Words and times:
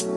Halo 0.00 0.08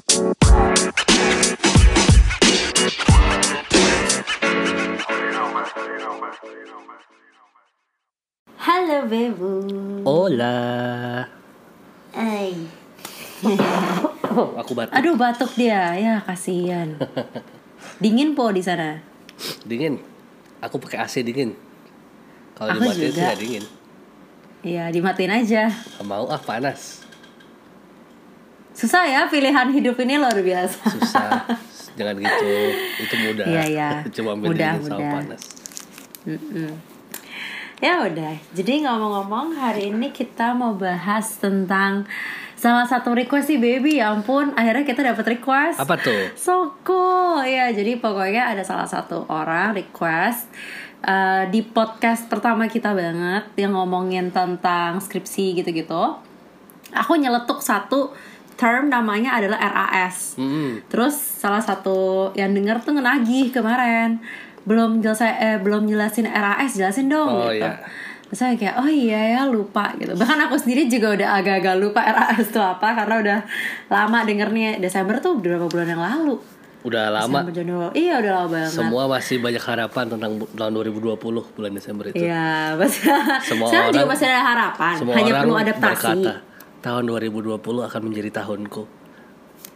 Bebu. 9.12 9.52
Hola. 10.08 10.56
Hai. 12.16 12.56
Aku 14.64 14.72
batuk. 14.72 14.96
Aduh 14.96 15.20
batuk 15.20 15.52
dia, 15.60 16.00
ya 16.00 16.24
kasihan. 16.24 16.96
Dingin 18.00 18.40
po 18.40 18.56
di 18.56 18.64
sana. 18.64 19.04
Dingin. 19.68 20.00
Aku 20.64 20.80
pakai 20.80 21.04
AC 21.04 21.28
dingin. 21.28 21.60
Kalau 22.56 22.72
dimatiin 22.80 23.12
sih 23.12 23.36
dingin. 23.36 23.64
Iya 24.64 24.88
dimatiin 24.96 25.44
aja. 25.44 25.68
Mau 26.08 26.32
ah 26.32 26.40
panas. 26.40 27.03
Susah 28.74 29.06
ya 29.06 29.22
pilihan 29.30 29.70
hidup 29.70 29.96
ini 30.02 30.18
luar 30.18 30.36
biasa. 30.38 30.82
Susah. 30.90 31.30
Jangan 31.98 32.18
gitu. 32.18 32.52
Itu 33.06 33.16
mudah. 33.22 33.46
Iya, 33.46 33.64
iya. 33.70 33.90
Cuma 34.16 34.34
ambil 34.34 34.54
Mudah, 34.54 34.72
dingin 34.76 34.90
sama 34.90 34.98
mudah. 34.98 35.14
panas. 35.22 35.42
Mm-mm. 36.26 36.72
Ya 37.84 37.94
udah. 38.02 38.34
Jadi 38.56 38.74
ngomong-ngomong 38.88 39.60
hari 39.60 39.92
ini 39.94 40.10
kita 40.10 40.56
mau 40.56 40.74
bahas 40.74 41.38
tentang 41.38 42.08
salah 42.56 42.88
satu 42.88 43.12
request 43.14 43.52
sih 43.54 43.60
baby. 43.60 44.00
Ya 44.02 44.10
ampun, 44.10 44.56
akhirnya 44.56 44.88
kita 44.88 45.04
dapat 45.04 45.38
request. 45.38 45.78
Apa 45.78 46.00
tuh? 46.00 46.32
So 46.34 46.74
cool 46.82 47.44
ya 47.44 47.70
jadi 47.76 48.00
pokoknya 48.00 48.56
ada 48.56 48.64
salah 48.64 48.88
satu 48.88 49.28
orang 49.28 49.76
request 49.76 50.48
uh, 51.04 51.44
di 51.52 51.60
podcast 51.62 52.32
pertama 52.32 52.72
kita 52.72 52.96
banget 52.96 53.52
yang 53.60 53.76
ngomongin 53.76 54.32
tentang 54.32 55.04
skripsi 55.04 55.60
gitu-gitu. 55.60 56.18
Aku 56.94 57.20
nyeletuk 57.20 57.60
satu 57.60 58.16
term 58.56 58.88
namanya 58.88 59.34
adalah 59.34 59.58
RAS. 59.58 60.36
Mm-mm. 60.36 60.86
Terus 60.86 61.14
salah 61.14 61.60
satu 61.60 61.98
yang 62.34 62.52
denger 62.52 62.80
tuh 62.80 62.94
ngenagih 62.94 63.50
kemarin 63.50 64.22
belum 64.64 65.00
jelas 65.00 65.20
eh 65.20 65.58
belum 65.58 65.86
jelasin 65.86 66.24
RAS 66.24 66.74
jelasin 66.74 67.08
dong 67.08 67.28
Oh, 67.28 67.48
gitu. 67.48 67.60
iya. 67.60 67.84
Terus 68.26 68.40
saya 68.40 68.56
kayak 68.56 68.76
oh 68.78 68.88
iya 68.88 69.20
ya 69.32 69.42
lupa 69.46 69.92
gitu. 69.96 70.14
Bahkan 70.14 70.40
aku 70.44 70.56
sendiri 70.56 70.88
juga 70.88 71.14
udah 71.14 71.30
agak-agak 71.36 71.76
lupa 71.78 72.02
RAS 72.02 72.42
itu 72.44 72.58
apa 72.58 72.88
karena 72.94 73.16
udah 73.16 73.38
lama 73.88 74.20
dengernya 74.22 74.78
Desember 74.78 75.18
tuh 75.18 75.36
berapa 75.36 75.66
bulan 75.66 75.88
yang 75.88 76.02
lalu. 76.02 76.38
Udah 76.84 77.08
lama. 77.10 77.40
Desember, 77.42 77.54
Januari. 77.54 77.94
Iya 77.98 78.14
udah 78.18 78.32
lama 78.34 78.48
banget. 78.50 78.72
Semua 78.74 79.04
masih 79.08 79.38
banyak 79.40 79.62
harapan 79.62 80.06
tentang 80.10 80.32
tahun 80.50 80.72
2020 80.76 81.16
bulan 81.50 81.72
Desember 81.72 82.06
itu. 82.08 82.20
Iya, 82.20 82.48
masih 82.80 83.02
Semua 83.42 83.68
sekarang 83.68 83.88
juga 83.90 84.00
orang- 84.00 84.12
masih 84.12 84.26
ada 84.26 84.42
harapan. 84.46 84.94
Semua 84.96 85.14
Hanya 85.14 85.32
orang 85.32 85.42
perlu 85.42 85.56
adaptasi. 85.58 85.92
berkata 85.96 86.34
tahun 86.84 87.08
2020 87.08 87.56
akan 87.64 88.02
menjadi 88.04 88.44
tahunku. 88.44 89.04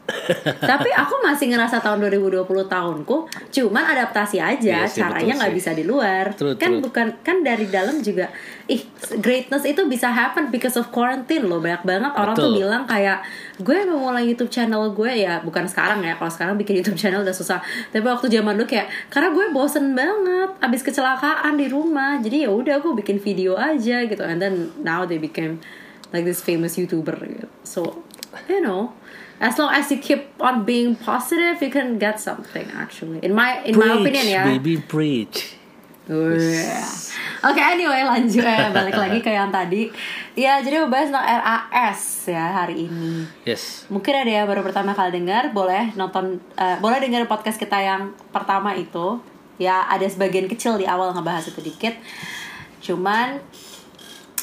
Tapi 0.72 0.89
aku 0.95 1.19
masih 1.19 1.52
ngerasa 1.52 1.83
tahun 1.83 2.08
2020 2.08 2.47
tahunku, 2.47 3.17
cuman 3.27 3.83
adaptasi 3.91 4.39
aja. 4.39 4.83
Iya 4.83 4.88
sih, 4.88 5.03
caranya 5.03 5.36
nggak 5.44 5.53
bisa 5.55 5.75
di 5.75 5.83
luar. 5.83 6.31
True, 6.31 6.55
kan 6.55 6.80
true. 6.80 6.83
bukan 6.88 7.08
kan 7.23 7.44
dari 7.44 7.67
dalam 7.67 7.99
juga. 7.99 8.31
Ih, 8.72 8.88
greatness 9.19 9.67
itu 9.67 9.83
bisa 9.88 10.08
happen 10.11 10.47
because 10.47 10.80
of 10.80 10.91
quarantine 10.95 11.44
loh. 11.44 11.59
Banyak 11.59 11.83
banget 11.83 12.11
orang 12.16 12.36
tuh 12.39 12.52
Betul. 12.52 12.59
bilang 12.64 12.83
kayak 12.88 13.23
gue 13.59 13.77
mau 13.88 14.11
mulai 14.11 14.23
YouTube 14.27 14.52
channel 14.52 14.95
gue 14.95 15.11
ya 15.11 15.44
bukan 15.44 15.67
sekarang 15.67 15.99
ya. 16.03 16.16
Kalau 16.16 16.31
sekarang 16.31 16.55
bikin 16.55 16.80
YouTube 16.80 16.99
channel 16.99 17.23
udah 17.23 17.36
susah. 17.36 17.59
Tapi 17.92 18.03
waktu 18.08 18.31
zaman 18.31 18.55
dulu 18.55 18.67
kayak 18.67 18.88
karena 19.11 19.36
gue 19.36 19.45
bosen 19.52 19.92
banget 19.92 20.55
abis 20.64 20.81
kecelakaan 20.88 21.59
di 21.59 21.67
rumah. 21.67 22.19
Jadi 22.23 22.47
ya 22.47 22.49
udah 22.52 22.80
aku 22.80 22.95
bikin 22.95 23.19
video 23.19 23.59
aja 23.59 24.08
gitu. 24.08 24.23
And 24.23 24.39
then 24.39 24.71
now 24.83 25.03
they 25.03 25.19
became 25.19 25.59
like 26.13 26.25
this 26.25 26.41
famous 26.41 26.77
YouTuber. 26.77 27.47
So, 27.63 28.03
you 28.47 28.61
know, 28.61 28.94
as 29.39 29.58
long 29.58 29.73
as 29.73 29.91
you 29.91 29.97
keep 29.97 30.33
on 30.39 30.66
being 30.66 30.95
positive, 30.95 31.61
you 31.61 31.69
can 31.69 31.97
get 31.97 32.19
something 32.19 32.67
actually. 32.73 33.19
In 33.22 33.33
my 33.33 33.64
in 33.64 33.77
my 33.77 33.97
opinion 33.97 34.25
ya. 34.27 34.44
baby 34.45 34.77
preach. 34.77 35.58
Wah. 36.08 36.88
Oke, 37.52 37.59
anyway 37.61 38.02
lanjut 38.02 38.42
ya 38.42 38.71
balik 38.77 38.95
lagi 38.95 39.20
ke 39.20 39.30
yang 39.30 39.52
tadi. 39.52 39.92
Ya, 40.33 40.64
jadi 40.64 40.80
mau 40.82 40.89
bahas 40.89 41.11
tentang 41.11 41.27
RAS 41.27 42.02
ya 42.30 42.64
hari 42.64 42.87
ini. 42.87 43.27
Yes. 43.43 43.83
Mungkin 43.92 44.14
ada 44.15 44.32
yang 44.32 44.48
baru 44.48 44.64
pertama 44.64 44.95
kali 44.95 45.20
dengar, 45.20 45.52
boleh 45.52 45.92
nonton, 45.99 46.39
eh, 46.55 46.77
boleh 46.80 47.03
dengar 47.03 47.27
podcast 47.27 47.59
kita 47.59 47.77
yang 47.77 48.15
pertama 48.32 48.71
itu. 48.73 49.20
Ya, 49.58 49.89
ada 49.89 50.05
sebagian 50.05 50.45
kecil 50.45 50.77
di 50.77 50.86
awal 50.86 51.11
ngebahas 51.11 51.49
itu 51.49 51.59
dikit. 51.59 51.98
Cuman 52.80 53.42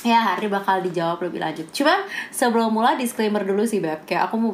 ya 0.04 0.36
hari 0.36 0.52
bakal 0.52 0.84
dijawab 0.84 1.24
lebih 1.24 1.40
lanjut. 1.40 1.66
Cuma 1.72 2.04
sebelum 2.28 2.68
mulai 2.70 2.94
disclaimer 2.94 3.40
dulu 3.40 3.64
sih 3.64 3.80
beb, 3.80 4.04
kayak 4.04 4.28
aku 4.28 4.36
mau 4.36 4.52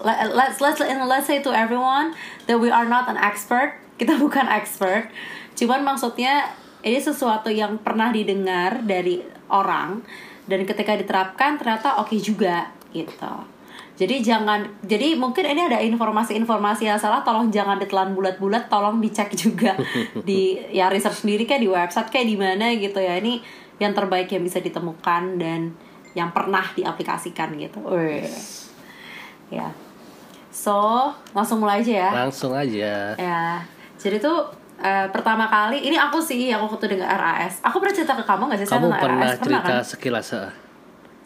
let- 0.00 0.30
let's 0.30 0.62
let's 0.62 0.78
let's 0.80 1.26
say 1.26 1.42
to 1.42 1.50
everyone 1.50 2.14
that 2.46 2.56
we 2.56 2.70
are 2.70 2.86
not 2.86 3.10
an 3.10 3.18
expert. 3.18 3.74
Kita 4.00 4.14
bukan 4.14 4.46
expert. 4.46 5.10
Cuman 5.54 5.82
maksudnya 5.82 6.50
ini 6.82 6.98
sesuatu 6.98 7.50
yang 7.50 7.78
pernah 7.82 8.14
didengar 8.14 8.82
dari 8.82 9.22
orang 9.50 10.02
dan 10.46 10.62
ketika 10.62 10.94
diterapkan 10.94 11.58
ternyata 11.58 11.98
oke 11.98 12.14
juga 12.18 12.70
gitu. 12.94 13.34
Jadi 13.94 14.26
jangan 14.26 14.66
jadi 14.82 15.14
mungkin 15.14 15.46
ini 15.46 15.70
ada 15.70 15.78
informasi-informasi 15.78 16.90
yang 16.90 16.98
salah 16.98 17.22
tolong 17.22 17.54
jangan 17.54 17.78
ditelan 17.78 18.10
bulat-bulat 18.10 18.66
tolong 18.66 18.98
dicek 18.98 19.30
juga 19.38 19.78
di 20.28 20.58
ya 20.74 20.90
research 20.90 21.22
sendiri 21.22 21.46
kayak 21.46 21.62
di 21.62 21.70
website 21.70 22.10
kayak 22.10 22.26
di 22.26 22.34
mana 22.34 22.74
gitu 22.74 22.98
ya. 22.98 23.14
Ini 23.22 23.38
yang 23.78 23.92
terbaik 23.92 24.30
yang 24.30 24.42
bisa 24.42 24.62
ditemukan 24.62 25.38
dan 25.38 25.74
yang 26.14 26.30
pernah 26.30 26.62
diaplikasikan 26.74 27.58
gitu. 27.58 27.82
Wih. 27.82 28.22
Ya. 29.50 29.70
So, 30.54 31.10
langsung 31.34 31.58
mulai 31.58 31.82
aja 31.82 32.06
ya. 32.06 32.10
Langsung 32.14 32.54
aja. 32.54 33.18
Ya, 33.18 33.66
jadi 33.98 34.22
tuh 34.22 34.46
eh, 34.78 35.06
pertama 35.10 35.50
kali 35.50 35.82
ini 35.82 35.98
aku 35.98 36.22
sih 36.22 36.54
yang 36.54 36.62
waktu 36.62 36.94
dengar 36.94 37.10
RAS. 37.10 37.58
Aku 37.66 37.82
pernah 37.82 37.94
cerita 37.94 38.14
ke 38.14 38.22
kamu 38.22 38.42
gak 38.54 38.58
sih 38.62 38.68
Kamu 38.70 38.86
pernah 38.94 39.34
RAS? 39.34 39.42
cerita 39.42 39.66
kan? 39.66 39.82
sekilas 39.82 40.28
ah? 40.38 40.50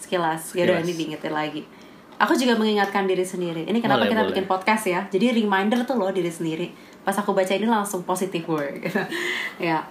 Sekilas. 0.01 0.57
Ya 0.57 0.65
udah 0.65 0.81
Sekilas. 0.81 0.85
ini 0.89 0.93
diingetin 0.97 1.35
lagi. 1.37 1.63
Aku 2.19 2.35
juga 2.35 2.57
mengingatkan 2.59 3.07
diri 3.07 3.23
sendiri. 3.23 3.63
Ini 3.69 3.79
kenapa 3.79 4.03
Boleh, 4.03 4.11
kita 4.11 4.23
boleh. 4.25 4.31
bikin 4.35 4.47
podcast 4.49 4.85
ya? 4.89 5.01
Jadi 5.07 5.39
reminder 5.45 5.85
tuh 5.87 5.95
loh 6.01 6.11
diri 6.11 6.33
sendiri. 6.33 6.73
Pas 7.05 7.15
aku 7.15 7.31
baca 7.31 7.53
ini 7.53 7.69
langsung 7.69 8.03
positif 8.03 8.43
word. 8.49 8.81
ya. 9.63 9.85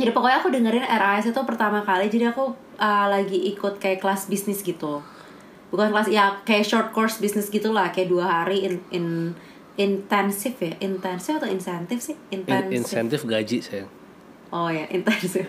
Jadi 0.00 0.10
pokoknya 0.16 0.40
aku 0.40 0.48
dengerin 0.48 0.88
RAS 0.88 1.28
itu 1.28 1.40
pertama 1.44 1.84
kali. 1.84 2.08
Jadi 2.08 2.32
aku 2.32 2.56
uh, 2.80 3.06
lagi 3.12 3.52
ikut 3.52 3.76
kayak 3.76 4.00
kelas 4.00 4.32
bisnis 4.32 4.64
gitu. 4.64 5.04
Bukan 5.68 5.92
kelas 5.92 6.08
ya 6.08 6.40
kayak 6.48 6.64
short 6.64 6.88
course 6.96 7.20
bisnis 7.20 7.52
gitulah 7.52 7.92
kayak 7.92 8.08
dua 8.08 8.24
hari 8.24 8.64
in, 8.64 8.74
in 8.90 9.06
intensif 9.78 10.56
ya 10.60 10.76
intensif 10.82 11.40
atau 11.40 11.48
insentif 11.48 12.04
sih 12.04 12.16
In- 12.34 12.42
intensif 12.42 12.74
insentif 12.74 13.20
gaji 13.28 13.58
sayang. 13.60 13.90
Oh 14.50 14.66
ya, 14.66 14.82
intensif. 14.90 15.46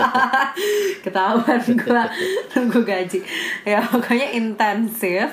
Ketahuan 1.04 1.60
gue 1.60 2.04
nunggu 2.56 2.80
gaji. 2.80 3.20
Ya 3.68 3.84
pokoknya 3.84 4.32
intensif. 4.32 5.28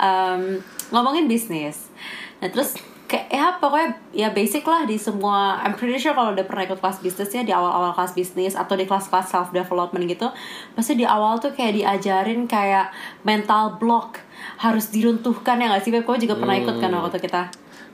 Em, 0.00 0.64
ngomongin 0.88 1.28
bisnis. 1.28 1.92
Nah 2.40 2.48
terus 2.48 2.80
kayak 3.10 3.26
ya 3.26 3.58
pokoknya 3.58 3.88
ya 4.14 4.28
basic 4.30 4.62
lah 4.62 4.86
di 4.86 4.94
semua. 4.94 5.58
I'm 5.58 5.74
pretty 5.74 5.98
sure 5.98 6.14
kalau 6.14 6.30
udah 6.30 6.46
pernah 6.46 6.62
ikut 6.62 6.78
kelas 6.78 7.02
bisnis 7.02 7.26
ya 7.28 7.42
di 7.42 7.50
awal-awal 7.50 7.90
kelas 7.90 8.14
bisnis 8.14 8.54
atau 8.54 8.78
di 8.78 8.86
kelas-kelas 8.86 9.26
self 9.26 9.50
development 9.50 10.06
gitu, 10.06 10.30
pasti 10.72 10.94
di 10.94 11.02
awal 11.02 11.36
tuh 11.36 11.50
kayak 11.50 11.74
diajarin 11.74 12.46
kayak 12.46 12.94
mental 13.20 13.74
block 13.76 14.22
harus 14.56 14.88
diruntuhkan 14.88 15.58
ya 15.58 15.66
nggak 15.68 15.82
sih? 15.82 15.90
Beb? 15.90 16.06
Kau 16.06 16.14
juga 16.14 16.38
pernah 16.38 16.54
ikut 16.54 16.78
kan 16.78 16.94
waktu 16.94 17.18
kita 17.18 17.50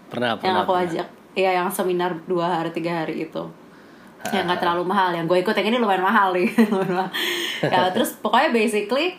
Pernah, 0.07 0.37
yang 0.37 0.39
pernah. 0.39 0.63
aku 0.63 0.73
pernah. 0.77 0.85
ajak 0.87 1.09
Iya 1.33 1.51
yang 1.61 1.69
seminar 1.69 2.13
dua 2.25 2.61
hari 2.61 2.71
tiga 2.71 3.05
hari 3.05 3.25
itu 3.25 3.45
yang 4.27 4.43
nggak 4.43 4.59
terlalu 4.59 4.83
mahal 4.83 5.15
yang 5.15 5.23
gue 5.25 5.39
ikut 5.39 5.55
yang 5.55 5.71
ini 5.71 5.79
lumayan 5.79 6.03
mahal 6.03 6.35
nih 6.35 6.51
Lumayan 6.73 6.99
mahal. 6.99 7.11
ya 7.63 7.87
terus 7.95 8.17
pokoknya 8.19 8.51
basically 8.51 9.15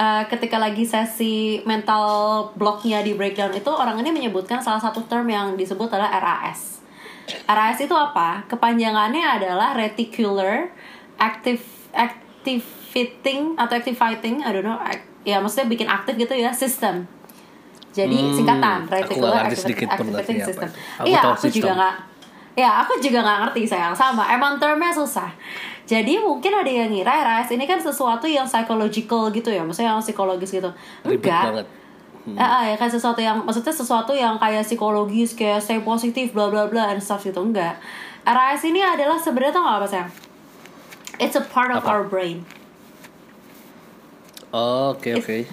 uh, 0.00 0.24
ketika 0.26 0.56
lagi 0.56 0.82
sesi 0.82 1.60
mental 1.62 2.02
blocknya 2.56 3.04
di 3.04 3.12
breakdown 3.12 3.52
itu 3.52 3.68
orang 3.68 4.00
ini 4.00 4.08
menyebutkan 4.10 4.58
salah 4.58 4.80
satu 4.80 5.04
term 5.04 5.28
yang 5.28 5.52
disebut 5.54 5.86
adalah 5.86 6.16
RAS 6.16 6.80
RAS 7.46 7.78
itu 7.78 7.92
apa? 7.92 8.42
Kepanjangannya 8.48 9.22
adalah 9.22 9.76
reticular 9.76 10.72
active 11.14 11.62
activating 11.94 13.54
atau 13.54 13.76
activating 13.76 14.42
I 14.42 14.50
don't 14.50 14.64
know 14.64 14.80
act- 14.80 15.06
ya 15.22 15.38
maksudnya 15.38 15.68
bikin 15.68 15.86
aktif 15.86 16.16
gitu 16.16 16.34
ya 16.34 16.50
system. 16.50 17.04
Jadi 17.90 18.16
Hmm, 18.16 18.34
singkatan 18.34 18.78
aku 18.82 18.94
reticular 18.96 19.44
activating, 19.44 19.86
activating 19.86 20.38
system. 20.40 20.68
Aku 20.96 21.06
iya 21.06 21.20
tahu 21.20 21.32
aku 21.34 21.46
juga 21.46 21.54
sistem. 21.70 21.76
nggak 21.76 21.94
ya 22.56 22.70
aku 22.82 22.92
juga 22.98 23.18
nggak 23.20 23.38
ngerti 23.46 23.60
sayang. 23.68 23.94
Sama 23.94 24.24
emang 24.26 24.56
termnya 24.56 24.90
susah 24.90 25.30
jadi 25.90 26.22
mungkin 26.22 26.54
ada 26.54 26.70
yang 26.70 26.86
ngira 26.86 27.26
RAS 27.26 27.50
ini 27.50 27.66
kan 27.66 27.82
sesuatu 27.82 28.30
yang 28.30 28.46
psychological 28.46 29.26
gitu 29.34 29.50
ya 29.50 29.66
maksudnya 29.66 29.90
yang 29.90 29.98
psikologis 29.98 30.54
gitu 30.54 30.70
enggak 31.02 31.50
banget. 31.50 31.66
Ah, 32.38 32.62
ya 32.62 32.76
kan 32.78 32.86
sesuatu 32.86 33.18
yang 33.18 33.42
maksudnya 33.42 33.74
sesuatu 33.74 34.14
yang 34.14 34.38
kayak 34.38 34.62
psikologis 34.62 35.34
kayak 35.34 35.58
stay 35.58 35.82
positif 35.82 36.30
bla 36.30 36.46
bla 36.46 36.70
bla 36.70 36.94
and 36.94 37.02
stuff 37.02 37.26
gitu 37.26 37.42
enggak 37.42 37.74
RAS 38.22 38.62
ini 38.62 38.78
adalah 38.78 39.18
sebenarnya 39.18 39.58
tuh 39.58 39.62
nggak 39.66 39.76
apa 39.82 39.86
sayang 39.90 40.10
it's 41.18 41.34
a 41.34 41.42
part 41.42 41.74
of 41.74 41.82
Apa? 41.82 41.90
our 41.90 42.04
brain 42.06 42.46
Oh, 44.50 44.98
Oke, 44.98 45.14
oke. 45.14 45.46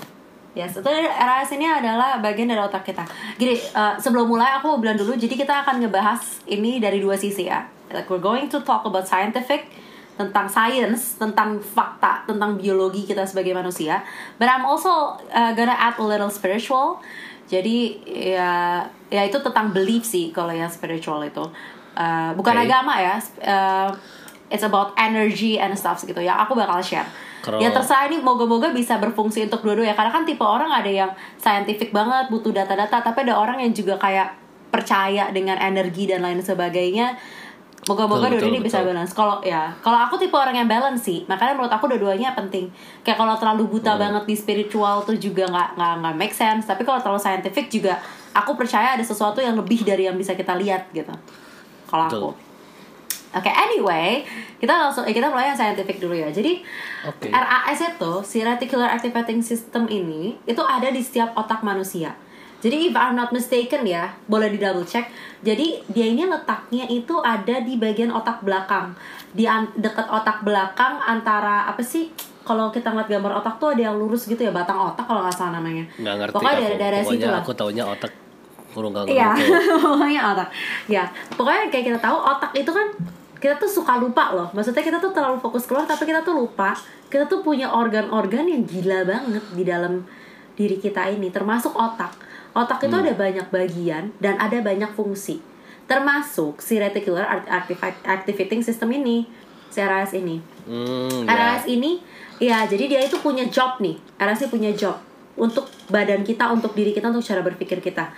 Yes, 0.57 0.74
itu 0.74 0.89
RAS 0.89 1.54
ini 1.54 1.69
adalah 1.69 2.18
bagian 2.18 2.50
dari 2.50 2.57
otak 2.57 2.81
kita. 2.81 3.06
Gini, 3.38 3.54
uh, 3.78 3.94
sebelum 4.01 4.25
mulai 4.25 4.57
aku 4.57 4.74
mau 4.74 4.81
bilang 4.81 4.98
dulu, 4.98 5.13
jadi 5.13 5.38
kita 5.38 5.62
akan 5.62 5.86
ngebahas 5.86 6.42
ini 6.50 6.81
dari 6.81 6.98
dua 6.98 7.13
sisi 7.13 7.45
ya. 7.45 7.62
Like 7.94 8.10
we're 8.10 8.18
going 8.18 8.50
to 8.50 8.66
talk 8.66 8.81
about 8.89 9.06
scientific 9.06 9.69
tentang 10.17 10.49
science, 10.49 11.21
tentang 11.21 11.61
fakta, 11.61 12.25
tentang 12.25 12.57
biologi 12.57 13.05
kita 13.05 13.21
sebagai 13.23 13.53
manusia. 13.53 14.01
But 14.41 14.49
I'm 14.49 14.65
also 14.65 15.15
uh, 15.29 15.53
gonna 15.53 15.77
add 15.77 16.01
a 16.01 16.05
little 16.05 16.33
spiritual. 16.33 16.99
Jadi 17.47 18.01
ya 18.11 18.83
ya 19.07 19.21
itu 19.23 19.39
tentang 19.39 19.71
belief 19.71 20.03
sih 20.03 20.33
kalau 20.33 20.51
yang 20.51 20.67
spiritual 20.67 21.21
itu. 21.23 21.45
Uh, 21.95 22.33
bukan 22.35 22.57
Okay. 22.57 22.65
agama 22.67 22.93
ya. 22.99 23.15
Uh, 23.45 23.89
it's 24.49 24.65
about 24.65 24.91
energy 24.97 25.61
and 25.61 25.71
stuff 25.77 26.01
gitu 26.03 26.19
ya. 26.19 26.35
Aku 26.43 26.57
bakal 26.57 26.81
share. 26.81 27.07
Kalau- 27.45 27.61
Ya 27.61 27.71
terserah 27.71 28.09
ini 28.11 28.19
moga-moga 28.19 28.73
bisa 28.75 28.97
berfungsi 28.99 29.45
untuk 29.47 29.63
dua-dua 29.63 29.93
ya. 29.93 29.95
Karena 29.95 30.11
kan 30.11 30.25
tipe 30.27 30.43
orang 30.43 30.67
ada 30.73 30.89
yang 30.89 31.11
scientific 31.39 31.93
banget, 31.95 32.27
butuh 32.27 32.51
data-data, 32.51 32.99
tapi 32.99 33.23
ada 33.23 33.37
orang 33.37 33.61
yang 33.63 33.71
juga 33.71 33.95
kayak 33.95 34.35
percaya 34.67 35.31
dengan 35.31 35.55
energi 35.55 36.11
dan 36.11 36.25
lain 36.25 36.43
sebagainya. 36.43 37.15
Moga-moga 37.88 38.28
dua 38.28 38.44
ini 38.44 38.60
bisa 38.60 38.84
balance. 38.84 39.16
Kalau 39.16 39.39
ya, 39.39 39.72
kalau 39.80 39.95
aku 39.95 40.19
tipe 40.19 40.36
orang 40.36 40.51
yang 40.51 40.68
balance 40.68 41.07
sih. 41.07 41.24
Makanya 41.25 41.56
menurut 41.56 41.72
aku 41.72 41.88
dua-duanya 41.88 42.36
penting. 42.36 42.68
Kayak 43.01 43.24
kalau 43.24 43.39
terlalu 43.39 43.80
buta 43.80 43.95
Hmm. 43.95 44.01
banget 44.04 44.24
di 44.28 44.36
spiritual 44.36 45.07
tuh 45.07 45.16
juga 45.16 45.48
nggak 45.48 45.80
nggak 45.80 45.94
nggak 46.04 46.16
make 46.19 46.36
sense. 46.36 46.68
Tapi 46.68 46.84
kalau 46.84 47.00
terlalu 47.00 47.24
scientific 47.24 47.72
juga, 47.72 47.95
aku 48.36 48.60
percaya 48.60 49.00
ada 49.00 49.04
sesuatu 49.04 49.39
yang 49.39 49.56
lebih 49.56 49.88
dari 49.88 50.04
yang 50.04 50.19
bisa 50.19 50.36
kita 50.36 50.51
lihat 50.60 50.92
gitu. 50.92 51.16
Kalau 51.88 52.04
aku. 52.06 52.30
Oke, 53.28 53.51
anyway, 53.51 54.24
kita 54.57 54.72
langsung 54.72 55.04
eh, 55.04 55.12
kita 55.12 55.28
mulai 55.28 55.51
yang 55.51 55.60
scientific 55.60 56.00
dulu 56.00 56.16
ya. 56.16 56.31
Jadi 56.31 56.63
Oke. 57.06 57.28
RAS 57.30 57.80
itu 57.80 58.12
si 58.24 58.39
reticular 58.42 58.88
activating 58.89 59.44
system 59.44 59.86
ini 59.88 60.39
itu 60.44 60.63
ada 60.63 60.88
di 60.88 61.04
setiap 61.04 61.36
otak 61.36 61.62
manusia. 61.62 62.16
Jadi 62.57 62.89
if 62.89 62.95
I'm 62.98 63.13
not 63.13 63.30
mistaken 63.30 63.86
ya, 63.86 64.18
boleh 64.25 64.50
di 64.50 64.57
double 64.57 64.81
check. 64.81 65.13
Jadi 65.45 65.86
dia 65.94 66.09
ini 66.09 66.25
letaknya 66.25 66.89
itu 66.89 67.21
ada 67.21 67.62
di 67.62 67.77
bagian 67.77 68.09
otak 68.09 68.42
belakang, 68.42 68.98
di 69.30 69.45
dekat 69.77 70.09
otak 70.09 70.42
belakang 70.42 70.98
antara 71.06 71.69
apa 71.69 71.86
sih? 71.86 72.09
Kalau 72.42 72.71
kita 72.71 72.95
ngeliat 72.95 73.12
gambar 73.12 73.44
otak 73.44 73.59
tuh 73.59 73.75
ada 73.75 73.92
yang 73.92 73.95
lurus 74.00 74.25
gitu 74.25 74.39
ya, 74.39 74.56
batang 74.56 74.80
otak 74.80 75.04
kalau 75.04 75.21
nggak 75.21 75.36
salah 75.36 75.59
namanya. 75.59 75.83
Nggak 76.00 76.15
ngerti 76.15 76.33
Pokoknya 76.33 76.56
aku. 76.56 76.63
dari 76.63 76.77
daerah 76.80 76.98
situ 76.98 77.06
Pokoknya 77.12 77.27
lah. 77.30 77.42
aku 77.44 77.51
taunya 77.54 77.83
otak 77.86 78.12
kurung 78.71 78.94
gak 78.94 79.10
Iya, 79.10 79.30
pokoknya 79.83 80.21
otak. 80.33 80.50
Ya, 80.88 81.03
pokoknya 81.33 81.63
kayak 81.69 81.86
kita 81.94 82.00
tahu 82.00 82.18
otak 82.18 82.51
itu 82.56 82.71
kan 82.71 82.88
kita 83.38 83.53
tuh 83.62 83.69
suka 83.69 84.00
lupa 84.01 84.33
loh. 84.33 84.48
Maksudnya 84.56 84.81
kita 84.81 84.98
tuh 84.98 85.12
terlalu 85.13 85.38
fokus 85.38 85.69
keluar 85.69 85.86
tapi 85.86 86.10
kita 86.10 86.25
tuh 86.25 86.33
lupa. 86.33 86.74
Kita 87.07 87.30
tuh 87.30 87.45
punya 87.45 87.69
organ-organ 87.69 88.50
yang 88.50 88.63
gila 88.65 89.06
banget 89.06 89.44
di 89.53 89.63
dalam 89.63 90.03
diri 90.57 90.81
kita 90.81 91.06
ini, 91.13 91.30
termasuk 91.30 91.71
otak. 91.75 92.26
Otak 92.57 92.89
itu 92.89 92.95
ada 92.98 93.13
banyak 93.13 93.54
bagian 93.54 94.09
dan 94.18 94.42
ada 94.42 94.57
banyak 94.65 94.89
fungsi. 94.98 95.38
Termasuk 95.86 96.57
si 96.57 96.81
reticular 96.81 97.45
activating 98.01 98.65
system 98.65 98.89
ini, 98.98 99.30
si 99.69 99.77
RAS 99.77 100.18
ini. 100.18 100.42
Hmm, 100.65 101.30
ya. 101.30 101.38
RAS 101.38 101.69
ini 101.69 102.01
ya 102.42 102.65
jadi 102.65 102.98
dia 102.98 103.01
itu 103.06 103.21
punya 103.21 103.45
job 103.45 103.77
nih. 103.77 104.01
RAS 104.18 104.42
ini 104.42 104.50
punya 104.50 104.71
job 104.74 104.98
untuk 105.38 105.69
badan 105.94 106.25
kita 106.25 106.50
untuk 106.50 106.74
diri 106.74 106.98
kita 106.98 107.13
untuk 107.13 107.21
cara 107.21 107.45
berpikir 107.45 107.77
kita. 107.77 108.09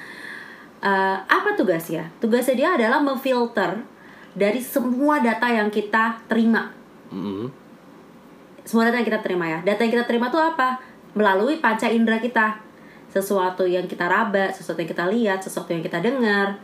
Eh, 0.79 1.17
apa 1.19 1.59
tugasnya? 1.59 2.07
Tugasnya 2.23 2.55
dia 2.55 2.69
adalah 2.79 3.03
memfilter 3.03 3.83
dari 4.31 4.63
semua 4.63 5.19
data 5.19 5.51
yang 5.51 5.67
kita 5.67 6.23
terima. 6.31 6.71
Mm-mm. 7.09 7.49
semua 8.69 8.85
data 8.85 9.01
yang 9.01 9.09
kita 9.09 9.19
terima 9.25 9.49
ya. 9.49 9.59
Data 9.65 9.81
yang 9.81 9.93
kita 9.97 10.05
terima 10.05 10.29
tuh 10.29 10.39
apa? 10.39 10.77
Melalui 11.17 11.57
panca 11.57 11.89
indera 11.89 12.21
kita 12.21 12.68
sesuatu 13.09 13.65
yang 13.65 13.85
kita 13.89 14.05
raba 14.05 14.53
sesuatu 14.53 14.79
yang 14.81 14.91
kita 14.93 15.05
lihat 15.09 15.39
sesuatu 15.41 15.73
yang 15.73 15.81
kita 15.81 15.99
dengar 16.01 16.57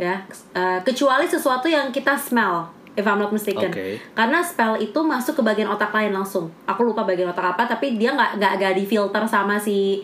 ya 0.00 0.24
Eh, 0.56 0.80
kecuali 0.88 1.28
sesuatu 1.28 1.68
yang 1.68 1.92
kita 1.92 2.16
smell 2.16 2.64
if 2.96 3.04
I'm 3.04 3.20
not 3.20 3.32
mistaken 3.32 3.68
Oke. 3.72 4.00
karena 4.16 4.40
spell 4.40 4.80
itu 4.80 5.00
masuk 5.04 5.40
ke 5.40 5.42
bagian 5.44 5.68
otak 5.68 5.92
lain 5.92 6.12
langsung 6.12 6.48
aku 6.64 6.84
lupa 6.84 7.04
bagian 7.04 7.28
otak 7.28 7.56
apa 7.56 7.64
tapi 7.68 7.96
dia 8.00 8.12
nggak 8.12 8.40
nggak 8.40 8.52
nggak 8.60 8.74
difilter 8.76 9.24
sama 9.28 9.60
si 9.60 10.00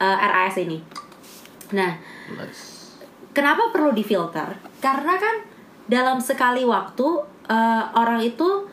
eh, 0.00 0.16
RAS 0.28 0.60
ini 0.60 0.80
nah 1.72 1.96
Nice. 2.30 2.94
Kenapa 3.30 3.70
perlu 3.70 3.94
difilter? 3.94 4.58
Karena 4.82 5.14
kan 5.18 5.42
dalam 5.86 6.18
sekali 6.18 6.66
waktu 6.66 7.06
eh, 7.50 7.84
orang 7.94 8.22
itu 8.22 8.66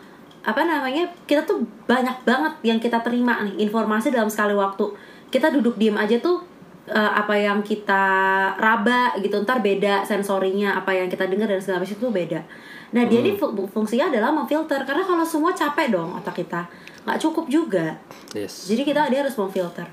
apa 0.47 0.63
namanya 0.63 1.03
kita 1.27 1.43
tuh 1.43 1.65
banyak 1.85 2.23
banget 2.23 2.53
yang 2.63 2.79
kita 2.79 3.03
terima 3.03 3.43
nih 3.43 3.67
informasi 3.67 4.13
dalam 4.13 4.29
sekali 4.29 4.53
waktu. 4.53 4.85
Kita 5.27 5.51
duduk 5.51 5.75
diem 5.75 5.97
aja 5.97 6.17
tuh 6.23 6.41
eh, 6.87 7.11
apa 7.13 7.35
yang 7.35 7.59
kita 7.61 8.03
raba 8.55 9.13
gitu 9.19 9.43
ntar 9.43 9.59
beda 9.59 10.07
sensorinya 10.07 10.79
apa 10.79 10.95
yang 10.95 11.11
kita 11.11 11.27
dengar 11.27 11.51
dan 11.51 11.59
segala 11.59 11.83
macam 11.83 11.95
itu 11.99 12.07
beda. 12.07 12.39
Nah 12.95 13.03
dia 13.03 13.19
ini 13.19 13.35
fu- 13.35 13.51
fungsinya 13.51 14.07
adalah 14.07 14.31
memfilter 14.31 14.87
karena 14.87 15.03
kalau 15.03 15.27
semua 15.27 15.51
capek 15.51 15.91
dong 15.91 16.15
otak 16.15 16.39
kita 16.39 16.63
nggak 17.03 17.19
cukup 17.19 17.45
juga. 17.51 17.99
Yes. 18.31 18.67
Jadi 18.71 18.87
kita 18.87 19.11
dia 19.11 19.23
harus 19.23 19.35
memfilter. 19.35 19.87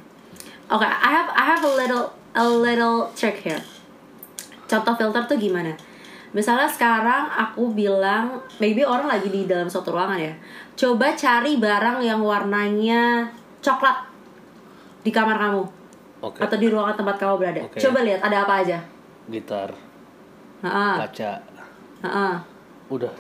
Oke, 0.71 0.87
I 0.87 1.11
have 1.11 1.29
I 1.35 1.45
have 1.45 1.63
a 1.63 1.73
little 1.75 2.07
a 2.35 2.47
little 2.47 3.11
trick 3.15 3.43
here. 3.43 3.61
Contoh 4.65 4.95
filter 4.97 5.23
tuh 5.29 5.39
gimana? 5.39 5.77
Misalnya 6.35 6.67
sekarang 6.67 7.31
aku 7.31 7.71
bilang, 7.71 8.43
maybe 8.59 8.83
orang 8.83 9.07
lagi 9.07 9.31
di 9.31 9.47
dalam 9.47 9.71
suatu 9.71 9.95
ruangan 9.95 10.19
ya. 10.19 10.35
Coba 10.75 11.15
cari 11.15 11.63
barang 11.63 12.03
yang 12.03 12.19
warnanya 12.19 13.31
coklat 13.63 14.11
di 15.07 15.15
kamar 15.15 15.39
kamu 15.39 15.63
Oke. 16.25 16.41
atau 16.41 16.57
di 16.57 16.67
ruangan 16.73 16.97
tempat 16.97 17.17
kamu 17.21 17.35
berada. 17.37 17.61
Oke. 17.61 17.79
Coba 17.81 17.99
lihat 18.01 18.21
ada 18.25 18.37
apa 18.49 18.55
aja. 18.65 18.79
Gitar, 19.29 19.71
Ha-ha, 20.65 21.05
kaca. 21.05 21.33
ha-ha. 22.05 22.29
Udah. 22.89 23.13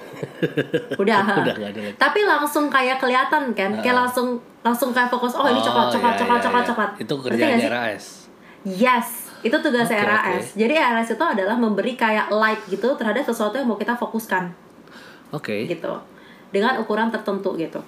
Udah. 1.02 1.20
ha. 1.24 1.34
Udah 1.40 1.52
ada 1.56 1.80
lagi. 1.80 1.96
Tapi 1.96 2.20
langsung 2.24 2.68
kayak 2.68 3.00
kelihatan 3.00 3.52
kan, 3.56 3.70
kayak 3.80 3.96
langsung 3.96 4.36
langsung 4.64 4.92
kayak 4.92 5.08
fokus. 5.12 5.36
Oh 5.36 5.48
ini 5.48 5.60
coklat, 5.60 5.92
coklat, 5.92 6.14
iya, 6.16 6.20
coklat, 6.20 6.38
iya, 6.40 6.44
coklat, 6.44 6.62
iya. 6.64 6.70
coklat. 6.72 6.90
Itu 7.00 7.14
sih? 7.60 7.68
RAS. 7.68 8.04
Yes, 8.64 9.08
itu 9.44 9.56
tugas 9.60 9.88
Oke, 9.92 10.00
RAS. 10.00 10.24
oke. 10.24 10.56
Jadi 10.56 10.74
RAS 10.80 11.08
itu 11.12 11.24
adalah 11.24 11.56
memberi 11.60 11.92
kayak 12.00 12.32
light 12.32 12.64
gitu 12.72 12.96
terhadap 12.96 13.20
sesuatu 13.28 13.60
yang 13.60 13.68
mau 13.68 13.76
kita 13.76 13.92
fokuskan 13.92 14.48
Oke. 15.36 15.68
gitu. 15.68 15.92
Dengan 16.48 16.80
ukuran 16.80 17.12
tertentu 17.12 17.52
gitu. 17.60 17.84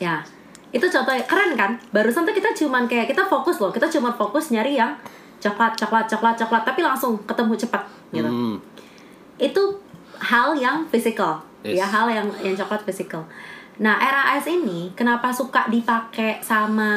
Ya. 0.00 0.24
Itu 0.70 0.86
contohnya 0.86 1.22
keren 1.26 1.58
kan? 1.58 1.76
Barusan 1.90 2.22
tuh 2.22 2.34
kita 2.34 2.54
cuman 2.54 2.86
kayak 2.86 3.10
kita 3.10 3.26
fokus 3.26 3.58
loh. 3.58 3.74
Kita 3.74 3.90
cuma 3.90 4.14
fokus 4.14 4.54
nyari 4.54 4.78
yang 4.78 4.94
coklat, 5.42 5.74
coklat, 5.74 6.06
coklat, 6.06 6.36
coklat 6.38 6.62
tapi 6.62 6.80
langsung 6.84 7.18
ketemu 7.26 7.54
cepat 7.58 7.82
gitu. 8.14 8.28
Hmm. 8.28 8.56
Itu 9.40 9.80
hal 10.20 10.54
yang 10.54 10.86
physical. 10.92 11.42
Yes. 11.60 11.80
Ya, 11.82 11.86
hal 11.88 12.08
yang 12.08 12.28
yang 12.40 12.56
coklat 12.56 12.84
physical. 12.84 13.24
Nah, 13.80 13.96
RAS 13.96 14.44
ini 14.44 14.92
kenapa 14.92 15.32
suka 15.32 15.64
dipakai 15.72 16.44
sama 16.44 16.92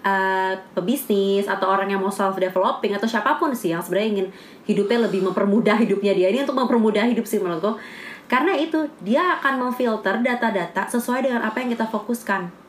eh, 0.00 0.56
pebisnis 0.72 1.44
atau 1.44 1.68
orang 1.68 1.92
yang 1.92 2.00
mau 2.00 2.08
self 2.08 2.40
developing 2.40 2.96
atau 2.96 3.04
siapa 3.04 3.36
pun 3.36 3.52
sih 3.52 3.76
yang 3.76 3.84
sebenarnya 3.84 4.08
ingin 4.08 4.26
hidupnya 4.64 5.04
lebih 5.04 5.20
mempermudah 5.20 5.76
hidupnya 5.84 6.16
dia 6.16 6.32
ini 6.32 6.40
untuk 6.40 6.56
mempermudah 6.56 7.04
hidup 7.12 7.28
sih 7.28 7.44
menurutku. 7.44 7.76
Karena 8.24 8.56
itu 8.56 8.88
dia 9.04 9.36
akan 9.36 9.68
memfilter 9.68 10.24
data-data 10.24 10.88
sesuai 10.88 11.28
dengan 11.28 11.44
apa 11.44 11.60
yang 11.60 11.76
kita 11.76 11.84
fokuskan. 11.92 12.63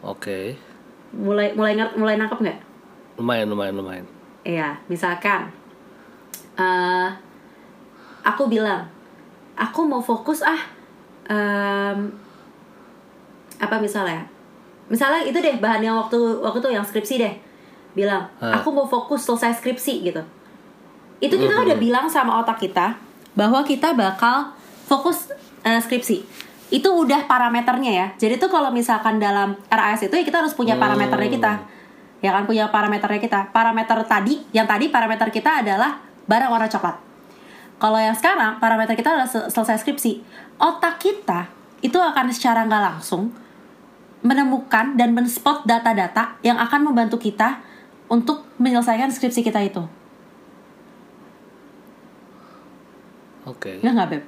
Oke. 0.00 0.56
Mulai 1.12 1.52
mulai 1.52 1.76
nger- 1.76 1.96
mulai 1.96 2.16
nangkep 2.16 2.38
nggak? 2.40 2.58
Lumayan, 3.20 3.46
lumayan, 3.52 3.74
lumayan. 3.76 4.06
Iya, 4.46 4.80
misalkan 4.88 5.52
eh 6.56 7.08
aku 8.24 8.48
bilang, 8.48 8.88
aku 9.56 9.80
mau 9.84 10.00
fokus 10.00 10.40
ah, 10.40 10.60
em, 11.28 12.12
apa 13.60 13.76
misalnya? 13.80 14.24
Misalnya 14.88 15.22
itu 15.22 15.38
deh 15.38 15.56
bahan 15.60 15.84
yang 15.84 15.96
waktu 16.00 16.18
waktu 16.40 16.58
itu 16.60 16.70
yang 16.72 16.84
skripsi 16.84 17.14
deh, 17.20 17.34
bilang, 17.92 18.26
Hah. 18.40 18.60
aku 18.60 18.72
mau 18.72 18.88
fokus 18.88 19.24
selesai 19.24 19.60
skripsi 19.60 19.94
gitu. 20.02 20.22
Itu 21.20 21.36
kita 21.36 21.52
udah 21.60 21.76
bilang 21.76 22.08
sama 22.08 22.40
otak 22.40 22.56
kita 22.58 22.96
bahwa 23.36 23.60
kita 23.60 23.92
bakal 23.92 24.56
fokus 24.88 25.28
eh, 25.62 25.76
skripsi. 25.76 26.24
Itu 26.70 26.94
udah 26.94 27.26
parameternya 27.26 27.92
ya. 27.92 28.06
Jadi 28.14 28.38
tuh 28.38 28.46
kalau 28.46 28.70
misalkan 28.70 29.18
dalam 29.18 29.58
RAS 29.66 30.06
itu 30.06 30.14
ya 30.14 30.22
kita 30.22 30.38
harus 30.38 30.54
punya 30.54 30.78
parameternya 30.78 31.30
kita. 31.30 31.52
Ya 32.22 32.30
kan 32.30 32.46
punya 32.46 32.70
parameternya 32.70 33.18
kita. 33.18 33.50
Parameter 33.50 33.98
tadi 34.06 34.38
yang 34.54 34.70
tadi 34.70 34.86
parameter 34.86 35.28
kita 35.34 35.66
adalah 35.66 35.98
barang 36.30 36.50
warna 36.50 36.70
coklat. 36.70 36.96
Kalau 37.82 37.98
yang 37.98 38.14
sekarang 38.14 38.62
parameter 38.62 38.94
kita 38.94 39.10
adalah 39.10 39.26
sel- 39.26 39.50
selesai 39.50 39.82
skripsi. 39.82 40.22
Otak 40.62 41.02
kita 41.02 41.50
itu 41.82 41.98
akan 41.98 42.30
secara 42.30 42.62
nggak 42.62 42.82
langsung 42.86 43.34
menemukan 44.20 44.94
dan 44.94 45.16
men-spot 45.16 45.64
data-data 45.64 46.38
yang 46.44 46.60
akan 46.60 46.92
membantu 46.92 47.16
kita 47.18 47.58
untuk 48.06 48.46
menyelesaikan 48.60 49.10
skripsi 49.10 49.40
kita 49.42 49.58
itu. 49.64 49.82
Oke. 53.48 53.80
nggak 53.80 53.92
nggak 53.96 54.08
beb? 54.12 54.22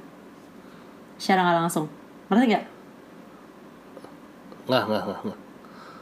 Secara 1.21 1.45
nggak 1.45 1.59
langsung 1.69 2.02
ngerti 2.33 2.47
nggak? 2.49 2.65
Nggak, 4.63 4.83
nggak, 4.89 5.03
nggak, 5.05 5.21
nggak. 5.29 5.39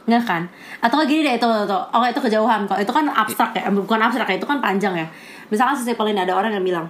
nggak 0.01 0.23
kan? 0.23 0.43
Atau 0.81 1.03
gini 1.05 1.21
deh 1.21 1.35
itu 1.35 1.45
itu. 1.45 1.77
Oh 1.91 2.03
itu 2.03 2.19
kejauhan 2.19 2.65
kok. 2.65 2.79
Itu 2.79 2.91
kan 2.91 3.05
abstrak 3.05 3.51
ya. 3.53 3.67
Bukan 3.69 3.99
abstrak 3.99 4.27
ya 4.29 4.35
itu 4.39 4.47
kan 4.47 4.57
panjang 4.57 4.95
ya. 4.95 5.07
Misalkan 5.49 5.75
sesimpel 5.75 6.09
ini 6.09 6.21
ada 6.23 6.33
orang 6.33 6.55
yang 6.55 6.63
bilang 6.63 6.87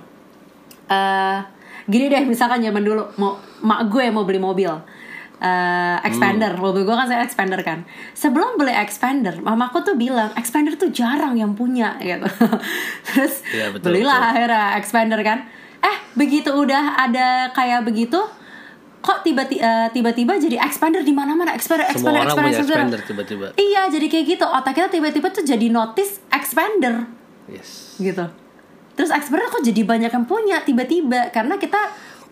eh 0.92 1.40
gini 1.88 2.12
deh 2.12 2.28
misalkan 2.28 2.60
zaman 2.60 2.84
dulu 2.84 3.00
mau 3.16 3.40
mak 3.64 3.88
gue 3.90 4.12
mau 4.12 4.24
beli 4.24 4.38
mobil. 4.38 4.70
Eh 5.42 5.98
expander. 6.06 6.54
Mobil 6.56 6.84
gue 6.84 6.94
kan 6.94 7.08
saya 7.08 7.24
expander 7.26 7.60
kan. 7.64 7.82
Sebelum 8.14 8.60
beli 8.60 8.76
expander 8.76 9.40
mamaku 9.42 9.82
tuh 9.82 9.96
bilang 9.98 10.30
expander 10.38 10.76
tuh 10.78 10.92
jarang 10.92 11.34
yang 11.34 11.56
punya 11.56 11.98
gitu. 12.04 12.28
Terus 13.08 13.42
Iya, 13.50 13.74
betul, 13.74 13.92
belilah 13.92 14.20
betul. 14.20 14.30
akhirnya 14.36 14.66
expander 14.78 15.20
kan. 15.24 15.40
Eh 15.82 15.98
begitu 16.14 16.54
udah 16.54 17.00
ada 17.00 17.50
kayak 17.52 17.82
begitu 17.82 18.20
kok 19.02 19.26
tiba-tiba 19.26 19.90
tiba-tiba 19.90 20.38
jadi 20.38 20.62
expander 20.62 21.02
di 21.02 21.10
mana-mana 21.10 21.58
expander 21.58 21.90
Semua 21.90 22.14
expander 22.14 22.22
orang 22.22 22.30
expander, 22.30 22.46
punya 22.46 22.62
expander. 22.62 22.78
expander 22.78 23.02
tiba-tiba. 23.10 23.48
iya 23.58 23.82
jadi 23.90 24.06
kayak 24.06 24.26
gitu. 24.38 24.46
Otak 24.46 24.74
kita 24.78 24.88
tiba-tiba 24.94 25.28
tuh 25.34 25.44
jadi 25.44 25.68
notice 25.74 26.22
expander. 26.30 27.10
Yes. 27.50 27.98
gitu. 27.98 28.30
Terus 28.94 29.10
expander 29.10 29.50
kok 29.50 29.66
jadi 29.66 29.82
banyak 29.82 30.12
yang 30.14 30.26
punya 30.30 30.62
tiba-tiba? 30.62 31.34
Karena 31.34 31.58
kita 31.58 31.82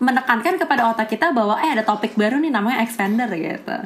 menekankan 0.00 0.56
kepada 0.56 0.94
otak 0.94 1.12
kita 1.12 1.34
bahwa 1.34 1.58
eh 1.60 1.74
ada 1.76 1.84
topik 1.84 2.16
baru 2.16 2.38
nih 2.38 2.54
namanya 2.54 2.86
expander 2.86 3.28
gitu. 3.34 3.76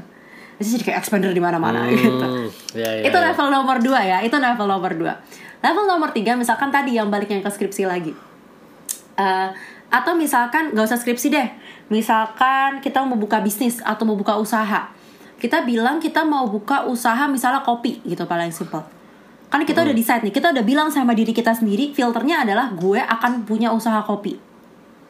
Jadi 0.61 0.83
kayak 0.87 1.03
expander 1.03 1.35
di 1.35 1.43
mana-mana 1.43 1.89
gitu. 1.91 2.15
Hmm, 2.15 2.47
ya, 2.77 3.03
ya, 3.03 3.11
itu 3.11 3.19
ya. 3.19 3.25
level 3.33 3.49
nomor 3.51 3.83
dua 3.83 4.01
ya 4.05 4.19
itu 4.23 4.37
level 4.37 4.69
nomor 4.69 4.93
dua. 4.95 5.19
Level 5.65 5.85
nomor 5.89 6.13
tiga 6.13 6.37
misalkan 6.39 6.69
tadi 6.69 6.95
yang 7.01 7.11
baliknya 7.11 7.41
ke 7.41 7.51
skripsi 7.51 7.89
lagi. 7.89 8.13
Eh, 9.19 9.49
atau 9.91 10.13
misalkan 10.15 10.75
nggak 10.75 10.87
usah 10.91 10.99
skripsi 10.99 11.27
deh 11.31 11.49
misalkan 11.93 12.81
kita 12.81 13.05
mau 13.05 13.17
buka 13.19 13.41
bisnis 13.45 13.81
atau 13.85 14.05
mau 14.09 14.17
buka 14.17 14.37
usaha. 14.41 14.93
Kita 15.41 15.67
bilang 15.67 16.01
kita 16.01 16.25
mau 16.25 16.49
buka 16.49 16.89
usaha 16.89 17.29
misalnya 17.29 17.61
kopi 17.61 18.01
gitu 18.07 18.25
paling 18.25 18.55
simple. 18.55 18.81
Kan 19.53 19.63
kita 19.69 19.85
udah 19.85 19.95
decide 19.95 20.25
nih 20.25 20.35
kita 20.35 20.51
udah 20.51 20.65
bilang 20.65 20.89
sama 20.89 21.13
diri 21.13 21.31
kita 21.31 21.53
sendiri 21.53 21.93
filternya 21.93 22.43
adalah 22.43 22.73
gue 22.73 22.99
akan 22.99 23.45
punya 23.45 23.71
usaha 23.71 24.01
kopi 24.03 24.41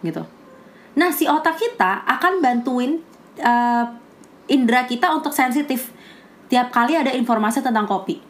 gitu. 0.03 0.27
Nah 0.99 1.11
si 1.15 1.25
otak 1.31 1.57
kita 1.57 2.03
akan 2.05 2.43
bantuin 2.43 2.99
eh, 3.39 3.85
indera 4.51 4.85
kita 4.85 5.15
untuk 5.15 5.33
sensitif. 5.33 5.95
Tiap 6.51 6.71
kali 6.71 6.95
ada 6.99 7.11
informasi 7.15 7.65
tentang 7.65 7.89
kopi. 7.89 8.21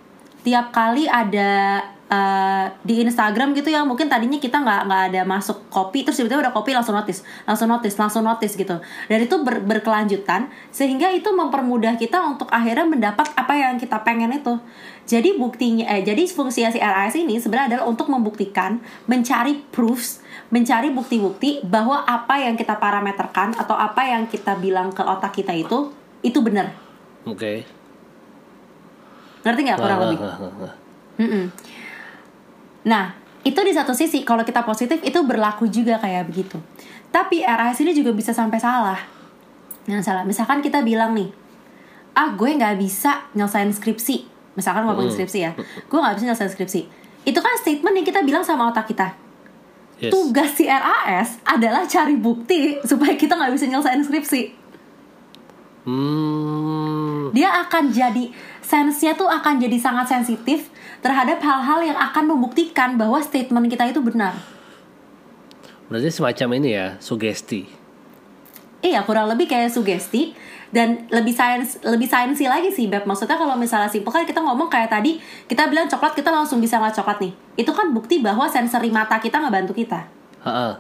Tiap 0.45 0.71
kali 0.71 1.09
ada 1.09 1.83
eh, 2.11 2.67
di 2.85 3.01
Instagram 3.01 3.57
gitu 3.57 3.73
yang 3.73 3.89
mungkin 3.89 4.13
tadinya 4.13 4.37
kita 4.37 4.61
nggak 4.61 4.81
nggak 4.89 5.03
ada 5.13 5.23
masuk 5.25 5.69
kopi 5.73 6.05
terus 6.05 6.21
tiba-tiba 6.21 6.49
ada 6.49 6.53
kopi 6.53 6.77
langsung 6.77 6.93
notice 6.93 7.25
langsung 7.49 7.69
notice 7.71 7.97
langsung 7.97 8.23
notice 8.25 8.55
gitu 8.55 8.77
dan 8.83 9.19
itu 9.21 9.37
ber- 9.41 9.65
berkelanjutan 9.65 10.53
sehingga 10.69 11.09
itu 11.13 11.33
mempermudah 11.33 11.97
kita 11.97 12.21
untuk 12.25 12.49
akhirnya 12.53 12.85
mendapat 12.85 13.33
apa 13.33 13.55
yang 13.57 13.81
kita 13.81 14.05
pengen 14.05 14.37
itu 14.37 14.61
jadi 15.05 15.37
buktinya 15.37 15.85
eh 15.89 16.01
jadi 16.05 16.25
fungsi 16.29 16.65
si 16.65 16.81
RAS 16.81 17.17
ini 17.17 17.37
sebenarnya 17.41 17.77
adalah 17.77 17.85
untuk 17.89 18.09
membuktikan 18.09 18.81
mencari 19.09 19.61
proofs 19.73 20.25
mencari 20.49 20.93
bukti-bukti 20.93 21.65
bahwa 21.65 22.05
apa 22.05 22.41
yang 22.41 22.57
kita 22.57 22.77
parameterkan 22.77 23.57
atau 23.57 23.77
apa 23.77 24.05
yang 24.05 24.29
kita 24.29 24.57
bilang 24.61 24.93
ke 24.93 25.01
otak 25.05 25.37
kita 25.37 25.53
itu 25.57 25.93
itu 26.25 26.41
benar 26.41 26.73
Oke. 27.25 27.65
ngerti 29.45 29.61
nggak 29.61 29.81
kurang 29.81 29.99
Wah, 30.01 30.05
lebih 30.09 30.19
wah. 30.21 30.75
Mm-mm. 31.21 31.45
Nah, 32.85 33.17
itu 33.45 33.61
di 33.61 33.73
satu 33.77 33.93
sisi 33.93 34.25
kalau 34.25 34.41
kita 34.41 34.65
positif 34.65 35.01
itu 35.05 35.21
berlaku 35.25 35.69
juga 35.69 36.01
kayak 36.01 36.29
begitu. 36.33 36.57
Tapi 37.13 37.45
RAS 37.45 37.79
ini 37.85 37.93
juga 37.93 38.11
bisa 38.17 38.33
sampai 38.33 38.59
salah. 38.59 38.99
Yang 39.85 40.09
salah, 40.09 40.25
misalkan 40.25 40.65
kita 40.65 40.81
bilang 40.81 41.13
nih, 41.13 41.29
ah 42.17 42.33
gue 42.33 42.51
nggak 42.57 42.81
bisa 42.81 43.29
nyelesain 43.37 43.69
skripsi. 43.69 44.33
Misalkan 44.57 44.89
ngomongin 44.89 45.13
skripsi 45.13 45.39
ya, 45.45 45.53
gue 45.61 45.99
nggak 45.99 46.15
bisa 46.17 46.25
nyelesain 46.33 46.53
skripsi. 46.53 46.81
Itu 47.29 47.41
kan 47.45 47.53
statement 47.61 47.95
yang 48.01 48.07
kita 48.07 48.21
bilang 48.25 48.43
sama 48.43 48.73
otak 48.73 48.89
kita. 48.89 49.13
Yes. 50.01 50.11
Tugas 50.11 50.57
si 50.59 50.67
RAS 50.67 51.39
adalah 51.47 51.87
cari 51.87 52.17
bukti 52.19 52.81
supaya 52.83 53.15
kita 53.15 53.37
nggak 53.39 53.53
bisa 53.55 53.69
nyelesain 53.69 54.03
skripsi. 54.03 54.64
Hmm. 55.85 57.29
Dia 57.37 57.61
akan 57.69 57.93
jadi 57.93 58.33
sense-nya 58.65 59.13
tuh 59.17 59.29
akan 59.29 59.61
jadi 59.61 59.77
sangat 59.77 60.09
sensitif 60.09 60.73
terhadap 61.05 61.45
hal-hal 61.45 61.85
yang 61.85 61.99
akan 62.01 62.33
membuktikan 62.33 62.97
bahwa 62.97 63.21
statement 63.21 63.69
kita 63.69 63.93
itu 63.93 64.01
benar. 64.01 64.33
Berarti 65.93 66.09
semacam 66.09 66.49
ini 66.57 66.69
ya, 66.73 66.97
sugesti. 66.97 67.69
Iya, 68.85 69.05
kurang 69.05 69.29
lebih 69.33 69.49
kayak 69.49 69.73
sugesti 69.73 70.37
dan 70.73 71.09
lebih 71.09 71.33
sains 71.33 71.81
lebih 71.85 72.05
sainsi 72.05 72.45
lagi 72.45 72.69
sih 72.73 72.89
Beb. 72.89 73.09
Maksudnya 73.09 73.37
kalau 73.37 73.57
misalnya 73.57 73.89
simpel 73.89 74.13
kan 74.13 74.25
kita 74.25 74.41
ngomong 74.45 74.69
kayak 74.69 74.93
tadi, 74.93 75.21
kita 75.49 75.69
bilang 75.69 75.89
coklat 75.89 76.13
kita 76.13 76.29
langsung 76.29 76.61
bisa 76.61 76.77
ngeliat 76.77 76.97
coklat 76.97 77.21
nih. 77.21 77.33
Itu 77.61 77.73
kan 77.73 77.93
bukti 77.97 78.21
bahwa 78.21 78.45
sensori 78.49 78.93
mata 78.93 79.17
kita 79.21 79.41
ngebantu 79.41 79.73
kita. 79.77 80.05
Heeh. 80.45 80.73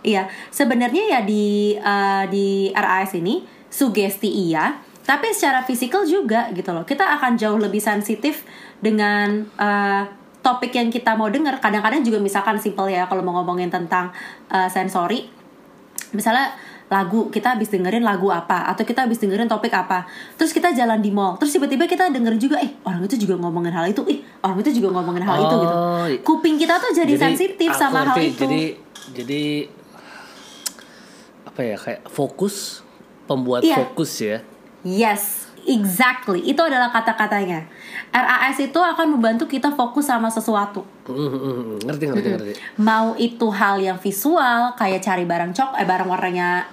Iya, 0.00 0.26
sebenarnya 0.50 1.02
ya 1.06 1.20
di 1.22 1.76
eh, 1.76 2.24
di 2.32 2.72
RAS 2.74 3.14
ini 3.14 3.59
sugesti 3.70 4.26
iya, 4.26 4.82
tapi 5.06 5.30
secara 5.30 5.62
fisikal 5.62 6.02
juga 6.04 6.50
gitu 6.52 6.74
loh. 6.74 6.82
Kita 6.84 7.16
akan 7.16 7.38
jauh 7.38 7.56
lebih 7.56 7.80
sensitif 7.80 8.42
dengan 8.82 9.46
eh, 9.56 10.02
topik 10.42 10.74
yang 10.74 10.90
kita 10.90 11.14
mau 11.14 11.30
dengar. 11.30 11.56
Kadang-kadang 11.62 12.02
juga 12.02 12.18
misalkan 12.18 12.58
simple 12.58 12.90
ya 12.90 13.06
kalau 13.06 13.22
mau 13.22 13.40
ngomongin 13.40 13.70
tentang 13.70 14.10
eh, 14.50 14.68
sensori, 14.68 15.30
misalnya 16.10 16.50
lagu 16.90 17.30
kita 17.30 17.54
habis 17.54 17.70
dengerin 17.70 18.02
lagu 18.02 18.34
apa 18.34 18.66
atau 18.66 18.82
kita 18.82 19.06
habis 19.06 19.22
dengerin 19.22 19.46
topik 19.46 19.70
apa 19.70 20.10
terus 20.34 20.50
kita 20.50 20.74
jalan 20.74 20.98
di 20.98 21.14
mall 21.14 21.38
terus 21.38 21.54
tiba-tiba 21.54 21.86
kita 21.86 22.10
denger 22.10 22.34
juga 22.34 22.58
eh 22.58 22.74
orang 22.82 23.06
itu 23.06 23.14
juga 23.14 23.38
ngomongin 23.38 23.70
hal 23.70 23.86
itu 23.94 24.02
ih 24.10 24.18
orang 24.42 24.58
itu 24.58 24.82
juga 24.82 24.98
ngomongin 24.98 25.22
hal 25.22 25.38
itu 25.38 25.54
gitu 25.54 25.76
Oh, 25.78 26.06
kuping 26.26 26.58
kita 26.58 26.82
tuh 26.82 26.90
jadi, 26.90 27.14
sensitif 27.14 27.70
aku 27.70 27.78
sama 27.78 28.02
hal 28.02 28.18
ngerti. 28.18 28.26
itu 28.26 28.42
Jadi 28.42 28.62
jadi 29.14 29.42
apa 31.46 31.60
ya 31.62 31.76
kayak 31.78 32.02
fokus 32.10 32.82
pembuat 33.30 33.62
Iya. 33.62 33.78
fokus 33.78 34.18
ya. 34.18 34.42
Yes, 34.82 35.46
exactly. 35.62 36.42
Itu 36.42 36.66
adalah 36.66 36.90
kata-katanya. 36.90 37.70
RAS 38.10 38.58
itu 38.58 38.74
akan 38.74 39.14
membantu 39.14 39.46
kita 39.46 39.70
fokus 39.70 40.10
sama 40.10 40.26
sesuatu. 40.26 40.82
Hmm, 41.06 41.30
hmm, 41.30 41.38
hmm. 41.38 41.78
Ngerti 41.86 42.04
ngerti 42.10 42.28
ngerti. 42.34 42.52
Mau 42.82 43.14
itu 43.14 43.46
hal 43.54 43.78
yang 43.78 43.94
visual, 44.02 44.74
kayak 44.74 44.98
cari 44.98 45.22
barang 45.22 45.54
cok, 45.54 45.78
eh 45.78 45.86
barang 45.86 46.08
warnanya 46.10 46.66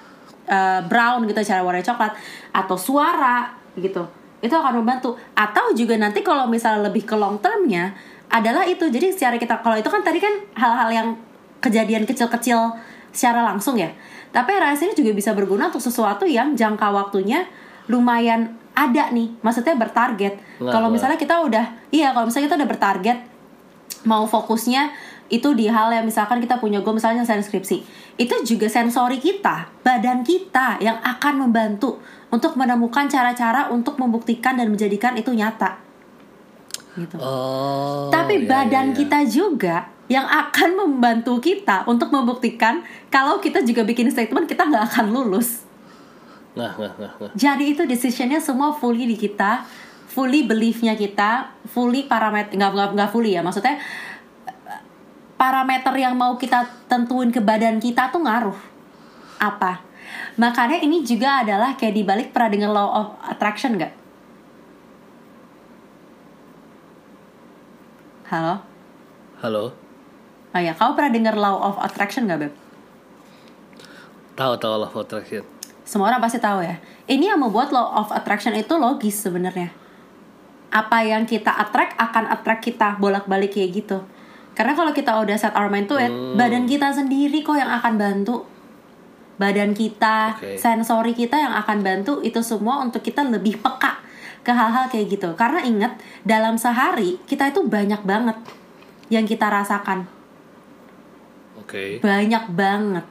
eh, 0.48 0.80
brown 0.82 1.28
gitu, 1.28 1.38
cari 1.44 1.62
warnanya 1.62 1.94
coklat, 1.94 2.12
atau 2.50 2.74
suara 2.74 3.52
gitu. 3.78 4.02
Itu 4.40 4.54
akan 4.56 4.82
membantu. 4.82 5.14
Atau 5.36 5.76
juga 5.78 5.94
nanti 5.94 6.24
kalau 6.26 6.48
misalnya 6.50 6.88
lebih 6.88 7.04
ke 7.06 7.14
long 7.14 7.38
termnya, 7.38 7.94
adalah 8.32 8.64
itu. 8.64 8.88
Jadi 8.88 9.12
secara 9.12 9.36
kita, 9.36 9.60
kalau 9.60 9.76
itu 9.76 9.86
kan 9.92 10.00
tadi 10.00 10.18
kan 10.18 10.32
hal-hal 10.56 10.88
yang 10.90 11.08
kejadian 11.60 12.08
kecil-kecil 12.08 12.72
secara 13.12 13.44
langsung 13.44 13.76
ya. 13.76 13.92
Tapi 14.28 14.50
RAS 14.60 14.84
ini 14.84 14.92
juga 14.92 15.12
bisa 15.16 15.32
berguna 15.32 15.72
untuk 15.72 15.80
sesuatu 15.82 16.28
yang 16.28 16.52
jangka 16.52 16.88
waktunya 16.92 17.48
lumayan 17.88 18.54
ada 18.76 19.10
nih. 19.10 19.32
Maksudnya 19.40 19.74
bertarget. 19.74 20.38
Wah, 20.60 20.70
Kalau 20.70 20.88
wah. 20.88 20.94
misalnya 20.94 21.18
kita 21.18 21.40
udah, 21.40 21.64
iya 21.90 22.12
kalau 22.12 22.28
misalnya 22.28 22.52
kita 22.52 22.58
udah 22.60 22.70
bertarget, 22.70 23.18
mau 24.06 24.28
fokusnya 24.28 24.92
itu 25.28 25.52
di 25.52 25.68
hal 25.68 25.92
yang 25.92 26.08
misalkan 26.08 26.40
kita 26.40 26.56
punya 26.56 26.80
goal 26.80 26.96
misalnya 26.96 27.20
nyelesain 27.20 27.44
skripsi 27.44 27.84
itu 28.16 28.34
juga 28.48 28.64
sensori 28.72 29.20
kita 29.20 29.68
badan 29.84 30.24
kita 30.24 30.80
yang 30.80 30.96
akan 31.04 31.44
membantu 31.44 32.00
untuk 32.32 32.56
menemukan 32.56 33.08
cara-cara 33.12 33.68
untuk 33.68 34.00
membuktikan 34.00 34.56
dan 34.56 34.72
menjadikan 34.72 35.16
itu 35.20 35.28
nyata 35.36 35.76
gitu 36.96 37.20
Oh. 37.20 38.08
tapi 38.08 38.42
iya, 38.42 38.48
badan 38.48 38.90
iya, 38.90 38.92
iya. 38.92 38.98
kita 39.04 39.18
juga 39.28 39.76
yang 40.08 40.24
akan 40.24 40.76
membantu 40.76 41.36
kita 41.40 41.84
untuk 41.84 42.08
membuktikan 42.08 42.80
kalau 43.12 43.40
kita 43.40 43.60
juga 43.60 43.84
bikin 43.84 44.08
statement 44.08 44.48
kita 44.48 44.64
nggak 44.64 44.84
akan 44.92 45.06
lulus 45.12 45.68
Nah, 46.58 46.74
nah, 46.74 46.90
nah, 46.98 47.12
nah. 47.22 47.30
jadi 47.38 47.70
itu 47.70 47.86
decisionnya 47.86 48.42
semua 48.42 48.74
fully 48.74 49.06
di 49.06 49.14
kita, 49.14 49.62
fully 50.10 50.42
beliefnya 50.42 50.98
kita, 50.98 51.54
fully 51.70 52.10
parameter 52.10 52.58
nggak 52.58 52.70
nggak 52.74 52.88
nggak 52.98 53.10
fully 53.14 53.38
ya 53.38 53.46
maksudnya 53.46 53.78
parameter 55.38 55.94
yang 55.94 56.18
mau 56.18 56.34
kita 56.34 56.66
tentuin 56.90 57.30
ke 57.30 57.38
badan 57.38 57.78
kita 57.78 58.10
tuh 58.10 58.26
ngaruh 58.26 58.58
apa? 59.38 59.86
Makanya 60.34 60.82
ini 60.82 61.06
juga 61.06 61.46
adalah 61.46 61.78
kayak 61.78 61.94
dibalik 61.94 62.28
pernah 62.34 62.50
dengar 62.50 62.70
law 62.74 62.88
of 62.90 63.08
attraction 63.30 63.78
nggak? 63.78 63.94
Halo? 68.34 68.54
Halo. 69.38 69.87
Oh 70.58 70.62
ya, 70.66 70.74
kamu 70.74 70.98
pernah 70.98 71.12
dengar 71.14 71.34
law 71.38 71.70
of 71.70 71.78
attraction 71.78 72.26
nggak, 72.26 72.50
Beb? 72.50 72.52
Tahu 74.34 74.58
tahu 74.58 74.74
lah 74.82 74.90
attraction. 74.90 75.46
Semua 75.86 76.10
orang 76.10 76.18
pasti 76.18 76.42
tahu 76.42 76.66
ya. 76.66 76.82
Ini 77.06 77.30
yang 77.30 77.38
membuat 77.38 77.70
law 77.70 77.94
of 77.94 78.10
attraction 78.10 78.58
itu 78.58 78.74
logis 78.74 79.22
sebenarnya. 79.22 79.70
Apa 80.74 81.06
yang 81.06 81.30
kita 81.30 81.54
attract 81.54 81.94
akan 81.94 82.34
attract 82.34 82.66
kita 82.66 82.98
bolak-balik 82.98 83.54
kayak 83.54 83.70
gitu. 83.70 84.02
Karena 84.58 84.74
kalau 84.74 84.90
kita 84.90 85.14
udah 85.14 85.38
set 85.38 85.54
our 85.54 85.70
mind 85.70 85.86
to 85.86 85.94
it, 85.94 86.10
badan 86.34 86.66
kita 86.66 86.90
sendiri 86.90 87.38
kok 87.46 87.54
yang 87.54 87.70
akan 87.78 87.94
bantu. 87.94 88.42
Badan 89.38 89.78
kita, 89.78 90.34
Oke. 90.42 90.58
sensori 90.58 91.14
kita 91.14 91.38
yang 91.38 91.54
akan 91.54 91.86
bantu 91.86 92.18
itu 92.26 92.42
semua 92.42 92.82
untuk 92.82 93.06
kita 93.06 93.22
lebih 93.22 93.62
peka 93.62 94.02
ke 94.42 94.50
hal-hal 94.50 94.90
kayak 94.90 95.06
gitu 95.14 95.38
karena 95.38 95.62
inget 95.62 95.92
dalam 96.26 96.58
sehari 96.58 97.20
kita 97.28 97.52
itu 97.52 97.68
banyak 97.68 98.00
banget 98.02 98.38
yang 99.12 99.28
kita 99.28 99.44
rasakan 99.44 100.17
Oke. 101.68 102.00
banyak 102.00 102.44
banget 102.50 103.04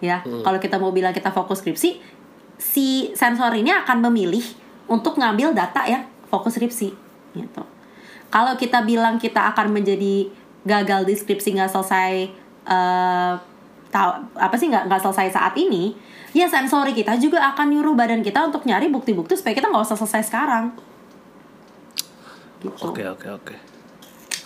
ya 0.00 0.24
Hmm. 0.24 0.40
kalau 0.40 0.56
kita 0.56 0.80
mau 0.80 0.88
bilang 0.88 1.12
kita 1.12 1.28
fokus 1.28 1.60
skripsi 1.60 2.00
si 2.56 2.88
sensor 3.12 3.52
ini 3.52 3.68
akan 3.68 4.00
memilih 4.02 4.40
untuk 4.86 5.14
ngambil 5.14 5.52
data 5.52 5.84
yang 5.84 6.00
fokus 6.26 6.56
skripsi 6.56 6.88
gitu 7.34 7.62
kalau 8.28 8.56
kita 8.56 8.80
bilang 8.82 9.16
kita 9.16 9.52
akan 9.52 9.68
menjadi 9.70 10.32
gagal 10.64 11.04
di 11.04 11.14
skripsi 11.14 11.54
nggak 11.54 11.68
selesai 11.68 12.12
eh 12.64 13.34
tahu 13.88 14.10
apa 14.34 14.54
sih 14.54 14.68
nggak 14.68 14.84
nggak 14.84 15.00
selesai 15.00 15.28
saat 15.28 15.54
ini 15.54 15.92
ya 16.30 16.44
sensori 16.44 16.92
kita 16.92 17.16
juga 17.16 17.40
akan 17.46 17.68
nyuruh 17.68 17.92
badan 17.92 18.20
kita 18.20 18.44
untuk 18.44 18.64
nyari 18.64 18.88
bukti-bukti 18.88 19.32
supaya 19.32 19.52
kita 19.52 19.68
nggak 19.68 19.80
usah 19.82 19.96
selesai 19.96 20.24
sekarang 20.24 20.72
gitu 22.58 22.74
Oke 22.84 23.04
oke 23.04 23.28
oke. 23.30 23.54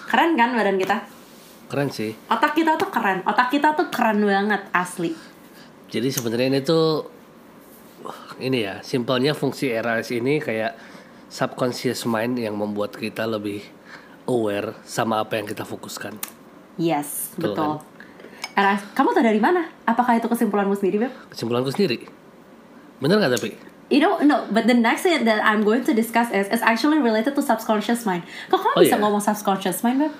keren 0.07 0.37
kan 0.37 0.52
badan 0.52 0.76
kita 0.76 1.00
Keren 1.73 1.88
sih. 1.88 2.12
otak 2.29 2.52
kita 2.52 2.76
tuh 2.76 2.93
keren 2.93 3.25
otak 3.25 3.49
kita 3.49 3.73
tuh 3.73 3.88
keren 3.88 4.21
banget 4.21 4.61
asli 4.71 5.17
Jadi 5.88 6.09
sebenarnya 6.09 6.49
ini 6.49 6.61
tuh 6.61 7.09
ini 8.38 8.61
ya, 8.61 8.81
simpelnya 8.83 9.33
fungsi 9.33 9.71
RAS 9.73 10.11
ini 10.11 10.37
kayak 10.37 10.75
subconscious 11.29 12.05
mind 12.05 12.37
yang 12.37 12.57
membuat 12.57 12.93
kita 12.93 13.25
lebih 13.25 13.62
aware 14.25 14.75
sama 14.83 15.21
apa 15.21 15.38
yang 15.38 15.47
kita 15.47 15.62
fokuskan. 15.62 16.17
Yes, 16.75 17.31
Betul 17.37 17.55
betul. 17.55 17.73
RAS, 18.52 18.81
kamu 18.93 19.12
tahu 19.12 19.23
dari 19.23 19.38
mana? 19.38 19.69
Apakah 19.85 20.17
itu 20.17 20.26
kesimpulanmu 20.26 20.75
sendiri, 20.75 21.07
Beb? 21.07 21.12
Kesimpulanku 21.31 21.71
sendiri. 21.71 22.05
Bener 22.99 23.17
nggak 23.17 23.33
tapi? 23.38 23.50
You 23.88 24.00
know, 24.00 24.21
no, 24.21 24.49
but 24.49 24.64
the 24.64 24.75
next 24.75 25.05
thing 25.05 25.23
that 25.25 25.45
I'm 25.45 25.61
going 25.62 25.85
to 25.85 25.93
discuss 25.93 26.33
is 26.33 26.49
is 26.49 26.64
actually 26.64 26.99
related 26.99 27.37
to 27.37 27.43
subconscious 27.45 28.05
mind. 28.05 28.25
Kok 28.49 28.61
kamu 28.61 28.75
Oh, 28.76 28.81
bisa 28.81 28.97
iya? 28.97 29.02
ngomong 29.05 29.21
subconscious 29.21 29.85
mind, 29.85 30.09
Beb? 30.09 30.12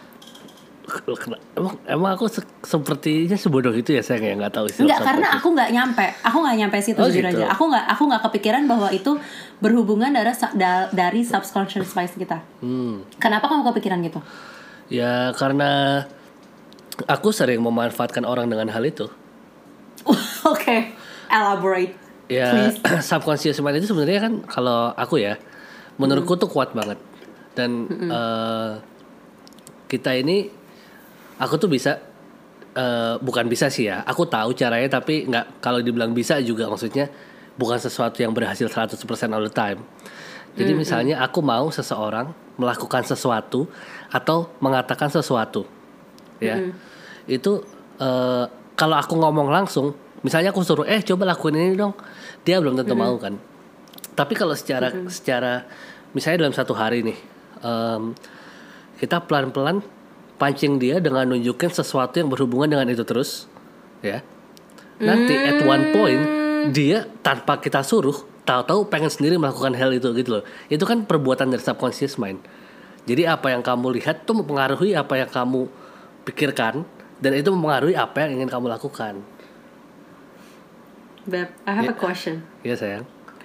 Emang, 1.55 1.75
emang 1.87 2.11
aku 2.13 2.27
se- 2.27 2.43
sepertinya 2.61 3.39
sebodoh 3.39 3.71
itu 3.71 3.95
ya 3.95 4.03
saya 4.03 4.19
nggak 4.19 4.35
nggak 4.37 4.53
tahu 4.53 4.67
istilah 4.67 4.91
Enggak, 4.91 4.99
karena 5.01 5.15
subconscious. 5.23 5.39
aku 5.39 5.49
nggak 5.55 5.71
nyampe. 5.71 6.07
Aku 6.21 6.37
nggak 6.43 6.57
nyampe 6.59 6.77
situ 6.79 6.99
Oh, 6.99 7.07
jujur 7.07 7.23
gitu. 7.23 7.39
aja. 7.39 7.45
Aku 7.51 7.65
nggak 7.67 7.85
aku 7.87 8.03
nggak 8.11 8.23
kepikiran 8.27 8.63
bahwa 8.67 8.89
itu 8.91 9.13
berhubungan 9.59 10.11
dari 10.11 10.27
da- 10.53 10.91
dari 10.91 11.23
subconscious 11.23 11.93
mind 11.93 12.13
kita. 12.13 12.39
Hmm. 12.59 13.07
Kenapa 13.17 13.47
kamu 13.47 13.63
kepikiran 13.71 14.03
gitu? 14.03 14.19
Ya 14.91 15.31
karena 15.33 16.03
aku 17.07 17.31
sering 17.31 17.63
memanfaatkan 17.63 18.27
orang 18.27 18.51
dengan 18.51 18.67
hal 18.69 18.83
itu. 18.83 19.07
Oke, 20.53 20.91
elaborate. 21.29 21.95
Ya 22.27 22.51
Please. 22.51 22.79
subconscious 23.09 23.61
mind 23.61 23.79
itu 23.79 23.89
sebenarnya 23.89 24.21
kan 24.21 24.35
kalau 24.45 24.91
aku 24.93 25.17
ya 25.17 25.39
menurutku 25.95 26.35
tuh 26.35 26.49
kuat 26.49 26.73
banget 26.73 26.99
dan 27.53 27.71
eh, 27.87 28.71
kita 29.87 30.17
ini 30.17 30.49
aku 31.43 31.59
tuh 31.59 31.67
bisa 31.67 31.99
eh, 32.79 33.15
bukan 33.19 33.51
bisa 33.51 33.67
sih 33.67 33.91
ya. 33.91 34.07
Aku 34.07 34.31
tahu 34.31 34.55
caranya 34.55 34.87
tapi 34.87 35.27
nggak 35.27 35.59
kalau 35.59 35.83
dibilang 35.83 36.15
bisa 36.15 36.39
juga 36.39 36.71
maksudnya 36.71 37.11
bukan 37.59 37.83
sesuatu 37.83 38.23
yang 38.23 38.31
berhasil 38.31 38.71
100% 38.71 38.95
all 39.35 39.43
the 39.43 39.53
time. 39.53 39.83
Jadi 40.53 40.77
misalnya 40.77 41.25
aku 41.25 41.41
mau 41.41 41.73
seseorang 41.73 42.29
melakukan 42.61 43.03
sesuatu 43.09 43.67
atau 44.13 44.53
mengatakan 44.63 45.11
sesuatu 45.11 45.67
ya. 46.39 46.71
Itu 47.27 47.67
eh, 47.99 48.45
kalau 48.79 48.97
aku 48.97 49.19
ngomong 49.19 49.51
langsung 49.51 49.93
misalnya 50.23 50.55
aku 50.55 50.63
suruh 50.63 50.87
eh 50.87 51.03
coba 51.03 51.35
lakuin 51.35 51.59
ini 51.59 51.75
dong. 51.75 51.99
Dia 52.47 52.63
belum 52.63 52.79
tentu 52.79 52.95
mau 52.95 53.19
kan. 53.19 53.35
Tapi 54.13 54.37
kalau 54.37 54.53
secara 54.53 54.93
secara 55.09 55.65
misalnya 56.13 56.45
dalam 56.45 56.55
satu 56.55 56.77
hari 56.77 57.01
nih 57.01 57.19
em, 57.65 58.13
kita 59.01 59.25
pelan 59.25 59.49
pelan 59.51 59.81
pancing 60.43 60.83
dia 60.83 60.99
dengan 60.99 61.31
nunjukin 61.31 61.71
sesuatu 61.71 62.19
yang 62.19 62.27
berhubungan 62.27 62.67
dengan 62.67 62.91
itu 62.91 63.07
terus 63.07 63.47
ya 64.03 64.27
nanti 64.99 65.39
at 65.39 65.63
one 65.63 65.95
point 65.95 66.23
dia 66.75 67.07
tanpa 67.23 67.63
kita 67.63 67.87
suruh 67.87 68.15
tahu-tahu 68.43 68.91
pengen 68.91 69.07
sendiri 69.07 69.39
melakukan 69.39 69.71
hal 69.73 69.95
itu 69.95 70.11
gitu 70.13 70.43
loh 70.43 70.45
itu 70.67 70.83
kan 70.83 71.07
perbuatan 71.07 71.47
dari 71.47 71.63
subconscious 71.63 72.19
mind 72.19 72.43
jadi 73.07 73.35
apa 73.35 73.55
yang 73.55 73.63
kamu 73.63 74.03
lihat 74.03 74.27
tuh 74.27 74.35
mempengaruhi 74.35 74.99
apa 74.99 75.15
yang 75.15 75.31
kamu 75.31 75.71
pikirkan 76.23 76.83
dan 77.23 77.33
itu 77.35 77.55
mempengaruhi 77.55 77.95
apa 77.95 78.27
yang 78.27 78.43
ingin 78.43 78.51
kamu 78.51 78.67
lakukan 78.67 79.23
Beb, 81.23 81.55
I 81.63 81.71
have 81.71 81.87
a 81.87 81.95
Ya. 81.95 81.95
question. 81.95 82.43
Iya 82.67 82.75
sayang 82.75 83.05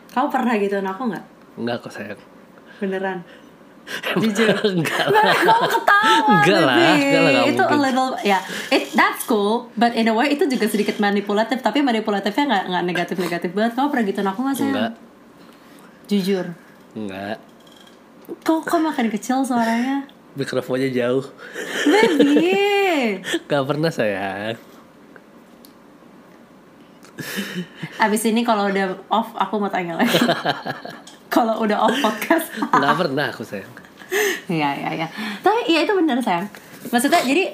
Kamu 0.10 0.34
pernah 0.34 0.58
gituin 0.58 0.82
aku 0.82 1.14
nggak? 1.14 1.26
enggak 1.62 1.78
kok 1.86 1.94
sayang 1.94 2.18
Beneran? 2.82 3.22
Jujur. 4.22 4.52
enggak 4.68 5.06
lah 5.08 5.32
kamu 5.32 5.68
ketawa 5.72 6.28
Enggak 6.28 6.62
lah, 6.68 6.76
enggak 7.00 7.22
lah, 7.24 7.44
Itu 7.48 7.64
a 7.64 7.78
little 7.80 8.12
Ya 8.20 8.40
it, 8.68 8.92
That's 8.92 9.24
cool 9.24 9.72
But 9.80 9.96
in 9.96 10.12
a 10.12 10.14
way 10.16 10.36
itu 10.36 10.44
juga 10.44 10.68
sedikit 10.68 11.00
manipulatif 11.00 11.64
Tapi 11.64 11.80
manipulatifnya 11.80 12.44
nggak 12.52 12.64
nggak 12.68 12.84
negatif-negatif 12.84 13.50
banget. 13.56 13.72
Kamu 13.80 13.88
pernah 13.88 14.06
gitu 14.06 14.20
aku 14.22 14.40
nggak 14.44 14.58
sih? 14.60 14.68
enggak. 14.68 14.92
Jujur. 16.08 16.46
Enggak. 16.96 17.38
Kok, 18.44 18.68
kok 18.68 18.80
makin 18.84 19.08
kecil 19.08 19.40
suaranya? 19.48 20.04
mikrofonnya 20.38 20.94
jauh. 20.94 21.26
Baby. 21.90 22.54
Gak 23.50 23.64
pernah 23.66 23.90
sayang. 23.90 24.56
Abis 27.98 28.30
ini 28.30 28.46
kalau 28.46 28.70
udah 28.70 28.94
off 29.10 29.34
Aku 29.34 29.58
mau 29.58 29.74
tanya 29.74 29.98
lagi 29.98 30.14
Kalau 31.28 31.60
udah 31.64 31.78
off 31.88 31.98
podcast 32.00 32.48
Gak 32.84 32.96
pernah 32.96 33.30
aku 33.32 33.44
sayang 33.44 33.88
Iya 34.48 34.70
iya 34.80 34.90
iya. 35.04 35.08
Tapi 35.44 35.68
iya 35.68 35.84
itu 35.84 35.92
benar 35.92 36.16
sayang. 36.24 36.48
Maksudnya 36.88 37.20
jadi 37.28 37.52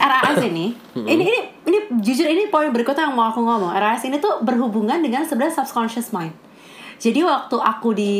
RAS 0.00 0.40
ini, 0.48 0.72
ini 0.96 1.28
ini 1.28 1.40
ini 1.68 1.78
jujur 2.00 2.24
ini 2.24 2.48
poin 2.48 2.72
berikutnya 2.72 3.12
yang 3.12 3.12
mau 3.12 3.28
aku 3.28 3.44
ngomong. 3.44 3.76
RAS 3.76 4.08
ini 4.08 4.16
tuh 4.16 4.40
berhubungan 4.40 5.04
dengan 5.04 5.28
sebenarnya 5.28 5.60
subconscious 5.60 6.16
mind. 6.16 6.32
Jadi 7.00 7.20
waktu 7.24 7.56
aku 7.56 7.96
di 7.96 8.12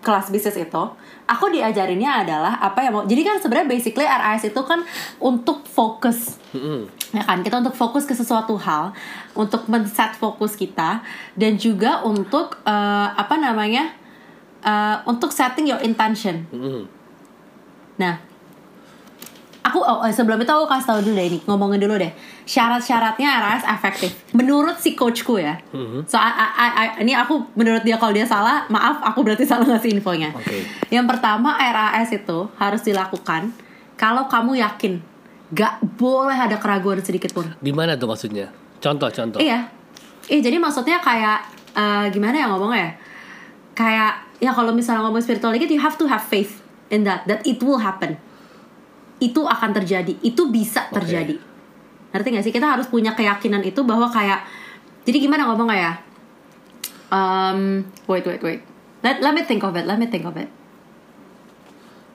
kelas 0.00 0.32
bisnis 0.32 0.56
itu, 0.56 0.84
aku 1.28 1.44
diajarinnya 1.52 2.24
adalah 2.24 2.60
apa 2.60 2.84
yang 2.84 2.92
mau. 2.96 3.04
Jadi 3.04 3.20
kan 3.24 3.36
sebenarnya 3.40 3.68
basically 3.68 4.08
RAS 4.08 4.48
itu 4.48 4.60
kan 4.64 4.80
untuk 5.20 5.68
fokus 5.68 6.40
Mm-mm. 6.52 6.84
ya 7.16 7.24
kan 7.24 7.40
kita 7.40 7.64
untuk 7.64 7.72
fokus 7.72 8.04
ke 8.04 8.12
sesuatu 8.12 8.60
hal 8.60 8.92
untuk 9.32 9.64
men-set 9.72 10.12
fokus 10.20 10.52
kita 10.52 11.00
dan 11.32 11.56
juga 11.56 12.04
untuk 12.04 12.60
eh, 12.68 13.08
apa 13.16 13.40
namanya 13.40 13.96
eh, 14.62 14.96
untuk 15.04 15.30
setting 15.30 15.66
your 15.66 15.80
intention 15.80 16.46
Mm-mm. 16.48 16.86
nah 17.96 18.18
aku 19.62 19.78
oh, 19.78 20.02
eh, 20.02 20.10
sebelum 20.10 20.38
itu 20.38 20.50
aku 20.50 20.66
kasih 20.66 20.86
tahu 20.88 20.98
dulu 21.06 21.14
deh 21.14 21.26
ini 21.28 21.38
ngomongin 21.46 21.78
dulu 21.78 21.94
deh 21.94 22.10
syarat-syaratnya 22.42 23.30
RAS 23.38 23.62
efektif 23.62 24.10
menurut 24.34 24.74
si 24.76 24.98
coachku 24.98 25.38
ya 25.38 25.54
Mhm. 25.70 26.02
so 26.02 26.18
I- 26.18 26.34
I- 26.34 26.74
I- 26.74 26.94
ini 26.98 27.14
aku 27.14 27.46
menurut 27.54 27.82
dia 27.82 27.94
kalau 27.94 28.10
dia 28.10 28.26
salah 28.26 28.66
maaf 28.66 28.98
aku 29.00 29.22
berarti 29.22 29.46
salah 29.46 29.62
ngasih 29.64 29.94
infonya 29.94 30.34
Oke. 30.34 30.66
yang 30.90 31.06
pertama 31.06 31.54
RAS 31.54 32.10
itu 32.10 32.50
harus 32.58 32.82
dilakukan 32.82 33.54
kalau 33.94 34.26
kamu 34.26 34.58
yakin 34.58 34.98
gak 35.52 35.78
boleh 35.94 36.34
ada 36.34 36.58
keraguan 36.58 36.98
sedikit 36.98 37.30
pun 37.30 37.46
Gimana 37.60 37.94
tuh 37.94 38.08
maksudnya? 38.08 38.48
Contoh-contoh. 38.82 39.38
Iya. 39.38 39.68
Iya, 40.26 40.40
jadi 40.42 40.56
maksudnya 40.58 40.98
kayak 40.98 41.38
eh, 41.70 42.04
gimana 42.10 42.34
ya 42.34 42.46
ngomongnya 42.50 42.82
ya? 42.82 42.90
Kayak 43.76 44.12
ya 44.42 44.50
kalau 44.50 44.74
misalnya 44.74 45.06
ngomong 45.06 45.22
spiritual 45.22 45.54
gitu, 45.54 45.78
you 45.78 45.82
have 45.82 45.94
to 45.94 46.10
have 46.10 46.26
faith 46.26 46.58
in 46.90 47.06
that 47.06 47.22
that 47.30 47.46
it 47.46 47.62
will 47.62 47.78
happen. 47.78 48.18
Itu 49.22 49.46
akan 49.46 49.70
terjadi, 49.70 50.18
itu 50.18 50.50
bisa 50.50 50.90
terjadi. 50.90 51.38
Ngerti 52.10 52.28
gak 52.34 52.44
sih? 52.44 52.52
Kita 52.52 52.66
harus 52.74 52.90
punya 52.90 53.14
keyakinan 53.14 53.62
itu 53.62 53.86
bahwa 53.86 54.10
kayak 54.10 54.42
jadi 55.06 55.22
gimana 55.22 55.46
ngomongnya 55.46 55.78
ya? 55.78 55.92
Um, 57.14 57.86
wait, 58.10 58.26
wait, 58.26 58.42
wait. 58.42 58.60
Let, 59.06 59.22
let 59.22 59.30
me 59.30 59.46
think 59.46 59.62
of 59.62 59.78
it. 59.78 59.86
Let 59.86 60.02
me 60.02 60.10
think 60.10 60.26
of 60.26 60.34
it. 60.34 60.50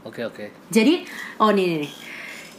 Oke 0.03 0.23
oke. 0.23 0.51
Jadi, 0.71 1.07
oh 1.39 1.51
nih, 1.51 1.65
nih, 1.67 1.77
nih. 1.87 1.91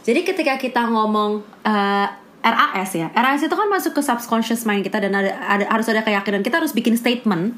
Jadi 0.05 0.19
ketika 0.25 0.53
kita 0.57 0.81
ngomong 0.89 1.45
eh, 1.65 2.07
RAS 2.41 2.91
ya, 2.97 3.13
RAS 3.13 3.45
itu 3.45 3.53
kan 3.53 3.67
masuk 3.69 3.97
ke 3.97 4.01
subconscious 4.01 4.65
mind 4.65 4.85
kita 4.85 5.01
dan 5.01 5.13
ada, 5.13 5.33
ada 5.37 5.65
harus 5.69 5.85
ada 5.91 6.01
keyakinan 6.05 6.41
kita 6.41 6.61
harus 6.61 6.71
bikin 6.71 6.95
statement 6.95 7.57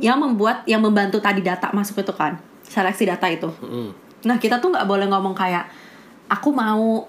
yang 0.00 0.18
membuat 0.18 0.64
yang 0.64 0.80
membantu 0.80 1.20
tadi 1.20 1.44
data 1.44 1.68
masuk 1.76 2.00
itu 2.00 2.12
kan 2.16 2.40
seleksi 2.64 3.04
data 3.04 3.28
itu. 3.28 3.52
Mm-mm. 3.60 3.92
Nah 4.24 4.36
kita 4.40 4.58
tuh 4.58 4.72
nggak 4.72 4.88
boleh 4.88 5.06
ngomong 5.12 5.36
kayak 5.36 5.68
aku 6.32 6.50
mau 6.56 7.04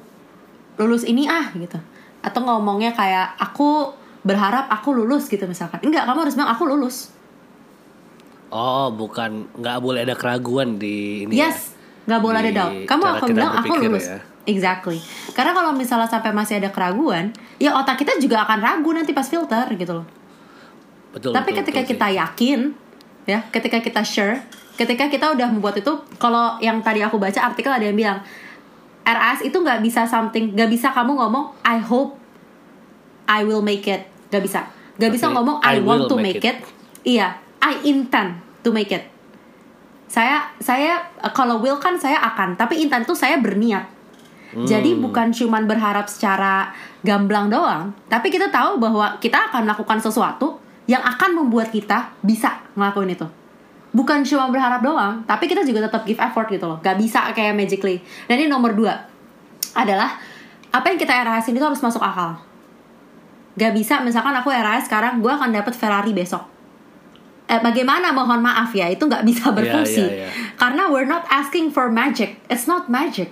lulus 0.76 1.08
ini 1.08 1.28
ah 1.28 1.52
gitu, 1.56 1.80
atau 2.20 2.40
ngomongnya 2.44 2.92
kayak 2.92 3.40
aku 3.40 3.96
berharap 4.22 4.68
aku 4.70 4.94
lulus 4.94 5.32
gitu 5.32 5.48
misalkan. 5.48 5.82
Enggak, 5.82 6.06
kamu 6.06 6.28
harus 6.28 6.36
bilang 6.36 6.52
aku 6.52 6.64
lulus. 6.68 7.10
Oh 8.52 8.92
bukan 8.92 9.48
nggak 9.56 9.78
boleh 9.80 10.04
ada 10.04 10.16
keraguan 10.20 10.76
di 10.76 11.26
ini. 11.26 11.40
ya? 11.40 11.48
Yes, 11.48 11.74
nggak 12.04 12.22
boleh 12.22 12.40
ada 12.44 12.52
Di 12.52 12.58
doubt. 12.58 12.74
Kamu 12.90 13.04
akan 13.08 13.28
bilang 13.32 13.54
aku 13.56 13.74
lulus. 13.80 14.08
ya. 14.12 14.20
Exactly. 14.50 14.98
Karena 15.38 15.54
kalau 15.54 15.72
misalnya 15.78 16.10
sampai 16.10 16.34
masih 16.34 16.58
ada 16.58 16.74
keraguan, 16.74 17.30
ya 17.62 17.78
otak 17.78 18.02
kita 18.02 18.18
juga 18.18 18.42
akan 18.42 18.58
ragu 18.58 18.90
nanti 18.90 19.14
pas 19.14 19.30
filter 19.30 19.70
gitu 19.78 20.02
loh. 20.02 20.08
Betul. 21.12 21.36
Tapi 21.36 21.50
betul, 21.52 21.60
ketika 21.64 21.82
betul 21.84 21.92
kita 21.96 22.08
sih. 22.08 22.18
yakin, 22.20 22.60
ya 23.26 23.40
ketika 23.54 23.78
kita 23.80 24.02
share 24.02 24.42
ketika 24.80 25.06
kita 25.12 25.26
udah 25.38 25.48
membuat 25.52 25.78
itu 25.78 25.94
kalau 26.18 26.58
yang 26.58 26.82
tadi 26.82 27.06
aku 27.06 27.22
baca 27.22 27.38
artikel 27.38 27.70
ada 27.70 27.86
yang 27.86 27.98
bilang 27.98 28.20
RAS 29.06 29.46
itu 29.46 29.54
nggak 29.54 29.82
bisa 29.86 30.10
something 30.10 30.58
nggak 30.58 30.70
bisa 30.72 30.90
kamu 30.90 31.18
ngomong 31.18 31.54
I 31.62 31.78
hope 31.82 32.18
I 33.30 33.46
will 33.46 33.62
make 33.62 33.86
it 33.86 34.10
nggak 34.34 34.42
bisa 34.42 34.66
nggak 34.98 35.12
bisa 35.14 35.30
ngomong 35.30 35.62
I 35.62 35.78
I, 35.78 35.86
want 35.86 36.10
to 36.10 36.18
make 36.18 36.42
make 36.42 36.46
it. 36.46 36.58
iya 37.06 37.38
I 37.62 37.78
intend 37.86 38.42
to 38.66 38.74
make 38.74 38.90
it 38.90 39.06
saya 40.10 40.50
saya 40.58 41.00
kalau 41.32 41.62
will 41.62 41.78
kan 41.78 41.96
saya 41.96 42.18
akan 42.20 42.58
tapi 42.58 42.82
intent 42.82 43.06
tuh 43.06 43.18
saya 43.18 43.38
berniat 43.38 43.86
jadi 44.52 44.92
Hmm. 44.92 45.08
bukan 45.08 45.32
cuman 45.32 45.64
berharap 45.64 46.12
secara 46.12 46.76
gamblang 47.08 47.48
doang 47.48 47.96
tapi 48.12 48.28
kita 48.28 48.52
tahu 48.52 48.84
bahwa 48.84 49.16
kita 49.24 49.48
akan 49.48 49.64
melakukan 49.64 50.04
sesuatu 50.04 50.61
yang 50.92 51.00
akan 51.00 51.40
membuat 51.40 51.72
kita 51.72 52.12
bisa 52.20 52.60
ngelakuin 52.76 53.16
itu. 53.16 53.28
Bukan 53.96 54.28
cuma 54.28 54.52
berharap 54.52 54.84
doang 54.84 55.24
tapi 55.24 55.48
kita 55.48 55.64
juga 55.64 55.88
tetap 55.88 56.04
give 56.04 56.20
effort 56.20 56.52
gitu 56.52 56.68
loh. 56.68 56.84
Gak 56.84 57.00
bisa 57.00 57.32
kayak 57.32 57.56
magically. 57.56 58.04
Dan 58.28 58.44
ini 58.44 58.52
nomor 58.52 58.76
dua 58.76 59.00
adalah 59.72 60.20
apa 60.68 60.86
yang 60.92 61.00
kita 61.00 61.16
RAS 61.24 61.48
itu 61.48 61.64
harus 61.64 61.80
masuk 61.80 62.04
akal. 62.04 62.36
Gak 63.56 63.72
bisa 63.72 64.04
misalkan 64.04 64.36
aku 64.36 64.52
RAS 64.52 64.92
sekarang 64.92 65.24
gue 65.24 65.32
akan 65.32 65.56
dapat 65.56 65.72
Ferrari 65.72 66.12
besok. 66.12 66.44
Eh, 67.48 67.60
bagaimana? 67.60 68.16
Mohon 68.16 68.48
maaf 68.48 68.72
ya 68.72 68.88
itu 68.88 69.04
nggak 69.04 69.28
bisa 69.28 69.52
berfungsi. 69.52 70.04
iya, 70.08 70.24
iya. 70.24 70.30
karena 70.56 70.88
we're 70.88 71.08
not 71.08 71.28
asking 71.28 71.68
for 71.68 71.92
magic. 71.92 72.40
It's 72.48 72.64
not 72.68 72.88
magic 72.88 73.32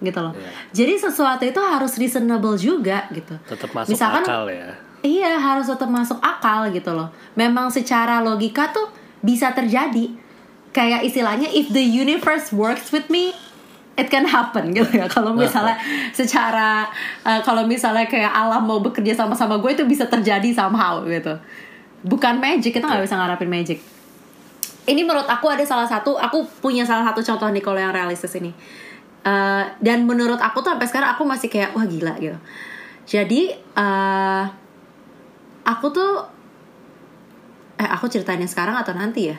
gitu 0.00 0.16
loh. 0.16 0.32
Iya. 0.32 0.50
jadi 0.72 0.94
sesuatu 0.96 1.44
itu 1.44 1.60
harus 1.60 1.92
reasonable 2.00 2.56
juga 2.56 3.06
gitu. 3.14 3.36
Tetap 3.46 3.70
masuk 3.70 3.94
Misalkan- 3.94 4.26
akal 4.26 4.48
ya. 4.50 4.74
Iya 5.00 5.40
harus 5.40 5.64
tetap 5.64 5.88
masuk 5.88 6.20
akal 6.20 6.68
gitu 6.76 6.92
loh. 6.92 7.08
Memang 7.32 7.72
secara 7.72 8.20
logika 8.20 8.68
tuh 8.68 8.92
bisa 9.24 9.52
terjadi. 9.56 10.12
Kayak 10.70 11.08
istilahnya 11.08 11.48
if 11.50 11.72
the 11.72 11.82
universe 11.82 12.52
works 12.52 12.92
with 12.92 13.08
me, 13.08 13.32
it 13.96 14.12
can 14.12 14.28
happen 14.28 14.76
gitu 14.76 14.92
ya. 14.92 15.08
Kalau 15.08 15.32
misalnya 15.32 15.80
secara 16.12 16.84
uh, 17.24 17.40
kalau 17.40 17.64
misalnya 17.64 18.04
kayak 18.06 18.28
alam 18.28 18.68
mau 18.68 18.84
bekerja 18.84 19.16
sama-sama 19.16 19.56
gue 19.56 19.72
itu 19.72 19.84
bisa 19.88 20.04
terjadi 20.04 20.52
somehow 20.52 21.00
gitu. 21.08 21.32
Bukan 22.04 22.36
magic 22.40 22.76
kita 22.76 22.84
nggak 22.84 23.08
bisa 23.08 23.16
ngarapin 23.16 23.48
magic. 23.48 23.80
Ini 24.84 25.00
menurut 25.04 25.28
aku 25.28 25.48
ada 25.48 25.64
salah 25.64 25.88
satu, 25.88 26.16
aku 26.16 26.44
punya 26.60 26.84
salah 26.84 27.08
satu 27.08 27.24
contoh 27.24 27.48
nih 27.48 27.64
kalau 27.64 27.80
yang 27.80 27.92
realistis 27.92 28.36
ini. 28.36 28.52
Uh, 29.20 29.68
dan 29.84 30.08
menurut 30.08 30.40
aku 30.40 30.64
tuh 30.64 30.72
sampai 30.72 30.88
sekarang 30.88 31.12
aku 31.12 31.24
masih 31.28 31.48
kayak 31.52 31.72
wah 31.76 31.84
gila 31.84 32.16
gitu. 32.20 32.38
Jadi 33.04 33.52
uh, 33.76 34.59
aku 35.62 35.86
tuh 35.90 36.12
eh 37.76 37.88
aku 37.88 38.06
ceritanya 38.06 38.44
sekarang 38.44 38.76
atau 38.76 38.92
nanti 38.92 39.32
ya? 39.32 39.36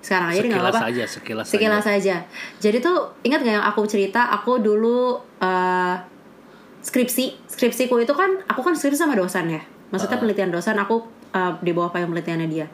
Sekarang 0.00 0.30
aja 0.30 0.38
nggak 0.38 0.54
Sekilas 0.54 0.70
apa-apa. 0.70 0.86
aja, 0.86 1.04
sekilas, 1.04 1.46
Sekilas 1.50 1.84
aja. 1.84 1.94
aja. 1.98 2.16
Jadi 2.62 2.78
tuh 2.78 2.96
ingat 3.22 3.42
gak 3.42 3.54
yang 3.58 3.66
aku 3.66 3.82
cerita? 3.84 4.30
Aku 4.30 4.62
dulu 4.62 5.18
eh, 5.42 5.94
skripsi, 6.78 7.50
skripsiku 7.50 7.98
itu 7.98 8.14
kan 8.14 8.38
aku 8.46 8.62
kan 8.62 8.78
skripsi 8.78 8.94
sama 8.96 9.18
dosen 9.18 9.50
ya. 9.50 9.62
Maksudnya 9.90 10.14
Ah. 10.14 10.22
penelitian 10.22 10.50
dosen 10.50 10.78
aku 10.78 11.02
eh, 11.34 11.52
di 11.58 11.74
bawah 11.74 11.90
payung 11.90 12.14
penelitiannya 12.14 12.46
dia. 12.46 12.70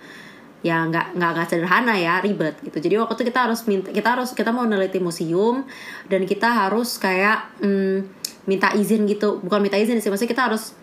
Ya 0.62 0.84
nggak 0.84 1.16
nggak 1.16 1.30
nggak 1.32 1.46
sederhana 1.48 1.96
ya, 1.96 2.20
ribet 2.20 2.54
gitu. 2.60 2.78
Jadi 2.78 2.94
waktu 2.94 3.16
itu 3.16 3.24
kita 3.32 3.48
harus 3.48 3.64
minta, 3.64 3.88
kita 3.90 4.08
harus 4.12 4.30
kita 4.30 4.52
mau 4.52 4.62
neliti 4.62 5.00
museum 5.00 5.64
dan 6.06 6.22
kita 6.22 6.46
harus 6.46 7.00
kayak 7.00 7.48
mm, 7.58 7.96
minta 8.44 8.76
izin 8.76 9.08
gitu. 9.08 9.40
Bukan 9.40 9.58
minta 9.58 9.80
izin 9.80 9.98
sih, 9.98 10.06
maksudnya 10.06 10.30
kita 10.30 10.52
harus 10.52 10.76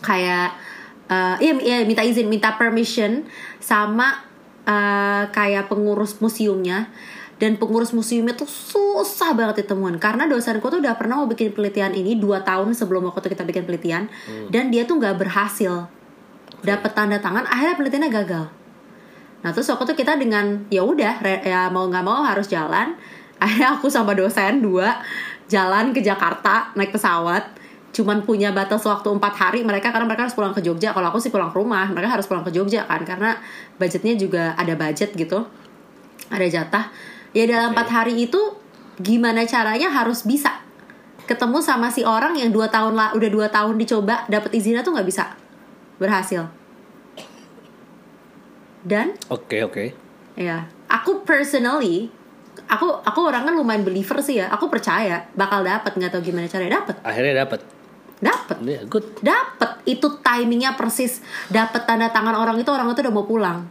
kayak 0.00 0.54
eh 1.08 1.36
iya, 1.40 1.52
iya 1.64 1.78
minta 1.88 2.04
izin 2.04 2.28
minta 2.28 2.54
permission 2.60 3.24
sama 3.58 4.22
eh, 4.68 5.24
kayak 5.32 5.72
pengurus 5.72 6.20
museumnya. 6.20 6.90
Dan 7.38 7.54
pengurus 7.54 7.94
museumnya 7.94 8.34
tuh 8.34 8.50
susah 8.50 9.30
banget 9.30 9.62
ditemuin. 9.62 10.02
Karena 10.02 10.26
dosenku 10.26 10.66
tuh 10.66 10.82
udah 10.82 10.98
pernah 10.98 11.22
mau 11.22 11.30
bikin 11.30 11.54
penelitian 11.54 11.94
ini 11.94 12.18
dua 12.18 12.42
tahun 12.42 12.74
sebelum 12.74 13.06
waktu 13.06 13.30
kita 13.30 13.46
bikin 13.46 13.62
penelitian. 13.62 14.10
Dan 14.50 14.74
dia 14.74 14.82
tuh 14.82 14.98
nggak 14.98 15.22
berhasil. 15.22 15.86
Dapat 16.66 16.90
tanda 16.98 17.22
tangan 17.22 17.46
akhirnya 17.46 17.78
penelitiannya 17.78 18.10
gagal. 18.10 18.44
Nah 19.38 19.50
terus 19.54 19.70
waktu 19.70 19.86
itu 19.86 20.02
kita 20.02 20.18
dengan 20.18 20.66
ya 20.66 20.82
udah 20.82 21.22
ya 21.22 21.70
mau 21.70 21.86
nggak 21.86 22.02
mau 22.02 22.26
harus 22.26 22.50
jalan. 22.50 22.98
Akhirnya 23.38 23.78
aku 23.78 23.86
sama 23.86 24.18
dosen 24.18 24.58
dua 24.58 24.98
jalan 25.46 25.94
ke 25.94 26.02
Jakarta 26.02 26.74
naik 26.74 26.90
pesawat 26.90 27.54
cuman 27.88 28.22
punya 28.22 28.52
batas 28.52 28.84
waktu 28.84 29.08
empat 29.10 29.34
hari 29.34 29.60
mereka 29.64 29.90
karena 29.90 30.06
mereka 30.06 30.28
harus 30.28 30.36
pulang 30.36 30.52
ke 30.52 30.60
Jogja. 30.62 30.92
Kalau 30.92 31.08
aku 31.10 31.18
sih 31.18 31.32
pulang 31.32 31.50
ke 31.50 31.56
rumah 31.56 31.88
mereka 31.90 32.20
harus 32.20 32.28
pulang 32.28 32.44
ke 32.44 32.52
Jogja 32.52 32.84
kan 32.84 33.02
karena 33.02 33.40
budgetnya 33.80 34.14
juga 34.14 34.52
ada 34.54 34.74
budget 34.76 35.16
gitu 35.16 35.48
ada 36.28 36.46
jatah. 36.46 36.92
Ya 37.32 37.44
dalam 37.48 37.72
empat 37.72 37.88
hari 37.92 38.28
itu 38.28 38.40
gimana 39.00 39.44
caranya 39.48 39.88
harus 39.88 40.24
bisa? 40.24 40.60
Ketemu 41.28 41.60
sama 41.60 41.92
si 41.92 42.04
orang 42.04 42.36
yang 42.40 42.48
dua 42.48 42.72
tahun 42.72 42.96
lah 42.96 43.12
udah 43.12 43.28
dua 43.28 43.46
tahun 43.52 43.76
dicoba 43.76 44.24
dapat 44.32 44.52
izinnya 44.56 44.80
tuh 44.80 44.96
nggak 44.96 45.08
bisa 45.08 45.36
berhasil. 46.00 46.48
Dan? 48.84 49.12
Oke, 49.28 49.60
oke. 49.66 49.84
ya 50.38 50.70
aku 50.86 51.26
personally 51.26 52.06
aku 52.70 53.02
aku 53.02 53.20
orangnya 53.26 53.50
lumayan 53.52 53.82
believer 53.84 54.22
sih 54.24 54.40
ya. 54.40 54.48
Aku 54.54 54.70
percaya 54.72 55.28
bakal 55.34 55.66
dapat 55.66 55.92
nggak 55.98 56.14
tahu 56.14 56.22
gimana 56.24 56.48
caranya 56.48 56.80
dapat 56.80 56.96
Akhirnya 57.04 57.44
dapat. 57.44 57.77
Dapat 58.18 58.56
Iya, 58.62 58.80
good. 58.90 59.22
dapat 59.22 59.78
itu 59.86 60.06
timingnya 60.20 60.74
persis. 60.74 61.22
Dapat 61.48 61.86
tanda 61.86 62.10
tangan 62.10 62.34
orang 62.34 62.58
itu 62.58 62.68
orang 62.70 62.90
itu 62.90 63.00
udah 63.02 63.14
mau 63.14 63.26
pulang. 63.26 63.62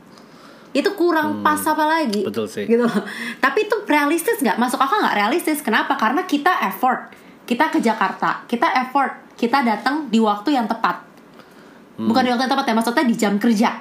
Itu 0.71 0.93
kurang 0.95 1.41
pas 1.41 1.59
apa 1.63 1.83
lagi? 1.83 2.23
Hmm. 2.23 2.29
betul 2.31 2.47
sih. 2.47 2.63
gitu 2.67 2.83
loh. 2.83 3.03
tapi 3.43 3.67
itu 3.67 3.75
realistis 3.87 4.39
nggak? 4.39 4.59
Masuk 4.59 4.79
akal 4.79 5.03
nggak 5.03 5.17
realistis? 5.17 5.59
Kenapa? 5.59 5.95
Karena 5.99 6.23
kita 6.23 6.53
effort. 6.67 7.11
Kita 7.47 7.71
ke 7.71 7.79
Jakarta. 7.79 8.43
Kita 8.47 8.67
effort. 8.83 9.35
Kita 9.37 9.63
datang 9.63 10.07
di 10.11 10.19
waktu 10.19 10.55
yang 10.55 10.67
tepat. 10.67 11.07
Hmm. 11.97 12.13
bukan 12.13 12.21
di 12.21 12.29
waktu 12.29 12.45
yang 12.45 12.53
tepat 12.53 12.65
ya 12.69 12.75
maksudnya 12.77 13.05
di 13.09 13.15
jam 13.17 13.33
kerja. 13.41 13.71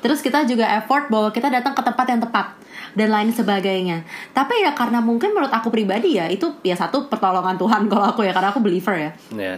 Terus 0.00 0.22
kita 0.24 0.46
juga 0.48 0.64
effort 0.80 1.10
bahwa 1.12 1.28
kita 1.34 1.50
datang 1.52 1.76
ke 1.76 1.82
tempat 1.82 2.06
yang 2.08 2.22
tepat. 2.22 2.46
Dan 2.94 3.10
lain 3.10 3.30
sebagainya. 3.30 4.02
Tapi 4.32 4.64
ya 4.64 4.72
karena 4.74 5.02
mungkin 5.02 5.34
menurut 5.34 5.52
aku 5.52 5.68
pribadi 5.70 6.16
ya 6.18 6.26
itu 6.30 6.46
ya 6.62 6.74
satu 6.74 7.10
pertolongan 7.10 7.58
Tuhan 7.58 7.86
kalau 7.90 8.06
aku 8.14 8.22
ya. 8.24 8.32
Karena 8.32 8.54
aku 8.54 8.62
believer 8.62 8.96
ya. 8.96 9.10
Ya. 9.34 9.56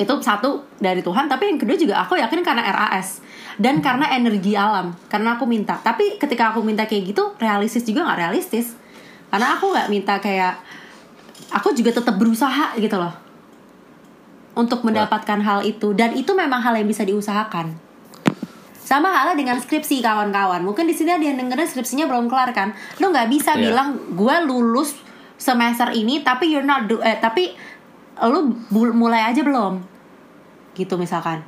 Itu 0.00 0.14
satu 0.24 0.64
dari 0.80 1.04
Tuhan 1.04 1.28
tapi 1.28 1.52
yang 1.52 1.60
kedua 1.60 1.76
juga 1.76 2.00
aku 2.00 2.16
yakin 2.16 2.40
karena 2.40 2.64
RAS 2.64 3.20
dan 3.60 3.84
karena 3.84 4.08
energi 4.16 4.56
alam 4.56 4.96
karena 5.12 5.36
aku 5.36 5.44
minta. 5.44 5.76
Tapi 5.76 6.16
ketika 6.16 6.48
aku 6.48 6.64
minta 6.64 6.88
kayak 6.88 7.12
gitu 7.12 7.36
realistis 7.36 7.84
juga 7.84 8.08
nggak 8.08 8.18
realistis. 8.24 8.72
Karena 9.28 9.52
aku 9.60 9.68
nggak 9.68 9.88
minta 9.92 10.16
kayak 10.16 10.56
aku 11.52 11.76
juga 11.76 11.92
tetap 11.92 12.16
berusaha 12.16 12.72
gitu 12.80 12.96
loh. 12.96 13.12
Untuk 14.56 14.80
mendapatkan 14.80 15.44
hal 15.44 15.60
itu. 15.68 15.92
Dan 15.92 16.16
itu 16.16 16.32
memang 16.32 16.64
hal 16.64 16.72
yang 16.80 16.88
bisa 16.88 17.04
diusahakan. 17.04 17.76
Sama 18.80 19.12
halnya 19.12 19.36
dengan 19.36 19.60
skripsi 19.60 20.02
kawan-kawan. 20.02 20.64
Mungkin 20.64 20.88
di 20.88 20.96
sini 20.96 21.14
ada 21.14 21.22
yang 21.22 21.38
dengerin 21.38 21.68
skripsinya 21.68 22.08
belum 22.10 22.26
kelar 22.26 22.50
kan? 22.56 22.72
Lo 22.98 23.12
nggak 23.12 23.28
bisa 23.28 23.54
Iya. 23.54 23.70
bilang 23.70 23.88
gue 24.16 24.36
lulus 24.48 24.96
semester 25.36 25.92
ini 25.92 26.24
tapi 26.24 26.52
you're 26.52 26.64
not 26.64 26.84
do 26.84 27.00
eh 27.00 27.16
tapi 27.16 27.56
lu 28.28 28.52
mulai 28.92 29.32
aja 29.32 29.40
belum 29.40 29.89
gitu 30.72 30.94
misalkan 30.94 31.42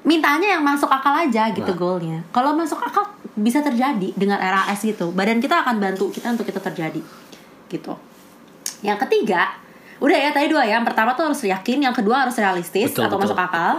mintanya 0.00 0.56
yang 0.56 0.62
masuk 0.62 0.88
akal 0.88 1.12
aja 1.12 1.48
gitu 1.50 1.66
Nah. 1.66 1.76
goalnya 1.76 2.18
kalau 2.30 2.52
masuk 2.52 2.80
akal 2.80 3.04
bisa 3.34 3.60
terjadi 3.60 4.12
dengan 4.14 4.36
RAS 4.36 4.80
gitu 4.80 5.12
badan 5.12 5.38
kita 5.38 5.60
akan 5.60 5.76
bantu 5.76 6.08
kita 6.08 6.32
untuk 6.32 6.44
itu 6.44 6.56
terjadi 6.56 7.00
gitu 7.68 7.92
yang 8.80 8.96
ketiga 8.98 9.52
udah 10.00 10.16
ya 10.16 10.30
tadi 10.30 10.48
dua 10.48 10.64
ya 10.64 10.76
yang 10.76 10.84
pertama 10.84 11.12
tuh 11.12 11.28
harus 11.28 11.40
yakin 11.40 11.84
yang 11.84 11.92
kedua 11.92 12.24
harus 12.24 12.34
realistis 12.34 12.88
Betul, 12.90 13.04
atau 13.04 13.16
betul. 13.16 13.28
masuk 13.28 13.38
akal 13.38 13.74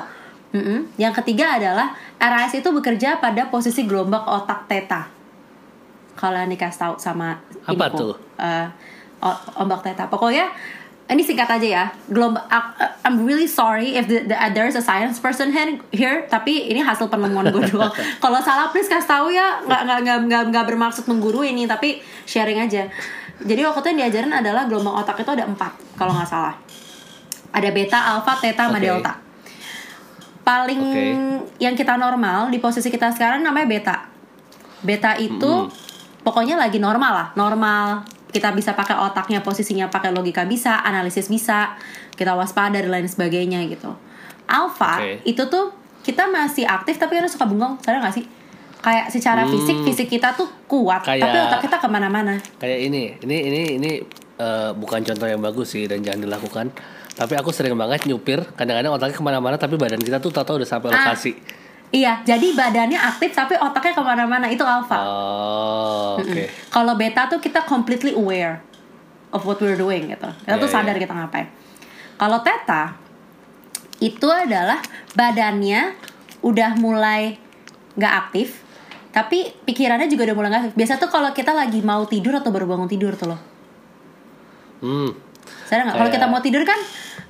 Mm-mm. 0.52 0.80
yang 0.96 1.16
ketiga 1.16 1.58
adalah 1.58 1.90
RAS 2.18 2.54
itu 2.54 2.70
bekerja 2.70 3.18
pada 3.18 3.48
posisi 3.48 3.82
gelombang 3.84 4.22
otak 4.22 4.68
theta 4.68 5.10
kalau 6.14 6.38
dikasih 6.44 6.80
tahu 6.80 6.94
sama 6.98 7.40
Apa 7.66 7.90
iniku, 7.90 7.98
tuh? 7.98 8.16
o- 9.22 9.42
ombak 9.58 9.82
theta 9.82 10.06
pokoknya 10.06 10.54
ini 11.12 11.24
singkat 11.28 11.50
aja 11.52 11.68
ya. 11.68 11.86
Gelombang 12.08 12.48
eh, 12.48 12.92
I'm 13.04 13.28
really 13.28 13.48
sorry 13.48 14.00
if 14.00 14.08
the, 14.08 14.24
the, 14.24 14.36
there's 14.56 14.80
a 14.80 14.84
science 14.84 15.20
person 15.20 15.52
here, 15.52 15.76
here 15.92 16.24
tapi 16.32 16.72
ini 16.72 16.80
hasil 16.80 17.12
penemuan 17.12 17.52
gue 17.52 17.68
doang. 17.76 17.92
Kalau 18.24 18.40
salah 18.40 18.72
please 18.72 18.88
kasih 18.88 19.10
tahu 19.12 19.28
ya. 19.36 19.60
Nggak 19.68 19.82
nggak 19.84 20.00
nggak 20.08 20.20
nggak 20.32 20.44
nggak 20.56 20.66
bermaksud 20.72 21.12
menggurui 21.12 21.52
ini 21.52 21.68
tapi 21.68 22.00
sharing 22.24 22.64
aja. 22.64 22.88
Jadi 23.42 23.62
waktu 23.66 23.80
itu 23.84 23.88
yang 23.92 24.00
diajarin 24.08 24.34
adalah 24.40 24.64
gelombang 24.70 25.02
otak 25.02 25.20
itu 25.20 25.32
ada 25.36 25.44
empat 25.44 25.76
kalau 26.00 26.16
nggak 26.16 26.30
salah. 26.30 26.56
Ada 27.52 27.70
beta, 27.76 28.00
alpha, 28.16 28.40
theta, 28.40 28.72
sama 28.72 28.80
Oke. 28.80 28.88
delta. 28.88 29.14
Paling 30.48 30.82
Oke. 30.82 31.04
yang 31.60 31.76
kita 31.76 32.00
normal 32.00 32.48
di 32.48 32.64
posisi 32.64 32.88
kita 32.88 33.12
sekarang 33.12 33.44
namanya 33.44 33.68
beta. 33.68 33.98
Beta 34.80 35.20
itu 35.20 35.68
pokoknya 36.24 36.56
lagi 36.56 36.80
normal 36.80 37.12
lah. 37.12 37.28
Normal 37.36 38.08
kita 38.32 38.52
bisa 38.52 38.72
pakai 38.72 38.96
otaknya 38.98 39.40
posisinya 39.40 39.88
pakai 39.88 40.10
logika 40.10 40.44
bisa 40.44 40.80
analisis 40.80 41.28
bisa 41.28 41.76
kita 42.12 42.32
waspada 42.32 42.76
dan 42.76 42.90
lain 42.90 43.06
sebagainya 43.06 43.64
gitu 43.68 43.92
alpha 44.46 44.98
Oke. 44.98 45.24
itu 45.24 45.44
tuh 45.46 45.72
kita 46.02 46.26
masih 46.26 46.66
aktif 46.66 46.96
tapi 46.96 47.16
kadang 47.16 47.30
suka 47.30 47.46
bengong 47.46 47.78
sadar 47.80 48.02
gak 48.02 48.16
sih 48.16 48.26
kayak 48.80 49.08
secara 49.08 49.46
fisik 49.46 49.78
fisik 49.84 50.08
kita 50.10 50.34
tuh 50.34 50.50
kuat 50.66 51.00
Hmm. 51.00 51.14
Kayak- 51.14 51.24
tapi 51.24 51.38
otak 51.40 51.60
kita 51.62 51.78
ke 51.78 51.88
mana-mana 51.88 52.34
Kayak 52.58 52.80
ini, 52.82 53.04
ini 53.22 53.38
ini 53.44 53.62
ini 53.78 53.92
eh, 54.36 54.72
bukan 54.74 55.06
contoh 55.06 55.28
yang 55.28 55.38
bagus 55.38 55.70
sih 55.70 55.86
dan 55.86 56.02
jangan 56.02 56.26
dilakukan. 56.26 56.74
Tapi 57.14 57.34
aku 57.36 57.54
sering 57.54 57.78
banget 57.78 58.10
nyupir, 58.10 58.42
kadang-kadang 58.52 58.90
otaknya 58.90 59.14
ke 59.14 59.22
mana-mana 59.22 59.54
tapi 59.54 59.78
badan 59.78 60.02
kita 60.02 60.18
tuh 60.18 60.34
tahu 60.34 60.58
udah 60.58 60.66
sampai 60.66 60.90
Ah. 60.90 60.98
lokasi. 61.06 61.38
Iya 61.92 62.24
jadi 62.24 62.56
badannya 62.56 62.98
aktif 62.98 63.36
tapi 63.36 63.60
otaknya 63.60 63.94
ke 63.96 64.04
mana-mana. 64.04 64.48
Itu 64.48 64.64
alpha. 64.64 65.00
Oh, 65.04 66.20
oke. 66.20 66.44
kalau 66.72 66.96
beta 66.96 67.28
tuh 67.28 67.40
kita 67.44 67.64
completely 67.68 68.16
aware 68.16 68.64
of 69.32 69.44
what 69.44 69.60
we're 69.60 69.80
doing 69.80 70.12
gitu. 70.12 70.30
Kita 70.44 70.56
tuh 70.60 70.68
Iya, 70.68 70.76
sadar 70.76 70.96
iya. 70.96 71.04
kita 71.04 71.14
ngapain. 71.16 71.48
Kalau 72.16 72.40
theta 72.44 72.96
itu 74.02 74.28
adalah 74.28 74.82
badannya 75.14 75.94
udah 76.42 76.74
mulai 76.82 77.38
nggak 77.94 78.14
aktif 78.28 78.66
tapi 79.12 79.52
pikirannya 79.68 80.08
juga 80.08 80.32
udah 80.32 80.36
mulai 80.36 80.50
nggak 80.50 80.62
aktif. 80.72 80.76
Biasa 80.80 80.94
tuh 80.96 81.12
kalau 81.12 81.36
kita 81.36 81.52
lagi 81.52 81.84
mau 81.84 82.08
tidur 82.08 82.32
atau 82.40 82.50
baru 82.50 82.66
bangun 82.66 82.88
tidur 82.88 83.12
tuh 83.20 83.36
loh. 83.36 83.42
Hmm. 84.82 85.12
sadar 85.68 85.84
nggak? 85.92 85.98
Kalau 86.00 86.12
kita 86.12 86.26
mau 86.32 86.40
tidur 86.40 86.64
kan 86.64 86.80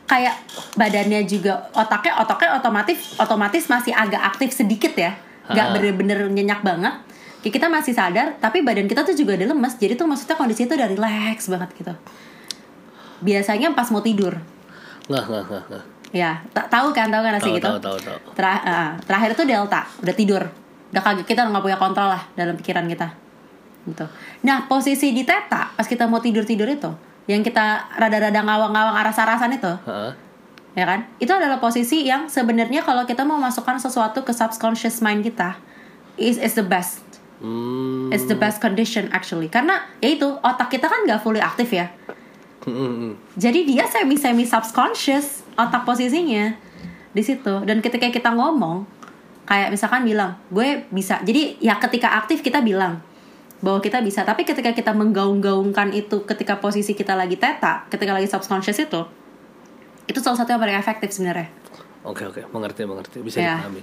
kayak 0.09 0.35
badannya 0.75 1.23
juga 1.23 1.71
otaknya 1.71 2.19
otaknya 2.19 2.59
otomatis 2.59 3.15
otomatis 3.15 3.63
masih 3.71 3.95
agak 3.95 4.21
aktif 4.21 4.51
sedikit 4.51 4.91
ya. 4.95 5.15
Nggak 5.47 5.67
bener-bener 5.77 6.19
nyenyak 6.31 6.61
banget. 6.63 6.95
Kayak 7.41 7.53
kita 7.57 7.67
masih 7.71 7.93
sadar 7.95 8.27
tapi 8.37 8.61
badan 8.61 8.85
kita 8.85 9.01
tuh 9.01 9.15
juga 9.17 9.33
udah 9.39 9.47
lemes. 9.49 9.73
Jadi 9.79 9.93
tuh 9.97 10.05
maksudnya 10.05 10.35
kondisi 10.37 10.67
itu 10.67 10.73
udah 10.75 10.89
relax 10.89 11.47
banget 11.47 11.69
gitu. 11.79 11.93
Biasanya 13.21 13.73
pas 13.73 13.87
mau 13.93 14.01
tidur. 14.01 14.37
Nggak, 15.09 15.23
nggak, 15.27 15.43
nggak, 15.49 15.63
nggak. 15.69 15.83
ya 16.11 16.43
ta- 16.51 16.67
tahu 16.67 16.91
kan 16.91 17.07
tahu 17.07 17.23
kan 17.23 17.39
sih 17.39 17.55
gitu 17.55 17.71
tahu, 17.71 17.95
tahu, 17.95 18.11
ah, 18.43 18.99
terakhir 18.99 19.31
tuh 19.31 19.47
delta 19.47 19.87
udah 20.03 20.15
tidur. 20.15 20.43
Udah 20.91 21.01
kaget 21.01 21.23
kita 21.23 21.47
nggak 21.47 21.63
punya 21.63 21.79
kontrol 21.79 22.11
lah 22.11 22.19
dalam 22.35 22.59
pikiran 22.59 22.83
kita. 22.91 23.07
Gitu. 23.87 24.05
Nah 24.43 24.67
posisi 24.67 25.15
di 25.15 25.23
theta 25.23 25.71
pas 25.71 25.87
kita 25.87 26.05
mau 26.11 26.19
tidur 26.19 26.43
tidur 26.43 26.67
itu 26.67 26.91
yang 27.29 27.45
kita 27.45 27.91
rada-rada 27.97 28.41
ngawang-ngawang 28.41 28.95
aras-arasan 28.97 29.53
itu. 29.53 29.71
Heeh. 29.85 30.13
ya 30.71 30.87
kan? 30.87 31.03
Itu 31.19 31.35
adalah 31.35 31.59
posisi 31.59 32.07
yang 32.07 32.31
sebenarnya 32.31 32.81
kalau 32.87 33.03
kita 33.03 33.27
mau 33.27 33.35
masukkan 33.35 33.75
sesuatu 33.75 34.23
ke 34.23 34.31
subconscious 34.31 35.03
mind 35.03 35.27
kita 35.27 35.59
is 36.15 36.39
is 36.39 36.55
the 36.55 36.63
best. 36.63 37.03
Hmm. 37.41 38.13
it's 38.13 38.29
the 38.29 38.37
best 38.37 38.61
condition 38.61 39.09
actually. 39.09 39.49
Karena 39.49 39.81
ya 39.97 40.13
itu 40.13 40.29
otak 40.45 40.69
kita 40.69 40.85
kan 40.85 41.09
nggak 41.09 41.25
fully 41.25 41.41
aktif 41.41 41.73
ya. 41.73 41.89
Hmm. 42.61 43.17
jadi 43.33 43.65
dia 43.65 43.89
semi 43.89 44.13
semi 44.21 44.45
subconscious 44.45 45.41
otak 45.57 45.81
posisinya 45.81 46.53
di 47.11 47.23
situ. 47.25 47.65
Dan 47.65 47.81
ketika 47.81 48.13
kita 48.13 48.29
ngomong 48.37 48.85
kayak 49.49 49.73
misalkan 49.73 50.05
bilang 50.05 50.37
gue 50.53 50.85
bisa. 50.93 51.17
Jadi 51.25 51.57
ya 51.57 51.81
ketika 51.81 52.13
aktif 52.21 52.45
kita 52.45 52.61
bilang 52.61 53.01
bahwa 53.61 53.77
kita 53.77 54.01
bisa 54.01 54.21
tapi 54.21 54.41
ketika 54.41 54.69
kita 54.69 54.91
menggaung-gaungkan 54.91 55.89
itu 55.91 56.25
ketika 56.25 56.57
posisi 56.57 56.91
kita 56.91 57.13
lagi 57.13 57.35
teta 57.35 57.85
ketika 57.87 58.11
lagi 58.11 58.25
subconscious 58.25 58.77
itu 58.79 59.01
itu 60.03 60.17
salah 60.17 60.35
satu 60.35 60.51
yang 60.51 60.59
paling 60.59 60.75
efektif 60.75 61.09
sebenarnya 61.11 61.49
Oke, 62.01 62.25
oke, 62.25 62.41
mengerti, 62.49 62.81
mengerti. 62.81 63.21
Bisa 63.21 63.37
Ya. 63.37 63.55
dipahami. 63.55 63.81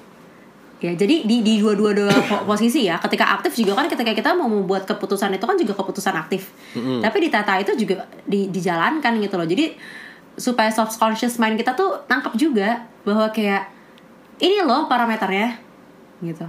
ya 0.78 0.90
jadi 0.92 1.22
di 1.22 1.36
di 1.40 1.58
dua 1.58 1.74
dua 1.74 1.90
dua 1.90 2.10
po- 2.20 2.42
posisi 2.50 2.82
ya 2.82 2.98
ketika 2.98 3.30
aktif 3.32 3.54
juga 3.56 3.74
kan 3.74 3.86
ketika 3.86 4.10
kita 4.10 4.30
mau 4.32 4.46
membuat 4.46 4.82
keputusan 4.84 5.30
itu 5.32 5.42
kan 5.42 5.54
juga 5.54 5.74
keputusan 5.74 6.14
aktif 6.16 6.50
Mm-mm. 6.72 6.98
tapi 6.98 7.18
di 7.18 7.28
tata 7.28 7.54
itu 7.56 7.74
juga 7.76 8.06
di, 8.22 8.46
dijalankan 8.46 9.18
gitu 9.18 9.34
loh 9.34 9.42
jadi 9.44 9.74
supaya 10.34 10.70
subconscious 10.70 11.34
mind 11.36 11.54
kita 11.56 11.74
tuh 11.74 12.02
nangkep 12.04 12.30
juga 12.34 12.86
bahwa 13.02 13.26
kayak 13.28 13.70
ini 14.38 14.62
loh 14.62 14.86
parameternya 14.86 15.58
gitu 16.20 16.46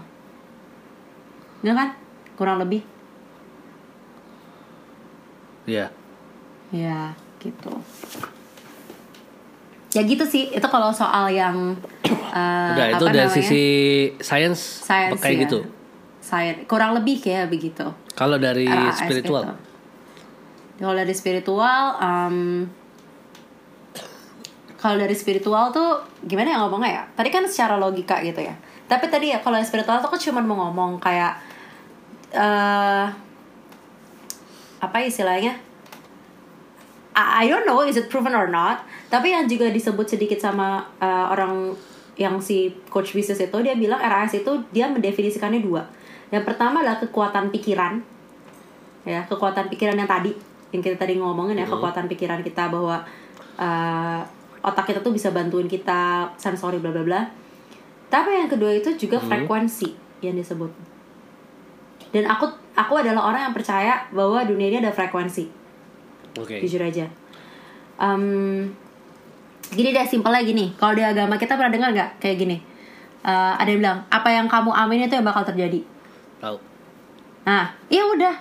Nggak 1.59 1.75
kan 1.75 1.89
kurang 2.33 2.57
lebih 2.59 2.85
Iya. 5.69 5.87
ya 6.69 7.13
gitu 7.37 7.71
ya 9.89 10.01
gitu 10.05 10.21
sih 10.21 10.49
itu 10.49 10.67
kalau 10.69 10.93
soal 10.93 11.29
yang 11.29 11.73
eh, 12.05 12.71
Udah, 12.73 12.87
itu 12.93 13.05
dari 13.09 13.25
namanya? 13.25 13.33
sisi 13.33 13.63
sains 14.21 14.59
Science 14.85 15.17
kayak 15.17 15.37
ya. 15.37 15.41
gitu. 15.49 15.59
Science. 16.21 16.65
kurang 16.69 16.93
lebih 16.93 17.17
kayak 17.21 17.49
begitu 17.49 17.85
Kalau 18.13 18.37
dari 18.37 18.69
RAS 18.69 19.01
spiritual. 19.01 19.43
gitu. 19.49 19.55
Kalau 20.79 20.95
dari 20.95 21.11
spiritual, 21.11 21.83
um, 21.99 22.63
kalau 24.75 24.95
dari 24.95 25.11
spiritual 25.11 25.71
tuh 25.71 25.99
gimana 26.23 26.55
ya 26.55 26.57
ngomongnya 26.63 26.91
ya? 26.91 27.03
Tadi 27.15 27.29
kan 27.31 27.43
secara 27.43 27.75
logika 27.75 28.23
gitu 28.23 28.39
ya. 28.39 28.55
Tapi 28.87 29.11
tadi 29.11 29.31
ya 29.31 29.43
kalau 29.43 29.59
yang 29.59 29.67
spiritual 29.67 29.99
tuh 29.99 30.07
kan 30.07 30.19
cuma 30.19 30.39
mau 30.39 30.67
ngomong 30.67 30.99
kayak 31.03 31.35
eh 32.31 33.05
apa 34.79 35.03
istilahnya? 35.03 35.59
I, 37.15 37.43
I 37.43 37.51
don't 37.51 37.67
know 37.67 37.83
is 37.83 37.99
it 37.99 38.07
proven 38.07 38.35
or 38.35 38.47
not. 38.47 38.83
Tapi 39.11 39.31
yang 39.35 39.47
juga 39.47 39.71
disebut 39.71 40.07
sedikit 40.07 40.39
sama 40.39 40.87
eh, 40.99 41.25
orang 41.29 41.75
yang 42.19 42.39
si 42.43 42.75
coach 42.91 43.15
bisnis 43.15 43.39
itu 43.39 43.57
dia 43.63 43.75
bilang 43.79 43.99
RAS 43.99 44.35
itu 44.35 44.51
dia 44.75 44.91
mendefinisikannya 44.91 45.63
dua. 45.63 45.87
Yang 46.29 46.51
pertama 46.51 46.83
adalah 46.83 46.99
kekuatan 46.99 47.51
pikiran 47.51 48.03
ya 49.07 49.23
kekuatan 49.25 49.71
pikiran 49.71 49.95
yang 49.95 50.09
tadi 50.09 50.35
yang 50.69 50.81
kita 50.83 50.97
tadi 50.99 51.17
ngomongin 51.17 51.57
ya 51.57 51.65
kekuatan 51.65 52.05
pikiran 52.05 52.43
kita 52.43 52.67
bahwa 52.67 53.01
uh, 53.57 54.21
otak 54.61 54.91
kita 54.91 54.99
tuh 54.99 55.15
bisa 55.15 55.31
bantuin 55.31 55.65
kita 55.65 56.29
sensori 56.35 56.77
bla 56.77 56.91
bla 56.91 57.01
bla 57.01 57.21
tapi 58.11 58.37
yang 58.37 58.49
kedua 58.51 58.75
itu 58.75 58.93
juga 58.99 59.17
frekuensi 59.17 59.95
yang 60.19 60.35
disebut 60.35 60.69
dan 62.09 62.23
aku 62.25 62.49
aku 62.73 62.93
adalah 62.99 63.33
orang 63.33 63.49
yang 63.49 63.55
percaya 63.55 64.01
bahwa 64.13 64.41
dunia 64.45 64.67
ini 64.73 64.77
ada 64.81 64.93
frekuensi 64.93 65.45
Oke. 66.37 66.61
jujur 66.63 66.81
aja 66.81 67.05
Em, 67.99 68.63
gini 69.75 69.91
deh 69.91 70.07
simpelnya 70.07 70.39
gini 70.39 70.71
kalau 70.79 70.95
di 70.95 71.03
agama 71.03 71.35
kita 71.35 71.59
pernah 71.59 71.67
dengar 71.67 71.91
nggak 71.91 72.23
kayak 72.23 72.37
gini 72.39 72.57
Eh, 73.19 73.53
ada 73.59 73.67
yang 73.67 73.83
bilang 73.83 73.99
apa 74.07 74.31
yang 74.31 74.47
kamu 74.47 74.71
amin 74.71 75.03
itu 75.03 75.19
yang 75.19 75.27
bakal 75.27 75.43
terjadi 75.43 75.83
Tahu. 76.39 76.55
Nah, 77.43 77.67
iya 77.91 78.07
udah. 78.07 78.31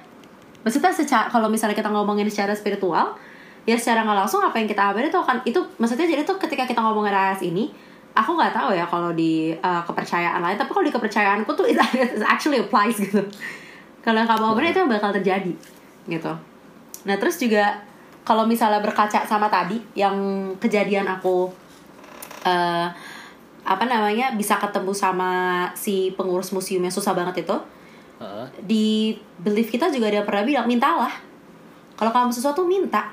Maksudnya 0.63 0.95
secara 0.95 1.27
kalau 1.27 1.51
misalnya 1.51 1.75
kita 1.75 1.91
ngomongin 1.91 2.31
secara 2.31 2.55
spiritual, 2.55 3.19
ya 3.67 3.75
secara 3.75 4.07
nggak 4.07 4.23
langsung 4.23 4.39
apa 4.39 4.55
yang 4.55 4.71
kita 4.71 4.95
ambil 4.95 5.11
itu 5.11 5.19
akan 5.19 5.43
itu 5.43 5.59
maksudnya 5.83 6.07
jadi 6.07 6.23
tuh 6.23 6.39
ketika 6.39 6.63
kita 6.63 6.79
ngomongin 6.79 7.11
RAS 7.11 7.43
ini, 7.43 7.75
aku 8.19 8.35
nggak 8.35 8.51
tahu 8.51 8.75
ya 8.75 8.83
kalau 8.83 9.15
di 9.15 9.55
uh, 9.63 9.83
kepercayaan 9.87 10.43
lain, 10.43 10.59
tapi 10.59 10.75
kalau 10.75 10.83
di 10.83 10.91
kepercayaanku 10.91 11.51
tuh 11.55 11.71
it, 11.71 11.79
it 11.95 12.19
actually 12.27 12.59
applies 12.59 12.99
gitu. 13.07 13.23
Kalau 14.03 14.19
yang 14.19 14.27
kamu 14.27 14.43
omongin 14.51 14.75
itu 14.75 14.81
yang 14.83 14.91
bakal 14.91 15.15
terjadi 15.15 15.53
gitu. 16.11 16.33
Nah, 17.07 17.17
terus 17.17 17.39
juga 17.39 17.79
kalau 18.27 18.45
misalnya 18.45 18.83
berkaca 18.83 19.23
sama 19.25 19.47
tadi 19.47 19.79
yang 19.95 20.13
kejadian 20.59 21.07
aku 21.07 21.49
eh 22.45 22.89
apa 23.69 23.85
namanya 23.85 24.33
bisa 24.33 24.57
ketemu 24.57 24.97
sama 24.97 25.31
si 25.77 26.17
pengurus 26.17 26.57
museum 26.57 26.81
yang 26.81 26.93
susah 26.93 27.13
banget 27.13 27.45
itu 27.45 27.57
Heeh. 28.17 28.47
di 28.65 28.87
belief 29.37 29.69
kita 29.69 29.93
juga 29.93 30.09
ada 30.09 30.25
yang 30.25 30.29
pernah 30.29 30.45
bilang 30.49 30.65
mintalah 30.65 31.13
kalau 31.93 32.09
kamu 32.09 32.33
sesuatu 32.33 32.65
minta 32.65 33.13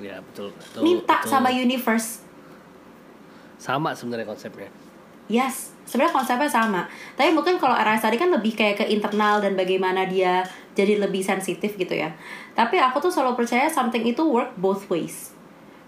Ya, 0.00 0.18
betul. 0.24 0.50
betul 0.56 0.80
minta 0.80 1.20
betul. 1.20 1.28
sama 1.28 1.52
universe 1.52 2.21
sama 3.62 3.94
sebenarnya 3.94 4.26
konsepnya. 4.26 4.66
yes 5.30 5.70
sebenarnya 5.86 6.14
konsepnya 6.14 6.50
sama. 6.50 6.82
Tapi 7.14 7.30
mungkin 7.30 7.58
kalau 7.58 7.74
RAS 7.78 8.02
tadi 8.02 8.18
kan 8.18 8.30
lebih 8.30 8.58
kayak 8.58 8.82
ke 8.82 8.84
internal 8.90 9.38
dan 9.42 9.54
bagaimana 9.54 10.06
dia 10.06 10.42
jadi 10.74 10.98
lebih 10.98 11.22
sensitif 11.22 11.78
gitu 11.78 11.94
ya. 11.94 12.10
Tapi 12.58 12.80
aku 12.80 12.98
tuh 12.98 13.12
selalu 13.12 13.38
percaya 13.44 13.68
something 13.70 14.02
itu 14.02 14.22
work 14.24 14.54
both 14.58 14.88
ways. 14.90 15.30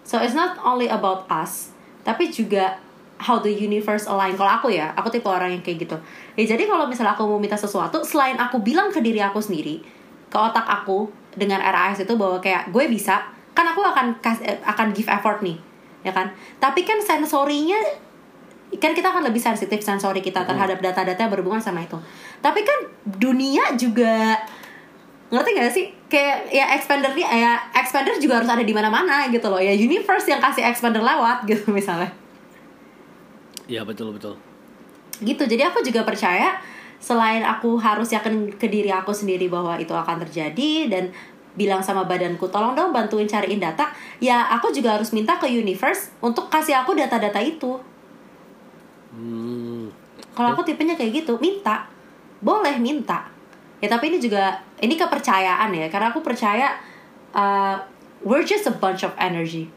So 0.05 0.21
it's 0.21 0.37
not 0.37 0.61
only 0.61 0.87
about 0.87 1.27
us 1.33 1.75
tapi 2.05 2.29
juga 2.29 2.77
how 3.17 3.41
the 3.41 3.49
universe 3.49 4.05
align. 4.05 4.37
Kalau 4.37 4.61
aku 4.61 4.69
ya 4.71 4.93
aku 4.93 5.09
tipe 5.09 5.27
orang 5.27 5.57
yang 5.57 5.63
kayak 5.65 5.89
gitu. 5.89 5.97
Ya 6.37 6.45
jadi 6.45 6.69
kalau 6.69 6.85
misalnya 6.85 7.17
aku 7.17 7.25
mau 7.25 7.41
minta 7.41 7.57
sesuatu 7.57 8.05
selain 8.05 8.37
aku 8.37 8.61
bilang 8.61 8.93
ke 8.93 9.01
diri 9.01 9.23
aku 9.25 9.41
sendiri 9.41 9.81
ke 10.29 10.37
otak 10.37 10.67
aku 10.67 11.09
dengan 11.35 11.63
RAS 11.63 12.03
itu 12.03 12.15
bahwa 12.15 12.39
kayak 12.43 12.71
gue 12.75 12.85
bisa 12.91 13.23
kan 13.55 13.67
aku 13.71 13.81
akan 13.87 14.19
kas- 14.19 14.43
eh, 14.43 14.59
akan 14.67 14.91
give 14.91 15.07
effort 15.07 15.41
nih 15.41 15.57
ya 16.05 16.13
kan? 16.13 16.31
Tapi 16.61 16.85
kan 16.85 17.01
sensorinya 17.01 17.81
kan 18.79 18.91
kita 18.93 19.07
akan 19.11 19.25
lebih 19.31 19.39
sensitif 19.39 19.81
sensori 19.83 20.19
kita 20.19 20.43
terhadap 20.43 20.83
data-data 20.83 21.19
yang 21.27 21.33
berhubungan 21.33 21.63
sama 21.63 21.83
itu. 21.83 21.99
Tapi 22.43 22.61
kan 22.63 22.79
dunia 23.19 23.75
juga 23.75 24.39
ngerti 25.33 25.51
gak 25.57 25.73
sih? 25.73 25.87
Kayak 26.07 26.53
ya 26.53 26.65
expander 26.79 27.11
nih 27.17 27.27
ya 27.27 27.59
expander 27.75 28.15
juga 28.23 28.39
harus 28.43 28.51
ada 28.51 28.63
di 28.63 28.75
mana-mana 28.77 29.27
gitu 29.33 29.49
loh. 29.49 29.59
Ya 29.59 29.73
universe 29.73 30.29
yang 30.31 30.39
kasih 30.39 30.63
expander 30.69 31.03
lewat 31.03 31.43
gitu 31.51 31.73
misalnya. 31.75 32.11
Ya, 33.65 33.81
betul 33.81 34.13
betul. 34.13 34.37
gitu. 35.25 35.41
Jadi 35.41 35.63
aku 35.65 35.81
juga 35.81 36.05
percaya 36.05 36.61
selain 37.01 37.45
aku 37.45 37.77
harus 37.81 38.13
yakin 38.13 38.57
ke 38.57 38.69
diri 38.69 38.89
aku 38.89 39.13
sendiri 39.13 39.49
bahwa 39.49 39.77
itu 39.77 39.93
akan 39.93 40.25
terjadi 40.25 40.89
dan 40.89 41.05
bilang 41.55 41.79
sama 41.81 42.03
badanku 42.03 42.51
tolong 42.51 42.75
dong 42.75 42.91
bantuin 42.91 43.27
cariin 43.31 43.63
data. 43.63 43.91
Ya 44.19 44.43
aku 44.55 44.75
juga 44.75 44.99
harus 44.99 45.15
minta 45.15 45.39
ke 45.39 45.47
universe 45.47 46.11
untuk 46.19 46.51
kasih 46.51 46.83
aku 46.83 46.95
data-data 46.95 47.39
itu. 47.43 47.79
Hmm. 49.15 49.95
kalau 50.35 50.51
aku 50.51 50.67
tipenya 50.67 50.99
kayak 50.99 51.23
gitu 51.23 51.39
minta. 51.39 51.87
Boleh 52.43 52.75
minta. 52.83 53.31
Ya 53.79 53.87
tapi 53.87 54.11
ini 54.11 54.19
juga 54.19 54.59
ini 54.83 54.99
kepercayaan 54.99 55.71
ya 55.71 55.87
karena 55.87 56.11
aku 56.11 56.19
percaya 56.27 56.75
uh, 57.31 57.79
we're 58.27 58.43
just 58.43 58.67
a 58.67 58.75
bunch 58.75 59.07
of 59.07 59.15
energy. 59.15 59.71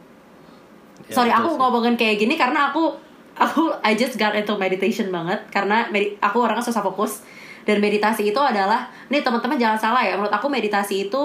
Ya, 1.05 1.21
sorry 1.21 1.29
betul 1.29 1.45
aku 1.45 1.49
sih. 1.53 1.59
ngomongin 1.61 1.95
kayak 1.95 2.17
gini 2.17 2.33
karena 2.33 2.73
aku 2.73 2.97
aku 3.37 3.69
I 3.85 3.93
just 3.93 4.17
got 4.17 4.33
into 4.33 4.57
meditation 4.57 5.13
banget 5.13 5.45
karena 5.53 5.85
aku 6.17 6.37
orangnya 6.41 6.65
susah 6.65 6.81
fokus. 6.81 7.21
Dan 7.67 7.83
meditasi 7.83 8.31
itu 8.31 8.39
adalah 8.39 8.87
nih 9.11 9.19
teman-teman 9.21 9.59
jangan 9.59 9.75
salah 9.75 10.01
ya 10.01 10.15
menurut 10.15 10.31
aku 10.31 10.47
meditasi 10.47 11.11
itu 11.11 11.21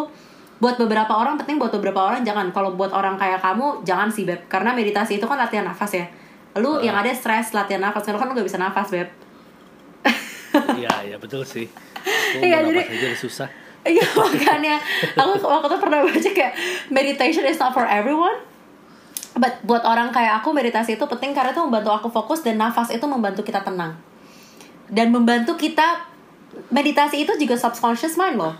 buat 0.62 0.78
beberapa 0.78 1.10
orang 1.10 1.34
penting 1.34 1.58
buat 1.58 1.74
beberapa 1.74 1.98
orang 2.00 2.22
jangan 2.22 2.54
kalau 2.54 2.72
buat 2.72 2.94
orang 2.94 3.18
kayak 3.18 3.42
kamu 3.42 3.82
jangan 3.82 4.06
sih 4.06 4.22
beb 4.22 4.46
karena 4.46 4.70
meditasi 4.70 5.18
itu 5.18 5.26
kan 5.26 5.34
latihan 5.34 5.66
nafas 5.66 5.90
ya 5.92 6.06
lu 6.54 6.78
Ah. 6.78 6.80
yang 6.80 6.94
ada 6.94 7.10
stres 7.10 7.50
latihan 7.50 7.82
nafas 7.82 8.06
karena 8.06 8.16
kan 8.16 8.30
lu 8.30 8.38
gak 8.38 8.46
bisa 8.46 8.56
nafas 8.56 8.88
beb 8.88 9.08
Iya, 10.78 10.92
iya 11.02 11.16
betul 11.16 11.40
sih. 11.42 11.64
Iya, 12.36 12.60
jadi- 12.62 12.84
aja 12.84 13.08
susah. 13.16 13.48
Iya 13.82 14.04
makanya 14.14 14.78
aku 15.18 15.42
waktu 15.42 15.66
itu 15.66 15.78
pernah 15.80 15.98
baca 16.04 16.30
kayak 16.30 16.54
meditation 16.86 17.42
is 17.42 17.58
not 17.58 17.72
for 17.72 17.82
everyone. 17.82 18.38
But 19.32 19.58
buat 19.64 19.82
orang 19.82 20.12
kayak 20.12 20.38
aku 20.38 20.54
meditasi 20.54 20.94
itu 20.94 21.02
penting 21.02 21.32
karena 21.32 21.50
itu 21.50 21.58
membantu 21.58 21.90
aku 21.90 22.06
fokus 22.06 22.44
dan 22.44 22.60
nafas 22.60 22.92
itu 22.92 23.02
membantu 23.02 23.42
kita 23.42 23.58
tenang. 23.58 23.98
Dan 24.86 25.10
membantu 25.10 25.56
kita 25.56 26.04
meditasi 26.68 27.24
itu 27.24 27.32
juga 27.34 27.56
subconscious 27.56 28.14
mind 28.14 28.38
loh. 28.38 28.54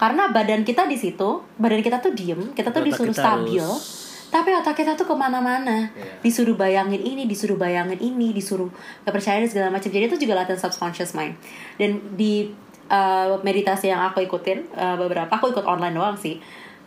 Karena 0.00 0.32
badan 0.32 0.64
kita 0.64 0.88
di 0.88 0.96
situ, 0.96 1.44
badan 1.60 1.84
kita 1.84 2.00
tuh 2.00 2.16
diem, 2.16 2.56
kita 2.56 2.72
tuh 2.72 2.80
Otak 2.80 2.88
disuruh 2.88 3.12
kita 3.12 3.20
stabil. 3.20 3.60
harus- 3.60 4.08
Tapi 4.30 4.54
otak 4.54 4.78
kita 4.78 4.94
tuh 4.94 5.04
ke 5.04 5.12
mana-mana, 5.12 5.90
Iya. 5.90 6.22
disuruh 6.22 6.54
bayangin 6.54 7.02
ini, 7.02 7.26
disuruh 7.26 7.58
bayangin 7.58 7.98
ini, 7.98 8.30
disuruh 8.30 8.70
kepercayaan 9.02 9.42
dan 9.42 9.50
segala 9.50 9.68
macam. 9.74 9.90
Jadi 9.90 10.06
itu 10.06 10.16
juga 10.22 10.38
latihan 10.38 10.54
subconscious 10.56 11.12
mind. 11.12 11.34
Dan 11.74 12.14
di 12.14 12.46
uh, 12.86 13.42
meditasi 13.42 13.90
yang 13.90 13.98
aku 14.06 14.22
ikutin 14.22 14.70
uh, 14.72 14.94
beberapa, 14.94 15.26
aku 15.34 15.50
ikut 15.50 15.66
online 15.66 15.98
doang 15.98 16.14
sih. 16.14 16.38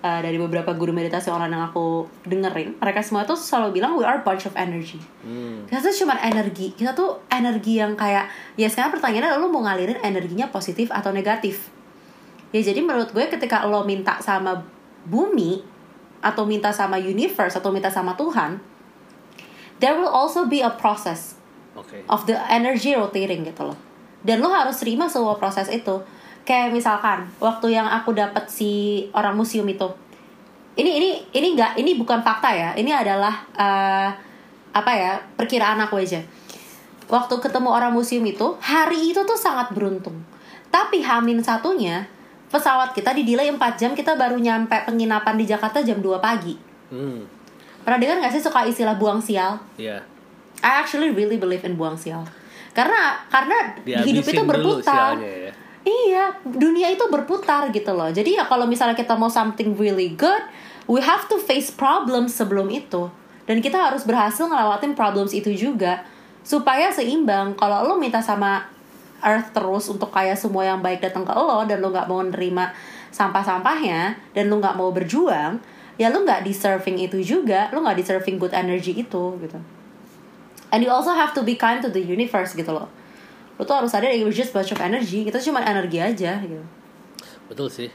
Uh, 0.03 0.19
dari 0.19 0.35
beberapa 0.35 0.71
guru 0.75 0.91
meditasi 0.91 1.31
online 1.31 1.55
yang 1.55 1.67
aku 1.67 2.07
dengerin, 2.23 2.75
mereka 2.75 2.99
semua 2.99 3.23
tuh 3.23 3.35
selalu 3.35 3.79
bilang 3.79 3.95
we 3.95 4.03
are 4.03 4.19
a 4.19 4.23
bunch 4.23 4.47
of 4.47 4.55
energy. 4.55 4.99
Hmm. 5.23 5.63
Kita 5.67 5.79
tuh 5.79 5.95
cuma 6.03 6.19
energi, 6.19 6.71
kita 6.75 6.91
tuh 6.91 7.23
energi 7.27 7.79
yang 7.79 7.95
kayak 7.95 8.27
ya 8.55 8.67
sekarang 8.67 8.91
pertanyaannya 8.91 9.35
lo 9.35 9.47
mau 9.47 9.63
ngalirin 9.63 9.99
energinya 9.99 10.47
positif 10.47 10.91
atau 10.91 11.11
negatif. 11.11 11.71
Ya 12.53 12.61
jadi 12.61 12.85
menurut 12.85 13.09
gue 13.09 13.25
ketika 13.25 13.65
lo 13.65 13.81
minta 13.81 14.21
sama 14.21 14.61
bumi 15.09 15.65
atau 16.21 16.45
minta 16.45 16.69
sama 16.69 17.01
universe 17.01 17.57
atau 17.57 17.73
minta 17.73 17.89
sama 17.89 18.13
Tuhan, 18.13 18.61
there 19.81 19.97
will 19.97 20.07
also 20.07 20.45
be 20.45 20.61
a 20.61 20.69
process 20.69 21.33
Oke. 21.73 22.05
of 22.05 22.29
the 22.29 22.37
energy 22.47 22.93
rotating 22.93 23.41
gitu 23.41 23.73
loh. 23.73 23.79
Dan 24.21 24.39
lo 24.39 24.53
harus 24.53 24.77
terima 24.79 25.09
semua 25.09 25.35
proses 25.41 25.67
itu. 25.67 25.99
Kayak 26.45 26.77
misalkan 26.77 27.25
waktu 27.41 27.73
yang 27.73 27.89
aku 27.89 28.13
dapat 28.13 28.45
si 28.47 29.03
orang 29.17 29.33
museum 29.33 29.65
itu. 29.65 29.89
Ini 30.77 30.89
ini 30.89 31.09
ini 31.33 31.47
enggak 31.57 31.73
ini 31.81 31.97
bukan 31.97 32.21
fakta 32.21 32.53
ya. 32.53 32.69
Ini 32.77 32.91
adalah 32.93 33.33
eh, 33.57 34.09
apa 34.73 34.91
ya? 34.93 35.17
perkiraan 35.35 35.81
aku 35.81 35.99
aja. 35.99 36.21
Waktu 37.09 37.35
ketemu 37.41 37.69
orang 37.69 37.91
museum 37.91 38.23
itu, 38.23 38.55
hari 38.63 39.11
itu 39.11 39.21
tuh 39.27 39.35
sangat 39.35 39.75
beruntung. 39.75 40.23
Tapi 40.71 41.03
Hamin 41.03 41.43
satunya 41.43 42.07
pesawat 42.53 42.93
kita 42.93 43.17
di 43.17 43.25
delay 43.25 43.49
4 43.49 43.57
jam 43.81 43.91
kita 43.97 44.13
baru 44.13 44.37
nyampe 44.37 44.85
penginapan 44.85 45.33
di 45.41 45.49
Jakarta 45.49 45.81
jam 45.81 45.97
2 45.97 46.21
pagi. 46.21 46.53
Hmm. 46.93 47.25
Pernah 47.81 47.97
dengar 47.97 48.21
gak 48.21 48.37
sih 48.37 48.43
suka 48.45 48.61
istilah 48.69 48.93
buang 49.01 49.17
sial? 49.17 49.57
Iya. 49.81 50.05
I 50.61 50.85
actually 50.85 51.09
really 51.09 51.41
believe 51.41 51.65
in 51.65 51.73
buang 51.73 51.97
sial. 51.97 52.21
Karena 52.77 53.17
karena 53.33 53.73
hidup 54.05 54.21
itu 54.21 54.43
berputar. 54.45 55.17
sialnya 55.17 55.33
ya. 55.49 55.51
Iya, 55.83 56.23
dunia 56.47 56.95
itu 56.95 57.03
berputar 57.11 57.67
gitu 57.75 57.91
loh. 57.91 58.07
Jadi 58.07 58.39
ya 58.39 58.47
kalau 58.47 58.63
misalnya 58.63 58.95
kita 58.95 59.19
mau 59.19 59.27
something 59.27 59.75
really 59.75 60.15
good, 60.15 60.39
we 60.87 61.03
have 61.03 61.27
to 61.27 61.35
face 61.35 61.67
problems 61.67 62.31
sebelum 62.31 62.71
itu. 62.71 63.11
Dan 63.43 63.59
kita 63.59 63.91
harus 63.91 64.07
berhasil 64.07 64.47
ngelewatin 64.47 64.95
problems 64.95 65.35
itu 65.35 65.51
juga 65.51 66.07
supaya 66.39 66.87
seimbang. 66.95 67.59
Kalau 67.59 67.83
lo 67.83 67.99
minta 67.99 68.23
sama 68.23 68.63
Earth 69.23 69.55
terus 69.55 69.87
untuk 69.87 70.11
kayak 70.11 70.35
semua 70.35 70.67
yang 70.67 70.83
baik 70.83 70.99
datang 70.99 71.23
ke 71.23 71.31
lo 71.31 71.63
dan 71.63 71.79
lo 71.79 71.89
nggak 71.89 72.07
mau 72.11 72.19
nerima 72.21 72.75
sampah-sampahnya 73.13 74.19
dan 74.35 74.49
lo 74.49 74.59
nggak 74.59 74.75
mau 74.75 74.89
berjuang, 74.91 75.61
ya 75.95 76.09
lo 76.11 76.25
nggak 76.27 76.43
deserving 76.43 76.99
itu 76.99 77.23
juga. 77.23 77.71
Lo 77.71 77.81
nggak 77.81 77.97
deserving 78.03 78.41
good 78.41 78.51
energy 78.51 78.93
itu 78.97 79.23
gitu. 79.39 79.59
And 80.73 80.81
you 80.81 80.89
also 80.89 81.13
have 81.13 81.31
to 81.37 81.45
be 81.45 81.53
kind 81.53 81.79
to 81.85 81.89
the 81.93 82.01
universe 82.01 82.57
gitu 82.57 82.73
loh. 82.73 82.89
Lo 83.55 83.63
tuh 83.63 83.77
harus 83.77 83.93
sadar 83.93 84.09
it 84.09 84.25
was 84.25 84.33
just 84.33 84.49
bunch 84.49 84.73
of 84.73 84.81
energy. 84.81 85.21
Kita 85.21 85.37
cuma 85.37 85.61
energi 85.61 86.01
aja 86.01 86.41
gitu. 86.41 86.65
Betul 87.45 87.69
sih. 87.69 87.89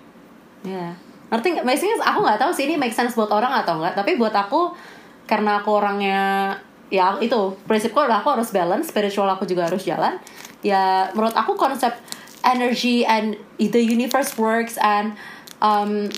Ya. 0.62 0.95
Ngerti 1.29 1.59
nggak? 1.59 1.64
Maksudnya 1.67 1.99
aku 2.07 2.19
nggak 2.23 2.38
tahu 2.38 2.51
sih 2.55 2.71
ini 2.71 2.79
make 2.79 2.95
sense 2.95 3.19
buat 3.19 3.29
orang 3.35 3.51
atau 3.67 3.83
enggak. 3.83 3.99
Tapi 3.99 4.14
buat 4.14 4.33
aku 4.33 4.71
karena 5.29 5.61
aku 5.61 5.71
orangnya 5.75 6.55
ya 6.88 7.21
itu 7.21 7.53
prinsipku 7.69 8.01
adalah 8.01 8.25
aku 8.25 8.33
harus 8.38 8.49
balance, 8.49 8.88
spiritual 8.88 9.29
aku 9.29 9.45
juga 9.45 9.67
harus 9.67 9.83
jalan. 9.85 10.17
Ya 10.66 11.11
menurut 11.14 11.35
aku 11.38 11.55
konsep 11.55 11.94
energy 12.42 13.07
and 13.07 13.38
the 13.59 13.83
universe 13.83 14.35
works 14.38 14.79
and 14.83 15.14
um, 15.62 16.11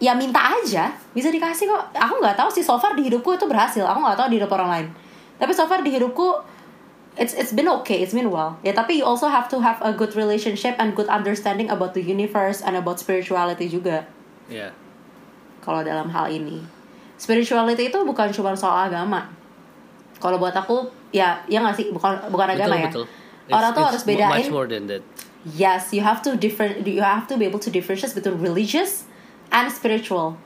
ya 0.00 0.12
minta 0.16 0.40
aja 0.40 0.92
bisa 1.12 1.28
dikasih 1.32 1.68
kok. 1.68 1.82
Aku 1.96 2.20
nggak 2.20 2.36
tahu 2.36 2.50
sih 2.52 2.64
so 2.64 2.76
far 2.76 2.96
di 2.96 3.08
hidupku 3.08 3.36
itu 3.36 3.46
berhasil. 3.48 3.84
Aku 3.84 4.00
nggak 4.00 4.18
tahu 4.18 4.28
di 4.32 4.36
hidup 4.40 4.52
orang 4.52 4.70
lain. 4.70 4.86
Tapi 5.40 5.52
so 5.52 5.64
far 5.68 5.80
di 5.80 5.92
hidupku 5.92 6.54
it's 7.16 7.34
it's 7.34 7.54
been 7.54 7.70
okay, 7.70 8.02
it's 8.02 8.14
been 8.14 8.30
well. 8.30 8.58
Ya 8.66 8.74
tapi 8.74 8.98
you 8.98 9.06
also 9.06 9.30
have 9.30 9.46
to 9.50 9.62
have 9.62 9.78
a 9.82 9.94
good 9.94 10.12
relationship 10.18 10.74
and 10.78 10.98
good 10.98 11.08
understanding 11.08 11.70
about 11.70 11.94
the 11.94 12.02
universe 12.02 12.60
and 12.62 12.74
about 12.74 12.98
spirituality 12.98 13.70
juga. 13.70 14.06
Iya. 14.50 14.74
Kalau 15.64 15.80
dalam 15.80 16.12
hal 16.12 16.28
ini, 16.28 16.60
spirituality 17.16 17.88
itu 17.88 17.98
bukan 18.04 18.28
cuma 18.34 18.52
soal 18.52 18.92
agama. 18.92 19.30
Kalau 20.20 20.36
buat 20.36 20.52
aku 20.52 20.84
ya 21.14 21.40
ya 21.48 21.62
nggak 21.62 21.76
sih 21.78 21.86
bukan 21.94 22.28
bukan 22.28 22.48
agama 22.52 22.76
ya. 22.76 22.90
betul. 22.90 23.06
Orang 23.52 23.72
It's- 23.72 23.76
tuh 23.76 23.82
it's 23.84 23.90
harus 23.92 24.02
bedain. 24.08 24.30
Much 24.32 24.48
more 24.48 24.64
than 24.64 24.88
that. 24.88 25.02
Yes, 25.44 25.92
you 25.92 26.00
have 26.00 26.24
to 26.24 26.40
different. 26.40 26.88
You 26.88 27.04
have 27.04 27.28
to 27.28 27.36
be 27.36 27.44
able 27.44 27.60
to 27.60 27.68
differentiate 27.68 28.16
between 28.16 28.40
religious 28.40 29.04
and 29.52 29.68
spiritual. 29.68 30.40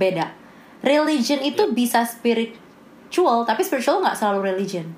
Beda. 0.00 0.32
Religion 0.80 1.44
itu 1.44 1.76
bisa 1.76 2.08
spiritual, 2.08 3.44
tapi 3.44 3.60
spiritual 3.60 4.00
nggak 4.00 4.16
selalu 4.16 4.56
religion. 4.56 4.96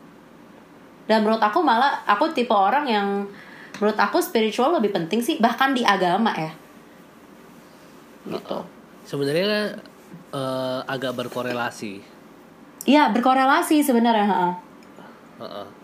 Dan 1.10 1.26
menurut 1.26 1.42
aku 1.42 1.58
malah 1.58 2.06
aku 2.06 2.30
tipe 2.30 2.54
orang 2.54 2.86
yang 2.86 3.26
menurut 3.82 3.98
aku 3.98 4.22
spiritual 4.22 4.78
lebih 4.78 4.94
penting 4.94 5.18
sih 5.18 5.42
bahkan 5.42 5.74
di 5.74 5.82
agama 5.82 6.30
ya. 6.38 6.54
Gitu. 8.30 8.58
Sebenarnya 9.02 9.74
eh, 10.30 10.80
agak 10.86 11.18
berkorelasi. 11.18 11.98
Iya 12.86 13.10
berkorelasi 13.10 13.82
sebenarnya. 13.82 14.26
ha. 14.30 14.54
Heeh. 15.42 15.81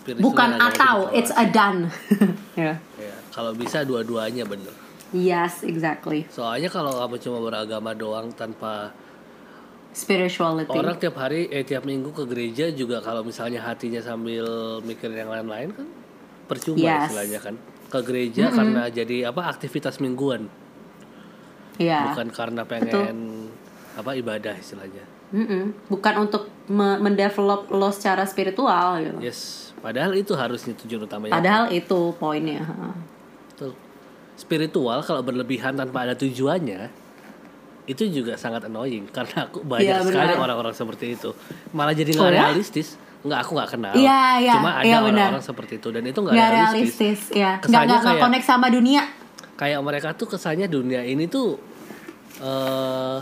Spiritual 0.00 0.24
Bukan 0.24 0.50
atau, 0.56 0.96
it's 1.10 1.28
a 1.30 1.44
done. 1.46 1.92
Ya. 2.56 2.76
Ya, 2.94 3.14
kalau 3.30 3.52
bisa 3.52 3.80
dua-duanya 3.82 4.44
bener. 4.44 4.72
Yes, 5.10 5.60
exactly. 5.62 6.24
Soalnya 6.28 6.68
kalau 6.68 6.92
kamu 6.94 7.16
cuma 7.18 7.38
beragama 7.40 7.92
doang 7.92 8.28
tanpa 8.30 8.92
Spirituality. 9.90 10.70
orang 10.70 10.96
tiap 10.96 11.16
hari 11.16 11.48
eh 11.48 11.60
tiap 11.60 11.82
minggu 11.82 12.10
ke 12.10 12.22
gereja 12.24 12.70
juga 12.70 13.00
kalau 13.00 13.20
misalnya 13.20 13.58
hatinya 13.60 13.98
sambil 13.98 14.46
mikirin 14.80 15.18
yang 15.18 15.30
lain-lain 15.30 15.74
kan 15.74 15.88
percuma 16.46 16.78
Yes. 16.78 17.10
istilahnya 17.10 17.40
kan 17.40 17.54
ke 17.88 17.98
gereja 18.00 18.44
karena 18.50 18.86
jadi 18.88 19.26
apa 19.26 19.50
aktivitas 19.50 19.98
mingguan 19.98 20.46
Iya. 21.74 22.06
bukan 22.06 22.30
karena 22.30 22.62
pengen 22.62 23.50
apa 23.92 24.14
ibadah 24.14 24.54
istilahnya 24.54 25.02
Mm-mm. 25.30 25.74
Bukan 25.88 26.14
untuk 26.20 26.46
me- 26.66 26.98
mendevelop 27.00 27.66
lo 27.68 27.90
secara 27.90 28.22
spiritual 28.24 28.98
gitu. 29.00 29.18
yes 29.20 29.69
padahal 29.80 30.12
itu 30.12 30.32
harusnya 30.32 30.76
tujuan 30.76 31.02
utamanya 31.02 31.32
Padahal 31.34 31.64
itu 31.70 32.12
poinnya. 32.14 32.60
Betul. 33.48 33.72
spiritual 34.34 35.00
kalau 35.00 35.20
berlebihan 35.20 35.74
tanpa 35.74 36.02
ada 36.02 36.14
tujuannya 36.14 36.88
itu 37.84 38.04
juga 38.06 38.34
sangat 38.34 38.64
annoying 38.64 39.04
karena 39.06 39.44
aku 39.44 39.60
banyak 39.62 39.90
Iya, 39.90 40.00
sekali 40.00 40.32
orang-orang 40.34 40.72
seperti 40.72 41.12
itu 41.12 41.30
malah 41.70 41.92
jadi 41.92 42.12
Oh, 42.14 42.22
nggak 42.22 42.30
ya? 42.30 42.40
realistis 42.46 42.88
nggak 43.20 43.36
aku 43.38 43.50
nggak 43.52 43.70
kenal 43.70 43.92
Iya, 43.92 44.20
iya, 44.38 44.52
cuma 44.54 44.70
ada 44.74 44.86
iya, 44.86 44.96
orang-orang 44.98 45.42
seperti 45.42 45.76
itu 45.76 45.88
dan 45.90 46.02
itu 46.02 46.18
nggak 46.18 46.32
realistis. 46.32 46.72
realistis, 46.96 47.20
ya. 47.34 47.52
Kesannya 47.58 47.84
nggak 47.90 48.04
kayak- 48.06 48.22
connect 48.22 48.46
sama 48.46 48.66
dunia. 48.68 49.02
kayak 49.54 49.80
mereka 49.80 50.08
tuh 50.14 50.24
kesannya 50.26 50.66
dunia 50.66 51.00
ini 51.02 51.24
tuh 51.26 51.60
eh 52.38 53.18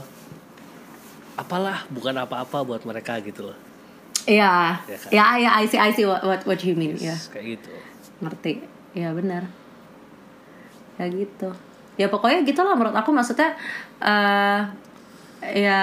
apalah 1.35 1.83
bukan 1.89 2.15
apa-apa 2.17 2.59
buat 2.63 2.83
mereka 2.85 3.19
gitu 3.21 3.47
loh 3.47 3.59
Iya. 4.29 4.77
Ya 4.85 4.97
kan? 5.01 5.09
Ya, 5.11 5.27
ya, 5.41 5.51
I 5.57 5.65
see, 5.65 5.81
I 5.81 5.91
see 5.91 6.05
what 6.05 6.21
what, 6.21 6.45
what 6.45 6.61
you 6.61 6.77
mean. 6.77 7.01
Ya, 7.01 7.17
kayak 7.33 7.57
gitu 7.57 7.73
ngerti. 8.21 8.53
Ya 8.93 9.17
benar. 9.17 9.49
Ya 11.01 11.09
gitu. 11.09 11.49
Ya 11.97 12.07
pokoknya 12.07 12.45
gitulah 12.45 12.77
menurut 12.77 12.95
aku 12.95 13.11
maksudnya 13.11 13.57
eh 13.99 14.61
ya 15.65 15.83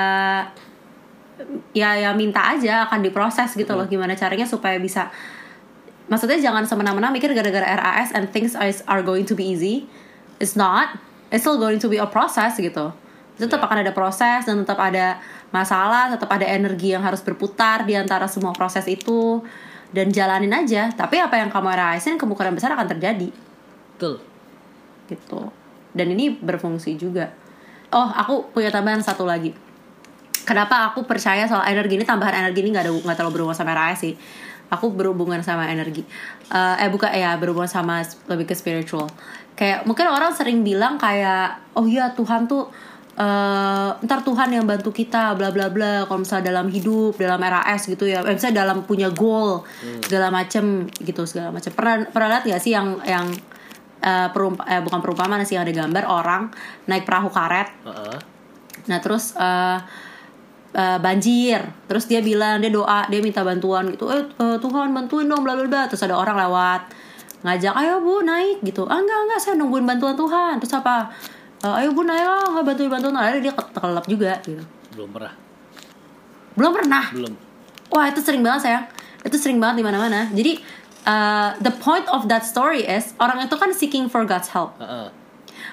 ya 1.76 1.89
ya 2.00 2.10
minta 2.16 2.56
aja 2.56 2.88
akan 2.88 3.04
diproses 3.04 3.52
gitu 3.56 3.76
loh 3.76 3.84
gimana 3.88 4.16
caranya 4.16 4.48
supaya 4.48 4.80
bisa 4.80 5.12
maksudnya 6.08 6.39
jangan 6.39 6.64
semena-mena 6.64 7.12
mikir 7.12 7.34
gara-gara 7.36 7.76
RAS 7.76 8.16
and 8.16 8.32
things 8.32 8.56
is- 8.56 8.86
are 8.88 9.04
going 9.04 9.28
to 9.28 9.36
be 9.36 9.43
easy 9.43 9.84
it's 10.39 10.56
not 10.56 10.96
it's 11.32 11.43
still 11.43 11.60
going 11.60 11.76
to 11.76 11.91
be 11.91 12.00
a 12.00 12.08
process 12.08 12.56
gitu 12.56 12.91
tetap 13.36 13.59
Yeah. 13.59 13.67
akan 13.67 13.77
ada 13.83 13.91
proses 13.91 14.47
dan 14.47 14.55
tetap 14.63 14.79
ada 14.79 15.19
masalah 15.51 16.11
tetap 16.11 16.27
ada 16.31 16.47
energi 16.47 16.91
yang 16.91 17.03
harus 17.03 17.23
berputar 17.23 17.83
di 17.88 17.95
antara 17.95 18.27
semua 18.27 18.55
proses 18.55 18.88
itu. 18.88 19.43
Dan 19.95 20.11
jalanin 20.11 20.51
aja. 20.51 20.91
Tapi 20.91 21.23
apa 21.23 21.39
yang 21.39 21.47
kamu 21.47 21.71
RASin 21.71 22.19
kemungkinan 22.19 22.51
besar 22.51 22.75
akan 22.75 22.88
terjadi. 22.91 23.31
Betul. 23.95 24.19
Gitu. 25.07 25.39
Dan 25.95 26.11
ini 26.11 26.36
berfungsi 26.36 26.99
juga. 26.99 27.31
Oh 27.95 28.11
aku 28.11 28.51
punya 28.51 28.67
tambahan 28.67 28.99
satu 28.99 29.23
lagi. 29.23 29.55
Kenapa 30.43 30.91
aku 30.91 31.07
percaya 31.07 31.47
soal 31.47 31.63
energi 31.71 31.95
ini? 31.95 32.03
Tambahan 32.03 32.43
energi 32.43 32.59
ini 32.59 32.75
nggak 32.75 32.86
ada 32.86 32.91
nggak 32.91 33.15
terlalu 33.17 33.33
berhubungan 33.39 33.57
sama 33.57 33.71
RAS 33.71 34.03
sih. 34.03 34.13
Aku 34.67 34.91
berhubungan 34.91 35.39
sama 35.39 35.63
energi. 35.71 36.03
Eh, 36.51 36.75
eh 36.83 36.89
bukan 36.91 37.09
ya 37.15 37.39
berhubungan 37.39 37.71
sama 37.71 38.03
lebih 38.27 38.51
ke 38.51 38.55
spiritual. 38.57 39.07
Kayak 39.55 39.88
mungkin 39.88 40.11
orang 40.11 40.36
sering 40.36 40.67
bilang 40.67 40.99
kayak 40.99 41.63
oh 41.79 41.88
iya 41.88 42.11
Tuhan 42.11 42.51
tuh 42.51 42.67
eh 43.16 43.89
ntar 44.03 44.20
Tuhan 44.28 44.51
yang 44.51 44.68
bantu 44.68 44.91
kita 44.91 45.39
bla 45.39 45.47
bla 45.55 45.72
bla 45.72 46.03
kalau 46.03 46.20
misalnya 46.20 46.51
dalam 46.51 46.68
hidup 46.68 47.16
dalam 47.16 47.39
RAS 47.39 47.88
gitu 47.88 48.03
ya 48.03 48.20
eh, 48.20 48.36
misalnya 48.36 48.68
dalam 48.68 48.84
punya 48.84 49.07
goal 49.07 49.63
segala 50.03 50.28
macem 50.36 50.91
gitu 50.99 51.24
segala 51.24 51.55
macam 51.55 51.72
pernah 51.72 52.03
pernah 52.11 52.28
lihat 52.36 52.43
gak 52.43 52.59
sih 52.59 52.76
yang 52.76 52.99
yang 53.07 53.32
eh, 54.03 54.28
perumpa, 54.36 54.68
eh, 54.68 54.84
bukan 54.84 54.99
perumpamaan 54.99 55.47
sih 55.47 55.55
yang 55.55 55.63
ada 55.63 55.72
gambar 55.72 56.03
orang 56.11 56.43
naik 56.91 57.07
perahu 57.07 57.32
karet 57.32 57.72
Heeh. 57.88 58.36
Nah 58.86 58.99
terus 59.01 59.34
eh, 59.39 59.80
eh, 60.76 60.97
banjir, 61.01 61.59
terus 61.88 62.05
dia 62.05 62.22
bilang 62.22 62.61
dia 62.61 62.70
doa, 62.70 63.07
dia 63.09 63.20
minta 63.24 63.41
bantuan 63.41 63.89
gitu. 63.93 64.11
Eh 64.11 64.26
Tuhan 64.38 64.91
bantuin 64.93 65.26
dong, 65.26 65.41
bla 65.41 65.57
bla 65.57 65.66
bla. 65.66 65.84
Terus 65.89 66.05
ada 66.05 66.20
orang 66.20 66.38
lewat 66.38 66.82
ngajak, 67.45 67.74
ayo 67.78 68.01
bu 68.01 68.26
naik 68.26 68.61
gitu. 68.66 68.86
Ah 68.89 68.99
enggak 68.99 69.20
enggak, 69.30 69.39
saya 69.41 69.53
nungguin 69.57 69.86
bantuan 69.86 70.18
Tuhan. 70.18 70.59
Terus 70.61 70.74
apa? 70.78 71.13
"Eh, 71.66 71.80
ayo 71.82 71.89
bu 71.91 72.01
naik 72.01 72.22
lah, 72.22 72.45
nggak 72.51 72.63
bantuin 72.63 72.88
bantuan. 72.88 73.16
Akhirnya 73.16 73.41
dia 73.41 73.53
ke- 73.53 73.72
kelelap 73.74 74.05
juga 74.05 74.32
gitu. 74.39 74.61
belum 74.93 75.09
pernah 75.11 75.34
Belum 76.55 76.72
pernah. 76.72 77.05
belum 77.11 77.34
Wah 77.89 78.05
itu 78.07 78.20
sering 78.20 78.39
banget 78.39 78.61
sayang. 78.63 78.86
Itu 79.22 79.36
sering 79.36 79.57
banget 79.57 79.82
di 79.82 79.86
mana-mana. 79.86 80.30
Jadi 80.30 80.61
eh, 81.03 81.49
the 81.59 81.74
point 81.76 82.05
of 82.07 82.26
that 82.26 82.41
story 82.41 82.82
is 82.82 83.11
orang 83.18 83.41
itu 83.41 83.55
kan 83.55 83.70
seeking 83.72 84.05
for 84.05 84.24
God's 84.24 84.49
help. 84.49 84.78
Heeh. 84.78 85.11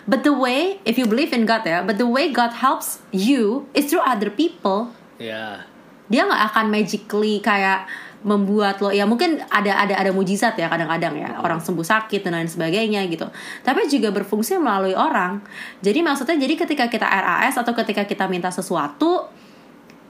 But 0.02 0.22
the 0.22 0.34
way, 0.34 0.82
if 0.82 0.96
you 0.96 1.06
believe 1.06 1.30
in 1.30 1.44
God 1.44 1.62
ya, 1.62 1.80
but 1.80 1.94
the 1.94 2.06
way 2.06 2.26
God 2.28 2.58
helps 2.58 2.98
you 3.14 3.70
is 3.70 3.86
through 3.86 4.02
other 4.02 4.28
people. 4.28 4.90
ya 5.16 5.62
Dia 6.06 6.26
nggak 6.26 6.42
akan 6.50 6.66
magically 6.68 7.38
kayak 7.38 7.86
membuat 8.22 8.78
lo 8.78 8.94
ya 8.94 9.02
mungkin 9.02 9.42
ada 9.50 9.82
ada 9.82 9.98
ada 9.98 10.10
mujizat 10.14 10.54
ya 10.54 10.70
kadang-kadang 10.70 11.18
ya. 11.18 11.30
Orang 11.42 11.58
sembuh 11.58 11.82
sakit 11.82 12.22
dan 12.22 12.38
lain 12.38 12.50
sebagainya 12.50 13.02
gitu. 13.10 13.26
Tapi 13.66 13.90
juga 13.90 14.14
berfungsi 14.14 14.58
melalui 14.58 14.94
orang. 14.94 15.42
Jadi 15.82 16.00
maksudnya 16.00 16.38
jadi 16.38 16.54
ketika 16.54 16.86
kita 16.86 17.06
RAS 17.06 17.58
atau 17.58 17.74
ketika 17.74 18.06
kita 18.06 18.30
minta 18.30 18.48
sesuatu 18.54 19.26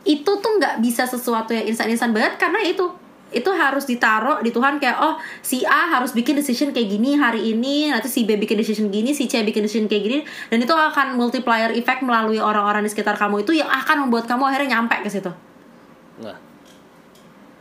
itu 0.03 0.27
tuh 0.27 0.53
nggak 0.59 0.83
bisa 0.83 1.07
sesuatu 1.07 1.55
yang 1.55 1.65
instan-instan 1.65 2.11
banget 2.11 2.35
karena 2.35 2.59
itu 2.67 2.91
itu 3.33 3.49
harus 3.49 3.89
ditaruh 3.89 4.45
di 4.45 4.53
Tuhan 4.53 4.77
kayak 4.77 4.99
oh 5.01 5.17
si 5.41 5.65
A 5.65 5.89
harus 5.89 6.13
bikin 6.13 6.37
decision 6.37 6.69
kayak 6.69 6.85
gini 6.85 7.17
hari 7.17 7.57
ini 7.57 7.89
nanti 7.89 8.13
si 8.13 8.29
B 8.29 8.37
bikin 8.37 8.61
decision 8.61 8.93
gini 8.93 9.17
si 9.17 9.25
C 9.25 9.41
bikin 9.41 9.65
decision 9.65 9.89
kayak 9.89 10.05
gini. 10.05 10.19
Dan 10.53 10.61
itu 10.61 10.75
akan 10.77 11.17
multiplier 11.17 11.73
effect 11.73 12.05
melalui 12.05 12.37
orang-orang 12.37 12.85
di 12.85 12.93
sekitar 12.93 13.17
kamu 13.17 13.41
itu 13.41 13.57
yang 13.57 13.73
akan 13.73 14.05
membuat 14.05 14.29
kamu 14.29 14.53
akhirnya 14.53 14.77
nyampe 14.77 15.01
ke 15.01 15.09
situ. 15.09 15.33
Nggak 16.21 16.52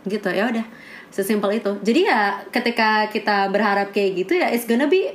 gitu. 0.07 0.29
Ya 0.31 0.49
udah 0.49 0.65
sesimpel 1.11 1.59
itu. 1.59 1.71
Jadi 1.83 2.07
ya 2.07 2.41
ketika 2.49 3.11
kita 3.11 3.51
berharap 3.51 3.91
kayak 3.91 4.25
gitu 4.25 4.39
ya 4.39 4.47
it's 4.47 4.63
gonna 4.65 4.87
be 4.87 5.11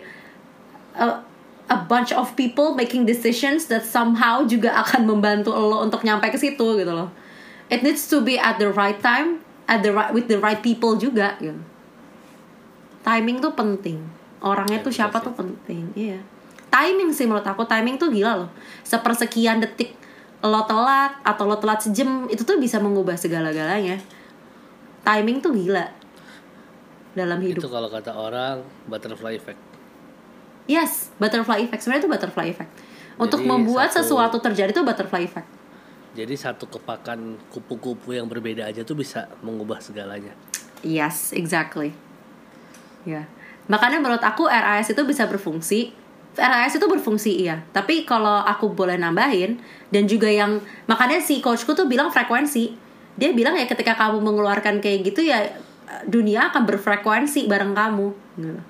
a, 0.95 1.25
a 1.73 1.79
bunch 1.89 2.13
of 2.13 2.37
people 2.37 2.77
making 2.77 3.09
decisions 3.09 3.67
that 3.73 3.83
somehow 3.83 4.45
juga 4.45 4.77
akan 4.87 5.09
membantu 5.09 5.57
lo 5.57 5.83
untuk 5.83 6.05
nyampe 6.05 6.29
ke 6.31 6.39
situ 6.39 6.79
gitu 6.79 6.93
loh. 6.93 7.11
It 7.67 7.83
needs 7.83 8.07
to 8.13 8.23
be 8.23 8.39
at 8.39 8.63
the 8.63 8.71
right 8.71 9.01
time 9.03 9.43
at 9.67 9.83
the 9.83 9.91
right 9.91 10.15
with 10.15 10.31
the 10.31 10.39
right 10.39 10.61
people 10.61 10.95
juga 10.95 11.35
gitu. 11.43 11.59
Timing 13.03 13.43
tuh 13.43 13.57
penting. 13.57 13.99
Orangnya 14.45 14.79
Ya, 14.79 14.85
tuh 14.85 14.93
siapa 14.93 15.17
tuh 15.19 15.33
penting 15.33 15.91
iya. 15.97 16.21
Timing 16.69 17.09
sih 17.09 17.25
menurut 17.25 17.47
aku 17.49 17.65
timing 17.65 17.97
tuh 17.97 18.13
gila 18.13 18.37
loh. 18.37 18.51
Sepersekian 18.85 19.65
detik 19.65 19.97
lo 20.45 20.63
telat 20.69 21.17
atau 21.25 21.49
lo 21.49 21.57
telat 21.57 21.81
sejam 21.81 22.29
itu 22.29 22.45
tuh 22.45 22.61
bisa 22.61 22.77
mengubah 22.77 23.17
segala-galanya 23.17 23.97
timing 25.07 25.39
tuh 25.39 25.55
gila 25.55 25.87
dalam 27.15 27.39
hidup 27.39 27.63
itu 27.63 27.71
kalau 27.71 27.87
kata 27.87 28.11
orang 28.13 28.67
butterfly 28.91 29.39
effect 29.39 29.63
yes 30.67 31.15
butterfly 31.17 31.63
effect 31.63 31.87
sebenarnya 31.87 32.03
itu 32.05 32.11
butterfly 32.11 32.47
effect 32.51 32.73
untuk 33.17 33.41
Jadi 33.41 33.49
membuat 33.49 33.95
satu- 33.95 34.03
sesuatu 34.05 34.37
terjadi 34.43 34.75
itu 34.75 34.83
butterfly 34.83 35.23
effect 35.23 35.49
jadi 36.13 36.35
satu 36.35 36.67
kepakan 36.67 37.39
kupu-kupu 37.55 38.13
yang 38.13 38.27
berbeda 38.27 38.67
aja 38.67 38.83
tuh 38.83 38.99
bisa 38.99 39.31
mengubah 39.41 39.79
segalanya 39.79 40.35
Yes, 40.85 41.33
exactly. 41.33 41.91
Ya. 43.03 43.27
Makanya 43.67 43.99
menurut 43.99 44.23
aku 44.23 44.47
RAS 44.47 44.87
itu 44.87 45.03
bisa 45.03 45.27
berfungsi. 45.27 45.91
RAS 46.37 46.77
itu 46.77 46.85
berfungsi 46.85 47.49
iya, 47.49 47.65
tapi 47.73 48.05
kalau 48.05 48.45
aku 48.45 48.77
boleh 48.77 49.01
nambahin 49.01 49.57
dan 49.89 50.05
juga 50.05 50.29
yang 50.29 50.61
makanya 50.85 51.17
si 51.17 51.41
coachku 51.41 51.73
tuh 51.73 51.89
bilang 51.89 52.13
frekuensi. 52.13 52.77
Dia 53.17 53.33
bilang 53.33 53.57
ya 53.57 53.65
ketika 53.65 53.97
kamu 53.97 54.21
mengeluarkan 54.21 54.81
kayak 54.81 55.09
gitu 55.09 55.25
ya 55.25 55.41
dunia 56.05 56.53
akan 56.53 56.63
berfrekuensi 56.69 57.49
bareng 57.49 57.73
kamu. 57.73 58.07
Gitu. 58.37 58.61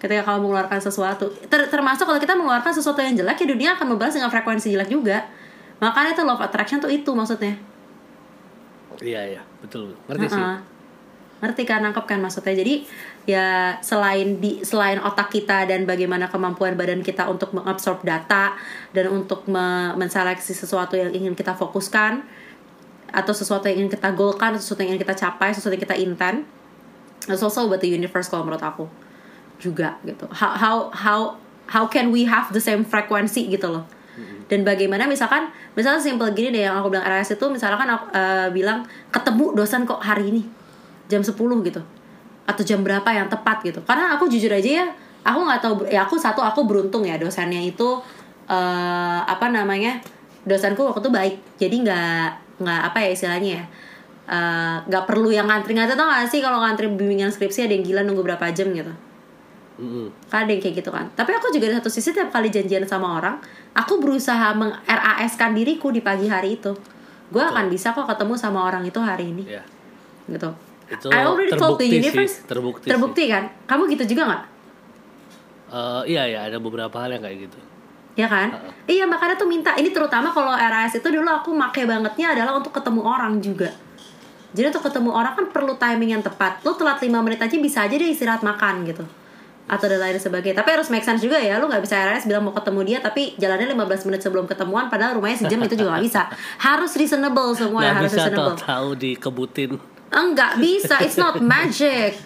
Ketika 0.00 0.24
kamu 0.24 0.48
mengeluarkan 0.48 0.80
sesuatu, 0.80 1.28
Ter- 1.48 1.68
termasuk 1.68 2.08
kalau 2.08 2.16
kita 2.16 2.32
mengeluarkan 2.32 2.72
sesuatu 2.72 3.04
yang 3.04 3.12
jelek 3.16 3.36
ya 3.44 3.46
dunia 3.48 3.70
akan 3.76 3.96
membalas 3.96 4.16
dengan 4.16 4.32
frekuensi 4.32 4.72
jelek 4.72 4.88
juga. 4.88 5.28
Makanya 5.80 6.12
itu 6.12 6.22
of 6.24 6.40
attraction 6.40 6.80
tuh 6.80 6.92
itu 6.92 7.10
maksudnya. 7.12 7.56
iya 9.00 9.24
iya 9.24 9.42
betul 9.64 9.96
ngerti 10.12 10.28
sih 10.28 10.36
Heeh. 10.36 10.58
ngerti 11.40 11.62
kan 11.64 11.80
nangkep 11.80 12.04
kan 12.04 12.20
maksudnya 12.20 12.52
jadi 12.52 12.84
ya 13.24 13.46
selain 13.80 14.36
di 14.44 14.60
selain 14.60 15.00
otak 15.00 15.32
kita 15.32 15.64
dan 15.64 15.88
bagaimana 15.88 16.28
kemampuan 16.28 16.76
badan 16.76 17.00
kita 17.00 17.24
untuk 17.32 17.56
mengabsorb 17.56 18.04
data 18.04 18.52
dan 18.92 19.08
untuk 19.08 19.48
me- 19.48 19.96
menseleksi 19.96 20.52
sesuatu 20.52 21.00
yang 21.00 21.16
ingin 21.16 21.32
kita 21.32 21.56
fokuskan 21.56 22.20
atau 23.10 23.34
sesuatu 23.34 23.66
yang 23.66 23.84
ingin 23.84 23.90
kita 23.98 24.14
goalkan 24.14 24.54
atau 24.54 24.62
sesuatu 24.62 24.86
yang 24.86 24.94
ingin 24.94 25.02
kita 25.02 25.14
capai 25.18 25.50
sesuatu 25.50 25.74
yang 25.74 25.84
kita 25.84 25.96
intent 25.98 26.46
it's 27.28 27.42
also 27.42 27.66
about 27.66 27.82
the 27.82 27.90
universe 27.90 28.30
kalau 28.30 28.46
menurut 28.46 28.62
aku 28.62 28.88
juga 29.60 30.00
gitu. 30.08 30.24
How 30.32 30.56
how 30.56 30.76
how 30.90 31.20
how 31.68 31.84
can 31.86 32.08
we 32.08 32.24
have 32.24 32.48
the 32.50 32.62
same 32.62 32.82
frekuensi 32.82 33.52
gitu 33.52 33.68
loh. 33.68 33.84
Dan 34.50 34.66
bagaimana 34.66 35.06
misalkan 35.06 35.48
misalnya 35.78 36.02
simple 36.02 36.28
gini 36.34 36.52
deh 36.52 36.66
yang 36.68 36.76
aku 36.76 36.92
bilang 36.92 37.06
RS 37.06 37.38
itu 37.38 37.46
misalkan 37.48 37.88
aku 37.88 38.10
eh, 38.12 38.48
bilang 38.50 38.84
ketemu 39.08 39.54
dosen 39.54 39.86
kok 39.86 40.02
hari 40.02 40.34
ini 40.34 40.42
jam 41.06 41.22
10 41.22 41.36
gitu. 41.38 41.80
Atau 42.44 42.62
jam 42.66 42.82
berapa 42.82 43.06
yang 43.14 43.30
tepat 43.30 43.62
gitu. 43.62 43.80
Karena 43.86 44.16
aku 44.18 44.26
jujur 44.26 44.50
aja 44.50 44.84
ya 44.84 44.86
aku 45.20 45.40
nggak 45.44 45.60
tahu 45.60 45.74
ya 45.88 46.08
aku 46.08 46.16
satu 46.16 46.40
aku 46.40 46.64
beruntung 46.64 47.04
ya 47.04 47.20
dosennya 47.20 47.60
itu 47.60 48.00
eh 48.50 49.20
apa 49.22 49.52
namanya 49.52 50.02
dosenku 50.44 50.82
waktu 50.82 51.00
itu 51.00 51.10
baik. 51.14 51.34
Jadi 51.56 51.76
nggak 51.86 52.49
nggak 52.60 52.80
apa 52.92 52.98
ya 53.00 53.08
istilahnya 53.10 53.50
ya 53.56 53.64
eh, 54.30 54.76
nggak 54.86 55.04
perlu 55.08 55.32
yang 55.32 55.48
ngantri. 55.48 55.72
Ngantri 55.74 55.96
tau 55.96 56.06
gak 56.06 56.28
sih 56.30 56.38
kalau 56.44 56.62
ngantri 56.62 56.86
bimbingan 56.92 57.32
skripsi 57.32 57.66
ada 57.66 57.74
yang 57.74 57.82
gila 57.82 58.04
nunggu 58.06 58.22
berapa 58.22 58.52
jam 58.52 58.70
gitu? 58.70 58.92
Mm-mm. 59.80 60.12
kan 60.28 60.44
ada 60.44 60.52
yang 60.52 60.60
kayak 60.60 60.84
gitu 60.84 60.92
kan. 60.92 61.08
Tapi 61.16 61.32
aku 61.32 61.56
juga 61.56 61.72
di 61.72 61.74
satu 61.80 61.88
sisi 61.88 62.12
tiap 62.12 62.28
kali 62.28 62.52
janjian 62.52 62.84
sama 62.84 63.16
orang 63.16 63.40
aku 63.72 63.96
berusaha 63.96 64.52
meng 64.52 64.76
RAS 64.84 65.40
kan 65.40 65.56
diriku 65.56 65.88
di 65.88 66.04
pagi 66.04 66.28
hari 66.28 66.60
itu. 66.60 66.76
Gue 67.32 67.40
akan 67.40 67.72
bisa 67.72 67.96
kok 67.96 68.04
ketemu 68.04 68.36
sama 68.36 68.60
orang 68.60 68.84
itu 68.84 69.00
hari 69.00 69.32
ini. 69.32 69.48
Ya 69.48 69.64
gitu. 70.28 70.52
Itu 70.90 71.06
I 71.08 71.24
already 71.24 71.54
told 71.56 71.80
the 71.80 71.86
terbukti 71.86 71.88
sih, 71.88 71.98
universe. 72.02 72.36
terbukti 72.44 72.86
terbukti 72.92 73.24
kan? 73.32 73.44
Kamu 73.64 73.88
gitu 73.88 74.04
juga 74.14 74.22
nggak? 74.28 74.42
Eh, 75.70 76.02
iya 76.10 76.22
ya 76.26 76.40
ada 76.50 76.58
beberapa 76.58 76.92
hal 76.98 77.14
yang 77.14 77.22
kayak 77.22 77.46
gitu 77.46 77.58
ya 78.18 78.26
kan? 78.26 78.48
Iya 78.86 79.06
makanya 79.06 79.38
tuh 79.38 79.46
minta. 79.46 79.74
Ini 79.78 79.90
terutama 79.94 80.34
kalau 80.34 80.54
RAS 80.54 80.98
itu 80.98 81.08
dulu 81.08 81.26
aku 81.30 81.54
make 81.54 81.86
bangetnya 81.86 82.34
adalah 82.34 82.58
untuk 82.58 82.74
ketemu 82.74 83.00
orang 83.06 83.38
juga. 83.38 83.70
Jadi 84.50 84.66
untuk 84.74 84.82
ketemu 84.90 85.10
orang 85.14 85.32
kan 85.38 85.46
perlu 85.54 85.78
timing 85.78 86.18
yang 86.18 86.24
tepat. 86.26 86.58
Lo 86.66 86.74
telat 86.74 86.98
5 86.98 87.06
menit 87.22 87.38
aja 87.38 87.54
bisa 87.54 87.86
aja 87.86 87.94
dia 87.94 88.10
istirahat 88.10 88.42
makan 88.42 88.82
gitu. 88.82 89.06
Atau 89.70 89.86
dan 89.86 90.02
lain 90.02 90.18
sebagainya. 90.18 90.58
Tapi 90.58 90.70
harus 90.74 90.90
make 90.90 91.06
sense 91.06 91.22
juga 91.22 91.38
ya. 91.38 91.62
Lo 91.62 91.70
nggak 91.70 91.86
bisa 91.86 92.02
RAS 92.02 92.26
bilang 92.26 92.42
mau 92.42 92.50
ketemu 92.50 92.80
dia 92.82 92.98
tapi 92.98 93.38
jalannya 93.38 93.70
15 93.70 94.10
menit 94.10 94.20
sebelum 94.26 94.50
ketemuan 94.50 94.90
padahal 94.90 95.14
rumahnya 95.22 95.46
sejam 95.46 95.62
itu 95.62 95.78
juga 95.78 95.94
nggak 95.94 96.04
bisa. 96.10 96.26
Harus 96.66 96.98
reasonable 96.98 97.54
semua 97.54 97.78
nggak 97.86 97.94
harus 97.94 98.10
bisa 98.10 98.20
reasonable. 98.26 98.58
tahu-tahu 98.58 98.88
dikebutin 98.98 99.70
Enggak 100.10 100.58
bisa, 100.58 100.98
it's 101.06 101.14
not 101.14 101.38
magic. 101.38 102.18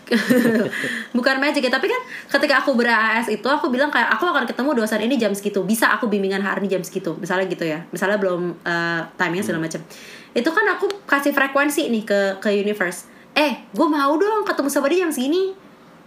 Bukan 1.16 1.37
magic 1.37 1.68
ya 1.68 1.68
Tapi 1.68 1.85
kan 1.85 2.01
ketika 2.32 2.64
aku 2.64 2.72
ber-AS 2.72 3.28
itu 3.28 3.45
Aku 3.45 3.68
bilang 3.68 3.93
kayak 3.93 4.09
Aku 4.16 4.24
akan 4.24 4.49
ketemu 4.49 4.72
dosen 4.72 5.05
ini 5.05 5.20
jam 5.20 5.37
segitu. 5.37 5.61
Bisa 5.68 5.93
aku 5.93 6.09
bimbingan 6.09 6.41
hari 6.41 6.64
ini 6.64 6.80
jam 6.80 6.82
segitu. 6.82 7.12
Misalnya 7.20 7.45
gitu 7.45 7.68
ya. 7.68 7.85
Misalnya 7.93 8.16
belum 8.16 8.57
uh, 8.64 9.01
timingnya 9.20 9.45
segala 9.45 9.68
macam. 9.68 9.85
Itu 10.32 10.49
kan 10.49 10.64
aku 10.72 10.87
kasih 11.05 11.37
frekuensi 11.37 11.93
nih 11.93 12.03
ke 12.09 12.20
ke 12.41 12.49
universe. 12.57 13.05
Eh 13.37 13.68
gue 13.76 13.87
mau 13.87 14.16
dong 14.16 14.49
ketemu 14.49 14.68
sama 14.72 14.89
dia 14.89 15.05
jam 15.05 15.12
segini. 15.12 15.53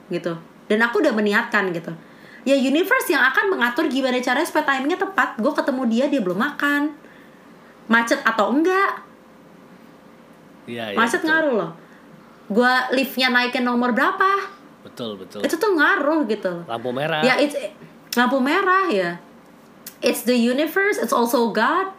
Gitu. 0.09 0.33
Dan 0.65 0.81
aku 0.81 1.05
udah 1.05 1.13
meniatkan 1.13 1.69
gitu. 1.77 1.93
Ya 2.41 2.57
universe 2.57 3.13
yang 3.13 3.21
akan 3.21 3.53
mengatur 3.53 3.85
gimana 3.85 4.17
caranya 4.17 4.49
supaya 4.49 4.65
timingnya 4.65 4.97
tepat. 4.97 5.37
Gue 5.37 5.53
ketemu 5.53 5.81
dia 5.85 6.05
dia 6.09 6.25
belum 6.25 6.41
makan. 6.41 6.89
Macet 7.85 8.17
atau 8.25 8.49
enggak 8.49 9.06
Iya, 10.67 10.91
iya, 10.91 10.97
macet 10.99 11.23
betul. 11.23 11.29
ngaruh 11.31 11.53
loh. 11.55 11.71
Gue 12.47 12.73
liftnya 12.93 13.27
naikin 13.27 13.63
nomor 13.63 13.91
berapa? 13.91 14.55
Betul, 14.83 15.19
betul. 15.19 15.43
itu 15.43 15.55
tuh 15.55 15.71
ngaruh 15.75 16.23
gitu 16.27 16.63
Lampu 16.63 16.95
merah. 16.95 17.19
ya 17.19 17.35
it's 17.35 17.55
lampu 18.13 18.39
merah 18.39 18.87
ya. 18.87 19.19
It's 19.99 20.23
the 20.23 20.35
universe 20.35 20.95
it's 20.95 21.11
also 21.11 21.51
God. 21.51 21.91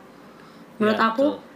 Menurut 0.78 0.96
Ya, 0.96 1.04
aku 1.10 1.26
betul. 1.26 1.46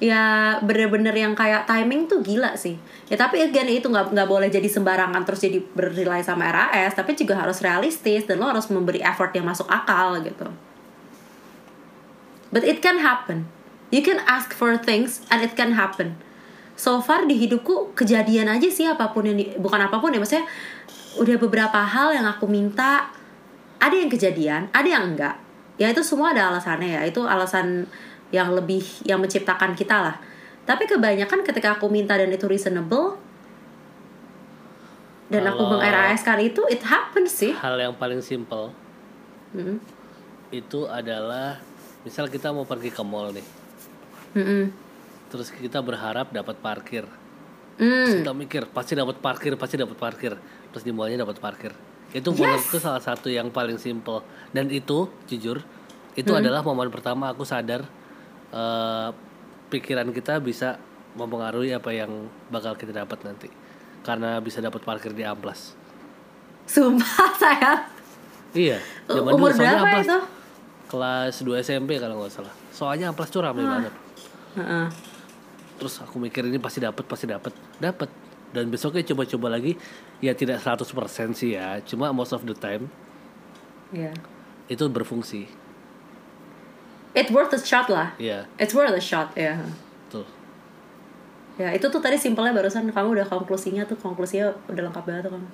ya 0.00 0.24
bener-bener 0.60 1.12
yang 1.12 1.32
kayak 1.32 1.64
timing 1.64 2.08
tuh 2.08 2.20
gila 2.20 2.56
sih. 2.56 2.80
Ya 3.08 3.16
tapi 3.16 3.40
again 3.40 3.68
itu 3.68 3.84
nggak 3.84 4.12
nggak 4.12 4.24
boleh 4.24 4.48
jadi 4.48 4.64
sembarangan 4.66 5.20
terus 5.24 5.42
jadi 5.42 5.60
berrely 5.60 6.20
sama 6.20 6.48
RAS 6.48 6.92
tapi 6.92 7.12
juga 7.12 7.36
harus 7.36 7.60
realistis 7.60 8.24
dan 8.24 8.40
lo 8.40 8.48
harus 8.48 8.64
memberi 8.68 9.00
effort 9.00 9.32
yang 9.32 9.44
masuk 9.44 9.68
akal 9.68 10.16
gitu. 10.20 10.48
But 12.48 12.62
it 12.62 12.80
can 12.80 13.02
happen. 13.02 13.50
You 13.90 14.00
can 14.00 14.22
ask 14.24 14.50
for 14.50 14.74
things 14.74 15.22
and 15.28 15.42
it 15.42 15.54
can 15.54 15.76
happen 15.76 16.18
so 16.74 16.98
far 16.98 17.24
di 17.24 17.36
hidupku 17.36 17.94
kejadian 17.94 18.46
aja 18.48 18.66
sih 18.66 18.84
apa 18.84 19.08
pun 19.08 19.24
yang 19.24 19.36
di- 19.36 19.54
bukan 19.56 19.78
apa 19.80 19.96
pun 19.96 20.10
ya 20.10 20.18
maksudnya 20.18 20.46
udah 21.14 21.36
beberapa 21.38 21.78
hal 21.78 22.10
yang 22.12 22.26
aku 22.26 22.44
minta 22.44 23.08
ada 23.78 23.94
yang 23.94 24.08
kejadian 24.08 24.66
ada 24.70 24.88
yang 24.88 25.14
enggak 25.14 25.38
ya 25.76 25.86
itu 25.86 26.02
semua 26.02 26.30
ada 26.30 26.50
alasannya 26.50 26.90
ya 26.90 27.02
itu 27.04 27.22
alasan 27.22 27.86
yang 28.30 28.50
lebih 28.50 28.82
yang 29.02 29.18
menciptakan 29.18 29.72
kita 29.72 29.94
lah 30.00 30.16
tapi 30.64 30.84
kebanyakan 30.84 31.42
ketika 31.42 31.76
aku 31.76 31.86
minta 31.86 32.14
dan 32.14 32.28
itu 32.28 32.44
reasonable 32.44 33.18
dan 35.26 35.42
aku 35.44 35.56
Kalau- 35.58 35.70
meng 35.72 35.82
RAS 35.82 36.20
kan 36.20 36.38
itu 36.38 36.62
it 36.68 36.82
happens 36.82 37.32
sih 37.32 37.52
Hal 37.54 37.74
yang 37.76 37.94
paling 37.94 38.18
simple 38.18 38.74
Mm-mm. 39.50 39.78
itu 40.50 40.84
adalah 40.84 41.58
misal 42.02 42.26
kita 42.26 42.50
mau 42.50 42.62
pergi 42.62 42.90
ke 42.90 43.00
mall 43.00 43.30
nih. 43.30 43.46
Mm-mm. 44.34 44.62
Terus 45.34 45.50
kita 45.50 45.82
berharap 45.82 46.30
dapat 46.30 46.54
parkir. 46.62 47.02
Mm. 47.82 48.06
Terus 48.06 48.14
kita 48.22 48.32
mikir 48.38 48.62
pasti 48.70 48.94
dapat 48.94 49.18
parkir, 49.18 49.58
pasti 49.58 49.74
dapat 49.74 49.98
parkir. 49.98 50.38
Terus 50.70 50.86
di 50.86 50.94
mallnya 50.94 51.26
dapat 51.26 51.42
parkir. 51.42 51.74
Itu 52.14 52.30
menurutku 52.30 52.78
salah 52.78 53.02
satu 53.02 53.26
yang 53.26 53.50
paling 53.50 53.82
simple. 53.82 54.22
Dan 54.54 54.70
itu 54.70 55.10
jujur 55.26 55.58
itu 56.14 56.30
adalah 56.30 56.62
momen 56.62 56.86
pertama 56.86 57.34
aku 57.34 57.42
sadar 57.42 57.82
eh, 58.54 59.08
pikiran 59.74 60.06
kita 60.14 60.38
bisa 60.38 60.78
mempengaruhi 61.18 61.74
apa 61.74 61.90
yang 61.90 62.30
bakal 62.54 62.78
kita 62.78 62.94
dapat 62.94 63.18
nanti. 63.26 63.50
Karena 64.06 64.38
bisa 64.38 64.62
dapat 64.62 64.86
parkir 64.86 65.10
di 65.10 65.26
amplas. 65.26 65.74
sumpah 66.64 67.34
saya 67.42 67.90
Iya. 68.54 68.78
zaman 69.10 69.36
umur 69.36 69.50
dulu 69.50 69.58
berapa 69.60 69.82
amplas 69.84 70.06
itu 70.06 70.18
kelas 70.86 71.34
2 71.42 71.66
SMP 71.66 71.98
kalau 71.98 72.22
nggak 72.22 72.30
salah. 72.30 72.54
Soalnya 72.70 73.10
amplas 73.10 73.34
tuh 73.34 73.42
rame 73.42 73.66
banget. 73.66 73.94
Terus 75.74 75.98
aku 75.98 76.16
mikir 76.16 76.44
ini 76.44 76.56
pasti 76.56 76.78
dapat, 76.78 77.02
pasti 77.04 77.26
dapat, 77.26 77.50
dapat. 77.76 78.08
Dan 78.50 78.70
besoknya 78.70 79.02
coba-coba 79.04 79.50
lagi, 79.50 79.74
ya 80.18 80.30
tidak 80.30 80.62
100% 80.62 80.86
sih 81.32 81.54
ya, 81.54 81.82
cuma 81.82 82.14
most 82.14 82.30
of 82.30 82.42
the 82.42 82.54
time 82.54 82.86
Iya. 83.90 84.14
itu 84.66 84.86
berfungsi. 84.86 85.46
it 87.14 87.30
worth 87.30 87.50
a 87.50 87.58
shot 87.58 87.86
lah 87.86 88.10
Iya, 88.16 88.42
it's 88.56 88.74
worth 88.74 88.90
a 88.90 88.98
shot 88.98 89.30
ya 89.34 89.54
betul. 90.06 90.26
ya 91.54 91.70
itu 91.70 91.86
tuh 91.86 92.02
tadi 92.02 92.18
simpelnya 92.18 92.50
barusan 92.50 92.90
kamu 92.90 93.14
udah 93.14 93.26
konklusinya 93.26 93.86
tuh 93.86 93.94
konklusinya 93.94 94.50
udah 94.66 94.82
lengkap 94.90 95.04
banget 95.06 95.22
tuh 95.26 95.38
kamu 95.38 95.46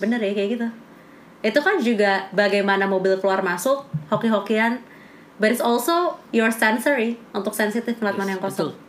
bener 0.00 0.16
ya 0.16 0.32
kayak 0.32 0.48
gitu 0.56 0.68
itu 1.44 1.58
kan 1.60 1.76
juga 1.76 2.12
bagaimana 2.32 2.88
mobil 2.88 3.20
keluar 3.20 3.44
masuk 3.44 3.84
hoki-hokian 4.08 4.80
but 5.36 5.52
it's 5.52 5.60
also 5.60 6.16
your 6.32 6.48
sensory 6.48 7.20
untuk 7.36 7.52
sensitif 7.52 8.00
ngeliat 8.00 8.16
Yes, 8.16 8.20
mana 8.20 8.30
yang 8.32 8.40
kosong 8.40 8.72
betul. 8.72 8.83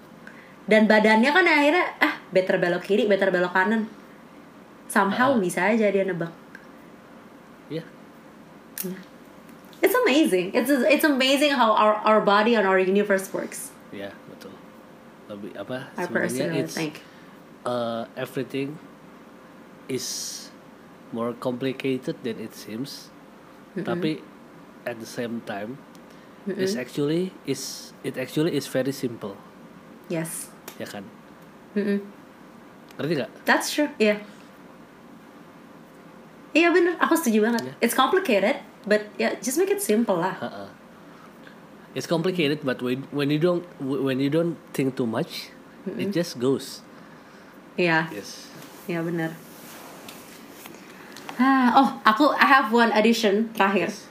Dan 0.66 0.90
badannya 0.90 1.30
kan 1.30 1.46
akhirnya 1.46 1.86
ah 2.02 2.18
better 2.34 2.58
belok 2.58 2.82
kiri 2.86 3.06
better 3.06 3.30
belok 3.30 3.54
kanan. 3.54 3.86
Somehow 4.90 5.38
bisa 5.38 5.66
aja 5.66 5.90
dia 5.90 6.06
nebak. 6.06 6.34
Iya, 7.70 7.82
it's 9.82 9.98
amazing. 10.06 10.54
It's 10.54 10.70
it's 10.70 11.06
amazing 11.06 11.58
how 11.58 11.74
our 11.74 11.98
our 12.06 12.22
body 12.22 12.54
and 12.54 12.66
our 12.70 12.78
universe 12.78 13.30
works. 13.34 13.74
Iya 13.90 14.14
betul. 14.30 14.54
Lebih 15.30 15.58
apa? 15.58 15.90
I 15.98 16.06
Sebenarnya 16.06 16.14
personally 16.14 16.60
it's 16.62 16.78
think. 16.78 17.02
uh, 17.66 18.06
everything 18.14 18.78
is 19.90 20.06
more 21.10 21.34
complicated 21.38 22.18
than 22.22 22.38
it 22.38 22.54
seems. 22.54 23.10
Tapi 23.76 24.22
at 24.86 25.02
the 25.02 25.10
same 25.10 25.42
time, 25.50 25.82
it's 26.46 26.78
actually 26.78 27.34
is 27.50 27.92
it 28.06 28.16
actually 28.16 28.54
is 28.54 28.70
very 28.70 28.94
simple, 28.94 29.36
yes 30.08 30.55
ya 30.76 30.88
kan? 30.88 31.04
Mm-mm. 31.76 32.00
Ngerti 32.96 33.14
nggak? 33.16 33.32
That's 33.44 33.72
true. 33.72 33.92
Iya. 33.98 34.20
Iya 36.56 36.72
bener, 36.72 36.96
aku 37.04 37.20
setuju 37.20 37.44
banget. 37.44 37.62
Yeah. 37.68 37.84
It's 37.84 37.92
complicated, 37.92 38.64
but 38.88 39.12
yeah, 39.20 39.36
just 39.44 39.60
make 39.60 39.68
it 39.68 39.84
simple 39.84 40.16
lah. 40.24 40.40
Uh-uh. 40.40 40.72
It's 41.92 42.08
complicated, 42.08 42.64
but 42.64 42.80
when 42.80 43.04
when 43.12 43.28
you 43.28 43.40
don't 43.40 43.64
when 43.80 44.24
you 44.24 44.32
don't 44.32 44.56
think 44.72 44.96
too 44.96 45.08
much, 45.08 45.52
it 46.00 46.16
just 46.16 46.40
goes. 46.40 46.80
Iya, 47.76 48.08
Yes. 48.12 48.48
iya 48.88 49.04
bener. 49.04 49.36
Ah, 51.36 51.76
oh, 51.76 51.88
aku 52.08 52.32
I 52.32 52.48
have 52.48 52.72
one 52.72 52.96
addition 52.96 53.52
terakhir. 53.52 53.92
Yes. 53.92 54.08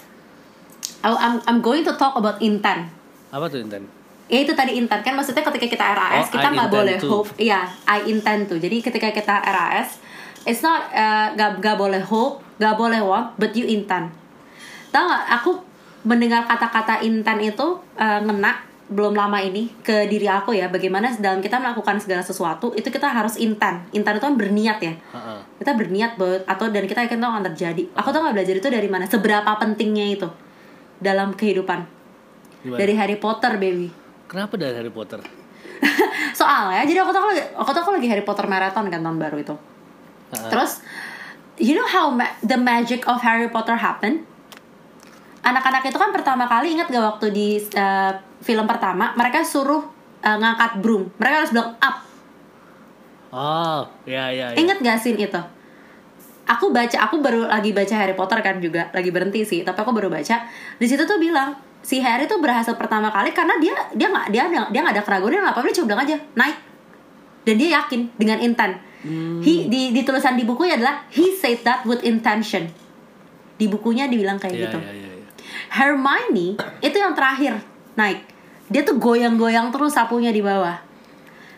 I- 1.01 1.17
I'm 1.17 1.41
I'm 1.49 1.61
going 1.65 1.85
to 1.89 1.97
talk 1.97 2.17
about 2.17 2.41
intent. 2.45 2.93
Apa 3.33 3.49
tuh 3.49 3.65
Intan? 3.65 3.89
Ya 4.25 4.41
itu 4.41 4.57
tadi 4.57 4.81
intent 4.81 5.05
kan 5.05 5.12
maksudnya 5.12 5.45
ketika 5.45 5.66
kita 5.68 5.87
RAS 5.93 6.33
Oh, 6.33 6.41
kita 6.41 6.49
nggak 6.49 6.70
boleh 6.72 6.97
to. 6.97 7.09
hope. 7.12 7.29
Iya, 7.37 7.68
I 7.85 8.09
intend 8.09 8.49
to. 8.49 8.57
Jadi 8.57 8.81
ketika 8.81 9.12
kita 9.12 9.37
RAS, 9.45 10.01
it's 10.49 10.64
not 10.64 10.89
uh, 10.97 11.37
nggak 11.37 11.77
boleh 11.77 12.01
hope, 12.01 12.41
nggak 12.57 12.77
boleh 12.81 13.05
want, 13.05 13.37
but 13.37 13.53
you 13.53 13.68
intend. 13.68 14.09
Tahu 14.89 15.05
nggak? 15.05 15.25
Aku 15.43 15.61
mendengar 16.09 16.49
kata-kata 16.49 17.05
intent 17.05 17.41
itu 17.41 17.66
uh, 18.01 18.20
ngena 18.25 18.64
belum 18.85 19.16
lama 19.16 19.41
ini 19.41 19.72
ke 19.81 20.09
diri 20.09 20.29
aku 20.29 20.57
ya. 20.57 20.72
Bagaimana 20.72 21.12
dalam 21.20 21.41
kita 21.45 21.61
melakukan 21.61 22.01
segala 22.01 22.20
sesuatu 22.25 22.72
itu 22.77 22.89
kita 22.89 23.09
harus 23.12 23.37
intent. 23.37 23.85
Intent 23.93 24.20
itu 24.20 24.25
kan 24.25 24.37
berniat 24.37 24.79
ya. 24.81 24.93
Uh-uh. 25.12 25.41
Kita 25.61 25.72
berniat 25.77 26.16
buat 26.16 26.45
atau 26.49 26.68
dan 26.72 26.85
kita 26.89 27.05
yakin 27.09 27.20
itu 27.20 27.29
akan 27.29 27.45
terjadi. 27.53 27.83
Aku 27.97 28.09
tuh 28.12 28.20
nggak 28.25 28.37
belajar 28.37 28.55
itu 28.57 28.68
dari 28.72 28.89
mana? 28.89 29.05
Seberapa 29.05 29.53
pentingnya 29.57 30.07
itu 30.09 30.29
dalam 31.01 31.33
kehidupan. 31.33 31.81
Gimana? 32.64 32.79
Dari 32.81 32.95
Harry 32.97 33.16
Potter, 33.16 33.57
baby. 33.57 34.04
Kenapa 34.25 34.55
dari 34.55 34.75
Harry 34.75 34.91
Potter? 34.91 35.20
soalnya 36.39 36.83
jadi 36.83 37.03
aku 37.03 37.11
tuh 37.11 37.20
lagi 37.20 37.43
aku 37.53 37.70
tuh 37.70 37.81
aku 37.83 37.91
lagi 37.93 38.07
Harry 38.09 38.22
Potter 38.22 38.47
marathon 38.47 38.87
kan 38.89 39.01
tahun 39.01 39.18
baru 39.18 39.37
itu 39.37 39.55
Uh-uh. 39.55 40.51
terus 40.51 40.81
you 41.57 41.75
know 41.75 41.85
how 41.85 42.09
ma- 42.09 42.35
the 42.41 42.57
magic 42.57 43.05
of 43.05 43.20
Harry 43.20 43.47
Potter 43.47 43.75
happen 43.75 44.22
anak-anak 45.41 45.85
itu 45.85 45.95
kan 45.95 46.11
pertama 46.11 46.47
kali 46.47 46.72
ingat 46.72 46.89
gak 46.89 47.05
waktu 47.05 47.27
di 47.31 47.49
uh, 47.75 48.12
film 48.41 48.64
pertama 48.64 49.12
mereka 49.14 49.45
suruh 49.45 49.85
uh, 50.20 50.37
ngangkat 50.37 50.81
broom 50.81 51.11
mereka 51.16 51.45
harus 51.45 51.53
bilang 51.53 51.77
up 51.79 51.97
Oh, 53.35 53.83
ya 54.07 54.31
ya 54.31 54.55
ya. 54.55 54.57
inget 54.57 54.79
gak 54.79 54.95
scene 54.97 55.18
itu 55.18 55.41
aku 56.45 56.70
baca 56.70 56.97
aku 57.03 57.18
baru 57.18 57.51
lagi 57.51 57.75
baca 57.75 57.95
Harry 57.95 58.14
Potter 58.14 58.39
kan 58.41 58.59
juga 58.59 58.89
lagi 58.91 59.11
berhenti 59.11 59.43
sih 59.43 59.61
tapi 59.62 59.75
aku 59.77 59.91
baru 59.91 60.07
baca 60.07 60.47
di 60.79 60.87
situ 60.87 61.03
tuh 61.03 61.18
bilang 61.18 61.51
si 61.85 62.01
Harry 62.01 62.24
tuh 62.24 62.41
berhasil 62.41 62.72
pertama 62.80 63.12
kali 63.12 63.37
karena 63.37 63.61
dia 63.61 63.76
dia 63.93 64.09
nggak 64.09 64.32
dia 64.32 64.49
dia 64.49 64.80
nggak 64.80 64.95
ada 64.97 65.05
keraguan 65.05 65.37
dia 65.37 65.41
nggak 65.45 65.53
apa-apa 65.53 65.68
dia 65.68 65.76
cuma 65.76 65.87
bilang 65.93 66.03
aja 66.09 66.16
naik. 66.32 66.57
Dan 67.45 67.55
dia 67.61 67.68
yakin 67.76 68.01
dengan 68.16 68.41
intent. 68.41 68.80
He 69.45 69.68
di, 69.68 69.93
di 69.93 70.01
tulisan 70.01 70.32
di 70.32 70.49
bukunya 70.49 70.80
adalah 70.80 71.05
he 71.12 71.37
said 71.37 71.61
that 71.61 71.85
with 71.85 72.01
intention. 72.01 72.72
Di 73.61 73.68
bukunya 73.68 74.09
dibilang 74.09 74.41
kayak 74.41 74.55
Ya 74.57 74.61
gitu. 74.64 74.78
ya 74.80 74.93
ya. 74.97 75.09
ya. 75.12 75.28
Hermione 75.68 76.57
itu 76.80 76.97
yang 76.97 77.12
terakhir 77.12 77.61
naik. 78.01 78.24
Dia 78.72 78.80
tuh 78.80 78.97
goyang-goyang 78.97 79.68
terus 79.68 79.93
sapunya 79.93 80.32
di 80.32 80.41
bawah. 80.41 80.80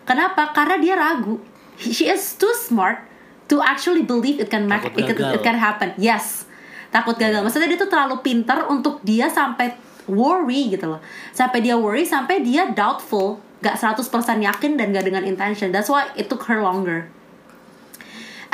Kenapa? 0.03 0.51
Karena 0.51 0.75
dia 0.83 0.99
ragu. 0.99 1.39
She 1.79 2.11
is 2.11 2.35
too 2.35 2.51
smart 2.51 2.99
to 3.47 3.63
actually 3.63 4.03
believe 4.03 4.43
it 4.43 4.51
can 4.51 4.67
make 4.67 4.83
it, 4.83 4.99
it 4.99 5.43
can 5.47 5.55
happen. 5.55 5.95
Yes. 5.95 6.51
Takut 6.91 7.15
gagal. 7.15 7.47
Maksudnya 7.47 7.71
dia 7.71 7.79
tuh 7.79 7.91
terlalu 7.91 8.19
pintar 8.27 8.67
untuk 8.67 8.99
dia 9.07 9.31
sampai 9.31 9.86
worry 10.11 10.73
gitu 10.73 10.87
loh. 10.97 11.01
Sampai 11.31 11.63
dia 11.63 11.79
worry 11.79 12.07
sampai 12.07 12.43
dia 12.43 12.71
doubtful. 12.71 13.43
Gak 13.63 13.79
100% 13.81 14.03
yakin 14.43 14.79
dan 14.79 14.95
gak 14.95 15.07
dengan 15.07 15.27
intention. 15.27 15.71
That's 15.75 15.91
why 15.91 16.11
it 16.15 16.31
took 16.31 16.47
her 16.47 16.63
longer. 16.63 17.11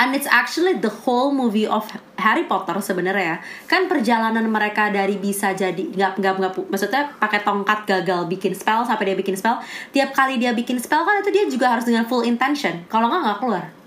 And 0.00 0.16
it's 0.16 0.26
actually 0.26 0.80
the 0.80 0.88
whole 0.88 1.30
movie 1.30 1.68
of 1.68 1.86
Harry 2.16 2.48
Potter 2.48 2.74
sebenarnya 2.80 3.22
ya. 3.22 3.36
kan 3.68 3.86
perjalanan 3.86 4.42
mereka 4.48 4.88
dari 4.88 5.20
bisa 5.20 5.52
jadi 5.52 5.78
nggak 5.78 6.18
nggak 6.18 6.34
nggak 6.40 6.52
maksudnya 6.72 7.12
pakai 7.20 7.44
tongkat 7.44 7.84
gagal 7.86 8.26
bikin 8.26 8.56
spell 8.56 8.82
sampai 8.88 9.12
dia 9.12 9.16
bikin 9.20 9.36
spell. 9.36 9.60
Tiap 9.92 10.16
kali 10.16 10.40
dia 10.40 10.56
bikin 10.56 10.80
spell 10.80 11.04
kan 11.04 11.20
itu 11.20 11.30
dia 11.30 11.44
juga 11.46 11.76
harus 11.76 11.84
dengan 11.84 12.08
full 12.08 12.24
intention. 12.24 12.82
Kalau 12.88 13.12
nggak 13.12 13.20
nggak 13.20 13.38
keluar 13.44 13.81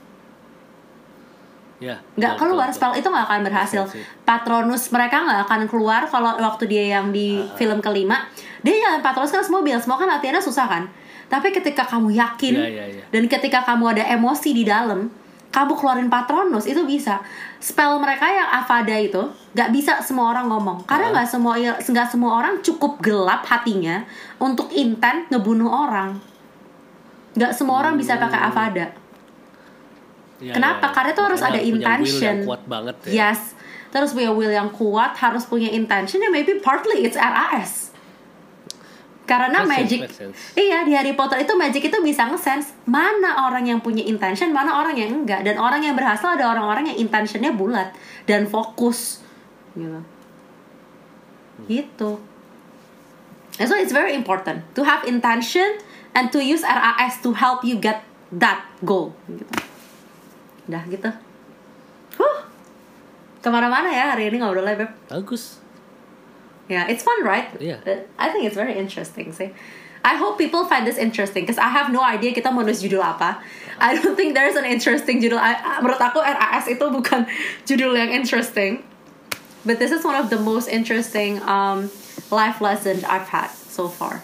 Ya. 1.75 1.99
nggak 2.15 2.39
betul, 2.39 2.47
keluar 2.47 2.67
betul, 2.67 2.77
spell 2.79 2.93
itu 2.95 3.03
nggak 3.05 3.25
akan 3.27 3.41
berhasil 3.43 3.83
patronus 4.23 4.87
mereka 4.89 5.17
nggak 5.21 5.41
akan 5.43 5.61
keluar 5.67 6.07
kalau 6.07 6.31
waktu 6.37 6.65
dia 6.65 6.95
yang 6.95 7.11
di 7.11 7.35
Ah, 7.35 7.51
film 7.53 7.79
kelima 7.79 8.23
dia 8.61 8.75
nyalain 8.75 9.03
patronus 9.03 9.29
kan 9.29 9.43
semua 9.43 9.59
bilang 9.59 9.77
semua 9.77 9.95
kan 9.95 10.07
latihannya 10.07 10.39
susah 10.39 10.65
kan 10.65 10.83
tapi 11.25 11.51
ketika 11.51 11.83
kamu 11.83 12.15
yakin 12.15 12.53
Iya, 12.55 12.69
iya, 12.69 12.85
iya. 12.89 13.03
dan 13.09 13.27
ketika 13.27 13.59
kamu 13.61 13.91
ada 13.91 14.03
emosi 14.07 14.49
di 14.51 14.63
dalam 14.63 15.11
kamu 15.51 15.71
keluarin 15.73 16.07
patronus 16.07 16.63
itu 16.63 16.83
bisa 16.83 17.19
spell 17.57 17.95
mereka 17.97 18.23
yang 18.25 18.47
avada 18.49 18.95
itu 18.95 19.19
nggak 19.51 19.69
bisa 19.71 19.99
semua 19.99 20.31
orang 20.31 20.47
ngomong 20.47 20.83
karena 20.83 21.11
Ah. 21.11 21.13
nggak 21.13 21.27
semua 21.27 21.53
nggak 21.75 22.07
semua 22.07 22.39
orang 22.39 22.59
cukup 22.61 22.99
gelap 22.99 23.43
hatinya 23.43 24.03
untuk 24.37 24.71
intent 24.71 25.27
ngebunuh 25.27 25.67
orang 25.67 26.19
nggak 27.35 27.51
semua 27.51 27.83
orang 27.83 27.95
bisa 27.95 28.15
pakai 28.15 28.35
Hmm. 28.37 28.49
avada 28.49 28.85
Iya, 30.45 30.53
Kenapa? 30.53 30.85
iya. 30.85 30.93
Karena 30.93 31.09
itu 31.09 31.23
harus 31.25 31.41
ada 31.41 31.57
punya 31.57 31.65
will 31.65 31.73
intention. 31.81 32.21
yang 32.21 32.39
kuat 32.45 32.61
banget 32.69 32.95
ya. 33.09 33.11
Yes. 33.17 33.57
Terus 33.89 34.09
punya 34.13 34.29
will 34.29 34.53
yang 34.53 34.69
kuat, 34.69 35.17
harus 35.17 35.43
punya 35.49 35.73
intention 35.73 36.21
ya 36.21 36.29
maybe 36.29 36.61
partly 36.61 37.01
it's 37.01 37.17
RAS. 37.17 37.89
Karena 39.25 39.65
Make 39.65 39.73
sense, 39.73 39.73
magic, 39.73 39.99
make 40.05 40.13
sense. 40.13 40.37
iya 40.53 40.85
di 40.85 40.93
Harry 40.93 41.17
Potter 41.17 41.41
itu 41.41 41.57
magic 41.57 41.89
itu 41.89 41.97
bisa 42.05 42.29
nge-sense 42.29 42.77
mana 42.85 43.49
orang 43.49 43.65
yang 43.65 43.81
punya 43.81 44.05
intention, 44.05 44.53
mana 44.53 44.77
orang 44.77 44.93
yang 44.93 45.09
enggak, 45.25 45.41
dan 45.41 45.57
orang 45.57 45.81
yang 45.81 45.97
berhasil 45.97 46.37
ada 46.37 46.45
orang-orang 46.45 46.93
yang 46.93 47.09
intentionnya 47.09 47.49
bulat 47.49 47.89
dan 48.29 48.45
fokus, 48.45 49.25
gitu. 49.73 49.97
Gitu. 51.65 52.21
And 53.57 53.65
so 53.65 53.73
it's 53.73 53.89
very 53.95 54.13
important 54.13 54.61
to 54.77 54.85
have 54.85 55.01
intention 55.09 55.81
and 56.13 56.29
to 56.29 56.37
use 56.37 56.61
RAS 56.61 57.17
to 57.25 57.33
help 57.33 57.65
you 57.65 57.81
get 57.81 58.05
that 58.29 58.61
goal, 58.85 59.17
gitu. 59.25 59.49
Udah 60.65 60.83
gitu. 60.89 61.09
Huh. 62.17 62.37
Ke 63.41 63.47
mana-mana 63.49 63.89
ya 63.89 64.15
hari 64.15 64.29
ini 64.29 64.41
ngobrolnya, 64.41 64.75
Beb. 64.79 64.91
Bagus. 65.09 65.61
Yeah, 66.65 66.89
it's 66.89 67.05
fun, 67.05 67.21
right? 67.21 67.53
Iya. 67.61 67.77
Uh, 67.85 68.01
I 68.17 68.33
think 68.33 68.49
it's 68.49 68.57
very 68.57 68.73
interesting 68.73 69.29
sih. 69.29 69.53
I 70.05 70.17
hope 70.17 70.37
people 70.37 70.65
find 70.69 70.85
this 70.85 71.01
interesting 71.01 71.45
because 71.45 71.57
I 71.57 71.69
have 71.69 71.89
no 71.89 72.01
idea 72.01 72.29
kita 72.33 72.53
mau 72.53 72.61
nulis 72.61 72.81
judul 72.81 73.01
apa. 73.01 73.41
I 73.81 73.97
don't 73.97 74.13
think 74.13 74.37
there's 74.37 74.53
an 74.57 74.65
interesting 74.65 75.17
judul. 75.21 75.37
I, 75.41 75.57
I- 75.57 75.81
menurut 75.81 75.97
aku 76.01 76.21
RAS 76.21 76.65
itu 76.69 76.85
bukan 76.89 77.25
judul 77.69 77.93
yang 77.97 78.13
interesting. 78.13 78.85
But 79.65 79.81
this 79.81 79.89
is 79.89 80.05
one 80.05 80.13
of 80.13 80.29
the 80.29 80.37
most 80.37 80.69
interesting 80.69 81.41
um, 81.45 81.89
life 82.29 82.61
lesson 82.61 83.01
I've 83.05 83.29
had 83.33 83.49
so 83.49 83.89
far 83.89 84.21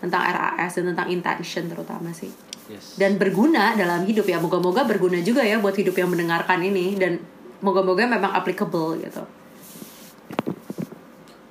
tentang 0.00 0.24
RAS 0.24 0.80
dan 0.80 0.96
tentang 0.96 1.12
intention 1.12 1.68
terutama 1.68 2.16
sih 2.16 2.32
Yes. 2.70 2.94
dan 2.94 3.18
berguna 3.18 3.74
dalam 3.74 4.06
hidup 4.06 4.22
ya 4.24 4.38
moga-moga 4.38 4.86
berguna 4.86 5.18
juga 5.20 5.42
ya 5.42 5.58
buat 5.58 5.74
hidup 5.74 5.92
yang 5.92 6.06
mendengarkan 6.06 6.62
ini 6.62 6.94
dan 6.94 7.18
moga-moga 7.58 8.06
memang 8.06 8.30
applicable 8.30 8.94
gitu 8.96 9.26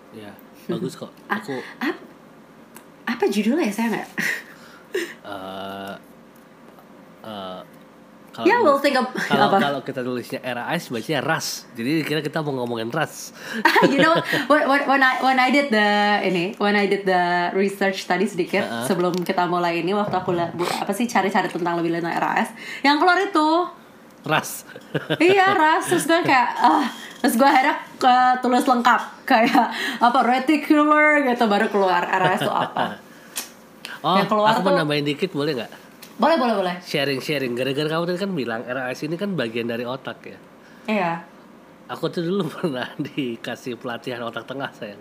Ya, 0.09 0.31
bagus 0.65 0.95
kok. 0.95 1.11
Ah, 1.29 1.37
Aku 1.37 1.59
ap- 1.77 2.07
apa 3.05 3.23
judulnya 3.27 3.67
ya 3.67 3.73
saya 3.73 3.87
nggak 3.91 4.07
eh 5.21 5.93
eh, 7.21 7.59
kalau 8.39 8.47
ya 8.47 8.55
we'll 8.57 8.77
think 8.77 8.95
of 8.95 9.05
kalau 9.21 9.45
apa 9.45 9.57
kalau 9.59 9.79
kita 9.81 9.99
tulisnya 9.99 10.39
RAS 10.41 10.87
bacanya 10.87 11.19
ras. 11.19 11.47
Jadi 11.73 12.01
kira 12.01 12.19
kita 12.19 12.39
mau 12.39 12.55
ngomongin 12.57 12.87
ras. 12.89 13.35
you 13.85 13.97
know 13.97 14.15
when, 14.49 14.99
I 14.99 15.13
when 15.19 15.37
I 15.37 15.49
did 15.49 15.67
the 15.67 15.89
ini 16.23 16.55
when 16.55 16.73
I 16.73 16.85
did 16.85 17.03
the 17.03 17.23
research 17.53 18.03
tadi 18.03 18.23
sedikit 18.23 18.63
Uh-uh. 18.63 18.85
sebelum 18.85 19.13
kita 19.19 19.43
mulai 19.45 19.79
ini 19.79 19.91
waktu 19.91 20.15
aku 20.15 20.31
bu- 20.51 20.65
apa 20.65 20.89
sih 20.89 21.03
cari-cari 21.05 21.47
tentang 21.47 21.75
lebih 21.75 21.93
tentang 21.93 22.15
RAS 22.15 22.49
yang 22.79 22.97
keluar 22.97 23.19
itu 23.19 23.49
Ras. 24.21 24.63
iya 25.21 25.53
ras 25.53 25.87
terus 25.87 26.03
gue 26.03 26.19
kayak 26.21 26.49
ah 26.57 26.87
terus 27.19 27.33
gue 27.33 27.45
akhirnya 27.45 27.75
ke 27.95 28.13
tulis 28.39 28.63
lengkap 28.63 29.01
kayak 29.23 29.67
apa 29.97 30.19
reticular 30.21 31.23
gitu 31.25 31.43
baru 31.45 31.67
keluar 31.67 32.03
RAS 32.03 32.39
itu 32.39 32.49
apa 32.49 32.99
Oh, 33.99 34.15
Yang 34.15 34.27
keluar 34.29 34.47
aku 34.49 34.61
mau 34.61 34.71
tuh- 34.71 34.79
nambahin 34.79 35.03
dikit 35.03 35.27
boleh 35.29 35.51
nggak? 35.53 35.71
Boleh 36.19 36.35
boleh 36.35 36.53
boleh 36.53 36.75
Sharing-sharing. 36.81 37.55
Gara-gara 37.55 37.87
kamu 37.89 38.03
tadi 38.05 38.19
kan 38.19 38.31
bilang 38.33 38.61
RAS 38.61 38.99
ini 39.01 39.15
kan 39.15 39.33
bagian 39.33 39.65
dari 39.65 39.83
otak 39.83 40.19
ya. 40.21 40.37
iya 40.85 41.11
Aku 41.87 42.05
tuh 42.07 42.21
dulu 42.21 42.43
pernah 42.53 42.91
dikasih 42.95 43.73
pelatihan 43.75 44.21
otak 44.21 44.43
tengah 44.43 44.69
sayang. 44.69 44.99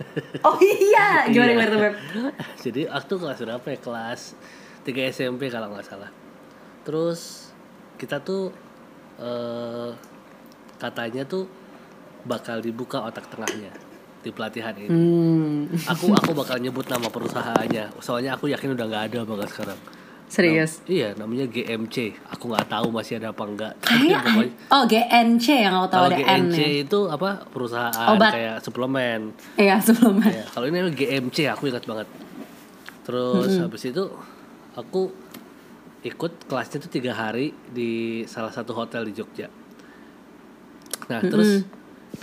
oh 0.46 0.56
iya 0.60 1.24
gimana 1.26 1.44
Iya. 1.46 1.54
gimana 1.56 1.68
tuh 1.68 1.80
Beb? 1.80 1.94
Jadi 2.64 2.80
waktu 2.86 3.12
kelas 3.16 3.38
berapa 3.40 3.66
ya? 3.66 3.78
Kelas 3.78 4.20
3 4.82 5.10
SMP 5.10 5.48
kalau 5.48 5.72
nggak 5.72 5.84
salah. 5.84 6.10
Terus 6.82 7.52
kita 7.96 8.20
tuh 8.20 8.48
eh 9.16 9.90
katanya 10.76 11.24
tuh 11.24 11.44
bakal 12.22 12.60
dibuka 12.60 13.00
otak 13.00 13.28
tengahnya 13.28 13.72
di 14.20 14.28
pelatihan 14.28 14.72
ini. 14.74 14.88
hmm 14.88 15.60
Aku 15.88 16.12
aku 16.12 16.32
bakal 16.32 16.56
nyebut 16.56 16.84
nama 16.86 17.08
perusahaannya. 17.08 18.00
Soalnya 18.00 18.36
aku 18.36 18.48
yakin 18.48 18.72
udah 18.72 18.84
nggak 18.84 19.04
ada 19.12 19.18
bakal 19.24 19.48
sekarang. 19.48 19.80
Serius 20.30 20.78
Nam- 20.80 20.94
iya, 20.94 21.08
namanya 21.18 21.44
GMC. 21.44 21.96
Aku 22.30 22.48
nggak 22.48 22.70
tahu 22.70 22.94
masih 22.94 23.18
ada 23.18 23.34
apa 23.34 23.42
enggak. 23.42 23.72
Tapi 23.82 24.06
Kayak 24.06 24.22
pokoknya 24.22 24.52
oh 24.70 24.82
GNC 24.86 25.46
yang 25.50 25.74
aku 25.74 25.88
tahu 25.90 25.98
kalau 25.98 26.08
ada 26.08 26.16
N 26.16 26.42
GMC 26.46 26.58
ya. 26.58 26.68
itu 26.86 26.98
apa 27.10 27.30
perusahaan 27.50 28.08
Obat. 28.14 28.32
kayak 28.32 28.56
suplemen. 28.62 29.20
Iya 29.58 29.76
sebelumnya. 29.82 30.30
Ya, 30.30 30.44
kalau 30.46 30.70
ini 30.70 30.76
namanya 30.78 30.96
GMC 30.96 31.36
aku 31.50 31.62
ingat 31.66 31.82
banget. 31.82 32.08
Terus 33.02 33.58
habis 33.58 33.82
itu 33.82 34.04
aku 34.72 35.10
ikut 36.00 36.32
kelasnya 36.46 36.78
tuh 36.78 36.88
tiga 36.88 37.12
hari 37.12 37.50
di 37.68 38.22
salah 38.24 38.48
satu 38.48 38.70
hotel 38.72 39.04
di 39.04 39.12
Jogja. 39.12 39.50
Nah 41.10 41.20
terus 41.20 41.66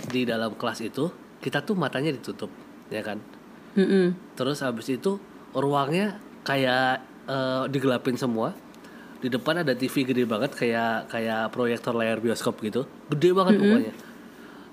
di 0.08 0.24
dalam 0.24 0.56
kelas 0.56 0.80
itu 0.80 1.12
kita 1.38 1.60
tuh 1.60 1.76
matanya 1.76 2.10
ditutup, 2.10 2.48
ya 2.88 3.04
kan? 3.04 3.20
Mm-mm. 3.76 4.16
Terus 4.34 4.64
habis 4.64 4.88
itu 4.88 5.20
ruangnya 5.52 6.18
kayak 6.42 7.04
eh, 7.28 7.64
digelapin 7.68 8.16
semua. 8.16 8.56
Di 9.18 9.28
depan 9.28 9.60
ada 9.66 9.74
TV 9.74 10.06
gede 10.06 10.24
banget 10.24 10.54
kayak 10.54 11.10
kayak 11.10 11.50
proyektor 11.50 11.92
layar 11.92 12.22
bioskop 12.22 12.62
gitu. 12.62 12.86
Gede 13.12 13.30
banget 13.34 13.60
pokoknya. 13.60 13.94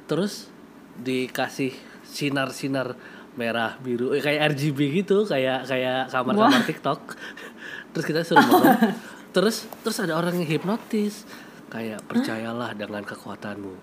Terus 0.05 0.47
dikasih 0.95 1.73
sinar-sinar 2.05 2.95
merah, 3.35 3.75
biru 3.83 4.15
eh, 4.15 4.23
kayak 4.23 4.55
RGB 4.55 5.03
gitu, 5.03 5.27
kayak 5.27 5.67
kayak 5.67 6.07
kamar-kamar 6.13 6.63
TikTok. 6.63 7.01
Terus 7.91 8.05
kita 8.05 8.19
suruh 8.23 8.43
ngomong. 8.43 8.77
terus 9.35 9.67
terus 9.83 9.99
ada 9.99 10.15
orang 10.15 10.39
yang 10.39 10.47
hipnotis 10.47 11.27
kayak 11.67 11.99
percayalah 12.07 12.71
dengan 12.71 13.03
kekuatanmu. 13.03 13.75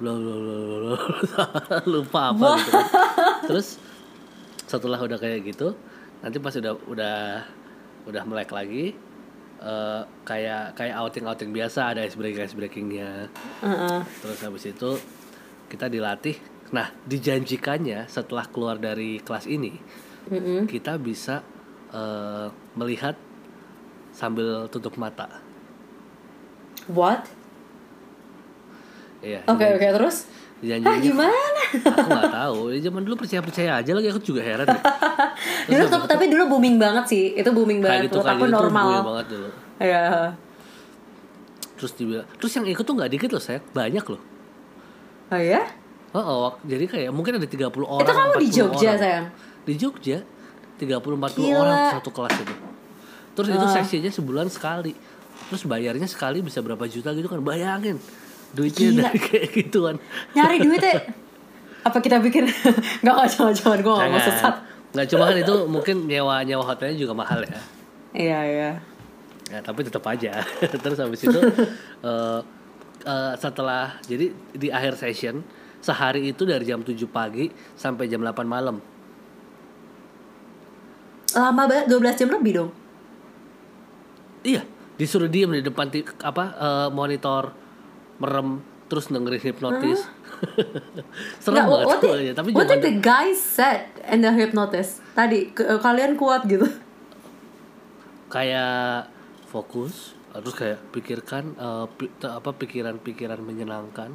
Bla 0.00 0.16
bla 0.16 0.36
bla, 0.40 0.56
bla. 0.64 0.96
lupa 1.84 2.32
apa 2.32 2.56
gitu 2.56 2.70
kan. 2.72 2.86
Terus 3.44 3.76
setelah 4.68 5.00
udah 5.00 5.16
kayak 5.20 5.48
gitu 5.48 5.76
nanti 6.20 6.36
pas 6.42 6.54
udah 6.54 6.72
udah 6.88 7.16
udah 8.08 8.24
melek 8.24 8.50
lagi 8.50 8.96
eh, 9.60 10.02
kayak 10.24 10.72
kayak 10.74 10.96
outing 10.96 11.24
outing 11.24 11.50
biasa 11.50 11.92
ada 11.92 12.00
ice 12.00 12.16
breaking 12.16 12.42
ice 12.42 12.56
breakingnya 12.56 13.28
Uh-uh. 13.60 14.00
terus 14.18 14.40
habis 14.40 14.64
itu 14.64 14.90
kita 15.68 15.86
dilatih 15.86 16.40
nah 16.68 16.88
dijanjikannya 17.04 18.08
setelah 18.08 18.44
keluar 18.44 18.76
dari 18.76 19.20
kelas 19.20 19.44
ini 19.44 19.76
Mm-mm. 20.28 20.64
kita 20.64 20.96
bisa 20.96 21.44
eh, 21.90 22.48
melihat 22.74 23.14
sambil 24.10 24.66
tutup 24.68 24.96
mata 24.96 25.44
What? 26.88 27.28
Iya. 29.20 29.44
Oke 29.44 29.66
oke 29.68 29.88
terus? 29.92 30.24
dijanjinya- 30.58 30.88
Hah 30.88 30.96
gimana? 30.98 31.57
Aku 31.68 32.08
nggak 32.08 32.32
tahu. 32.32 32.58
Ya, 32.70 32.78
zaman 32.82 33.00
dulu 33.02 33.14
percaya 33.16 33.40
percaya 33.40 33.70
aja 33.78 33.90
lagi. 33.92 34.08
Aku 34.08 34.20
juga 34.20 34.40
heran. 34.40 34.64
deh. 34.64 34.82
dulu 35.70 35.84
tuh, 35.86 36.00
tapi 36.04 36.24
dulu 36.26 36.42
booming 36.50 36.76
banget 36.76 37.04
sih. 37.06 37.24
Itu 37.32 37.50
booming 37.50 37.78
Kayak 37.78 37.88
banget. 37.90 38.04
gitu 38.08 38.18
kayak 38.18 38.34
aku 38.34 38.44
gitu 38.44 38.54
normal. 38.54 38.84
booming 38.84 39.06
banget 39.06 39.26
dulu. 39.28 39.48
Iya. 39.78 40.04
Terus 41.74 41.92
dibilang, 41.94 42.26
terus 42.34 42.52
yang 42.52 42.66
ikut 42.66 42.82
tuh 42.82 42.94
nggak 42.94 43.10
dikit 43.10 43.30
loh 43.30 43.38
saya, 43.38 43.62
banyak 43.70 44.02
loh. 44.02 44.22
Oh 45.28 45.38
ya? 45.38 45.62
Oh, 46.10 46.18
oh, 46.18 46.50
jadi 46.64 46.84
kayak 46.84 47.10
mungkin 47.12 47.36
ada 47.36 47.44
30 47.44 47.68
orang. 47.78 48.00
Itu 48.00 48.12
kamu 48.12 48.32
di 48.34 48.46
40 48.46 48.56
Jogja 48.56 48.88
orang. 48.88 48.98
sayang? 48.98 49.24
Di 49.62 49.72
Jogja 49.76 50.18
30 50.74 50.88
40 50.98 51.38
Gila. 51.38 51.58
orang 51.60 51.78
satu 51.92 52.10
kelas 52.10 52.34
itu. 52.34 52.54
Terus 53.32 53.48
itu 53.52 53.62
Ah. 53.62 53.74
sesinya 53.76 54.10
sebulan 54.10 54.48
sekali. 54.48 54.92
Terus 55.46 55.62
bayarnya 55.62 56.04
sekali 56.04 56.40
bisa 56.40 56.58
berapa 56.58 56.82
juta 56.84 57.12
gitu 57.12 57.26
kan. 57.26 57.38
Bayangin. 57.38 58.00
Duitnya 58.50 58.88
Gila. 58.90 59.02
dari 59.04 59.18
kayak 59.28 59.48
gituan. 59.54 59.94
Nyari 60.32 60.56
duitnya. 60.58 60.98
Apa 61.88 61.98
kita 62.04 62.20
pikir 62.20 62.44
Gak 63.04 63.12
gak 63.16 63.28
jangan 63.32 63.52
jangan 63.56 63.78
gue 63.80 63.94
gak 63.96 64.10
mau 64.12 64.20
sesat. 64.20 64.54
Nggak 64.88 65.06
cuma 65.12 65.22
kan 65.28 65.36
itu 65.36 65.54
mungkin 65.68 65.96
nyewa 66.08 66.40
nyewa 66.44 66.64
hotelnya 66.64 66.96
juga 66.96 67.12
mahal 67.16 67.44
ya. 67.44 67.60
Iya 68.16 68.40
iya. 68.44 68.70
ya 69.48 69.64
tapi 69.64 69.80
tetap 69.80 70.04
aja 70.04 70.44
terus 70.84 71.00
habis 71.00 71.24
itu 71.24 71.40
eh, 72.08 72.40
eh, 73.04 73.32
setelah 73.40 73.96
jadi 74.04 74.28
di 74.52 74.68
akhir 74.68 75.00
session 75.00 75.40
sehari 75.80 76.28
itu 76.28 76.44
dari 76.44 76.68
jam 76.68 76.84
7 76.84 76.92
pagi 77.08 77.48
sampai 77.72 78.12
jam 78.12 78.20
8 78.20 78.44
malam 78.44 78.76
Lama 81.32 81.64
banget 81.68 81.92
12 81.92 82.20
jam 82.24 82.28
lebih 82.32 82.52
dong. 82.60 82.70
iya 84.44 84.64
disuruh 85.00 85.32
diem 85.32 85.48
di 85.56 85.64
depan 85.64 85.88
apa 86.20 86.44
eh, 86.52 86.88
monitor 86.92 87.56
merem 88.20 88.60
terus 88.88 89.08
dengerin 89.08 89.40
hipnotis 89.40 90.04
serem 91.42 91.54
Nggak, 91.54 91.66
banget 91.66 91.84
what, 91.84 91.98
did, 91.98 92.08
soalnya, 92.08 92.32
tapi 92.32 92.48
what 92.52 92.66
did 92.66 92.80
the 92.80 92.94
guy 92.98 93.28
said 93.30 93.80
in 94.04 94.20
the 94.20 94.30
hypnotist? 94.30 95.02
Tadi 95.12 95.50
ke- 95.50 95.66
eh, 95.66 95.78
kalian 95.78 96.14
kuat 96.14 96.44
gitu. 96.44 96.66
kayak 98.28 99.08
fokus 99.46 100.12
terus 100.30 100.54
kayak 100.54 100.78
pikirkan 100.90 101.56
eh, 101.56 101.86
pi- 101.90 102.12
apa 102.20 102.50
pikiran-pikiran 102.52 103.40
menyenangkan 103.40 104.12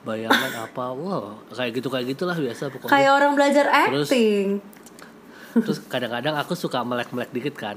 bayangan 0.00 0.52
apa 0.64 0.84
wow 0.90 1.36
kayak 1.50 1.76
gitu 1.76 1.86
kayak 1.86 2.08
gitulah 2.08 2.32
biasa 2.34 2.66
pokoknya 2.68 2.88
Kayak 2.90 3.12
orang 3.12 3.32
belajar 3.34 3.66
acting. 3.68 4.64
terus 5.52 5.78
kadang-kadang 5.84 6.34
aku 6.34 6.54
suka 6.54 6.80
melek-melek 6.80 7.30
dikit 7.30 7.54
kan 7.54 7.76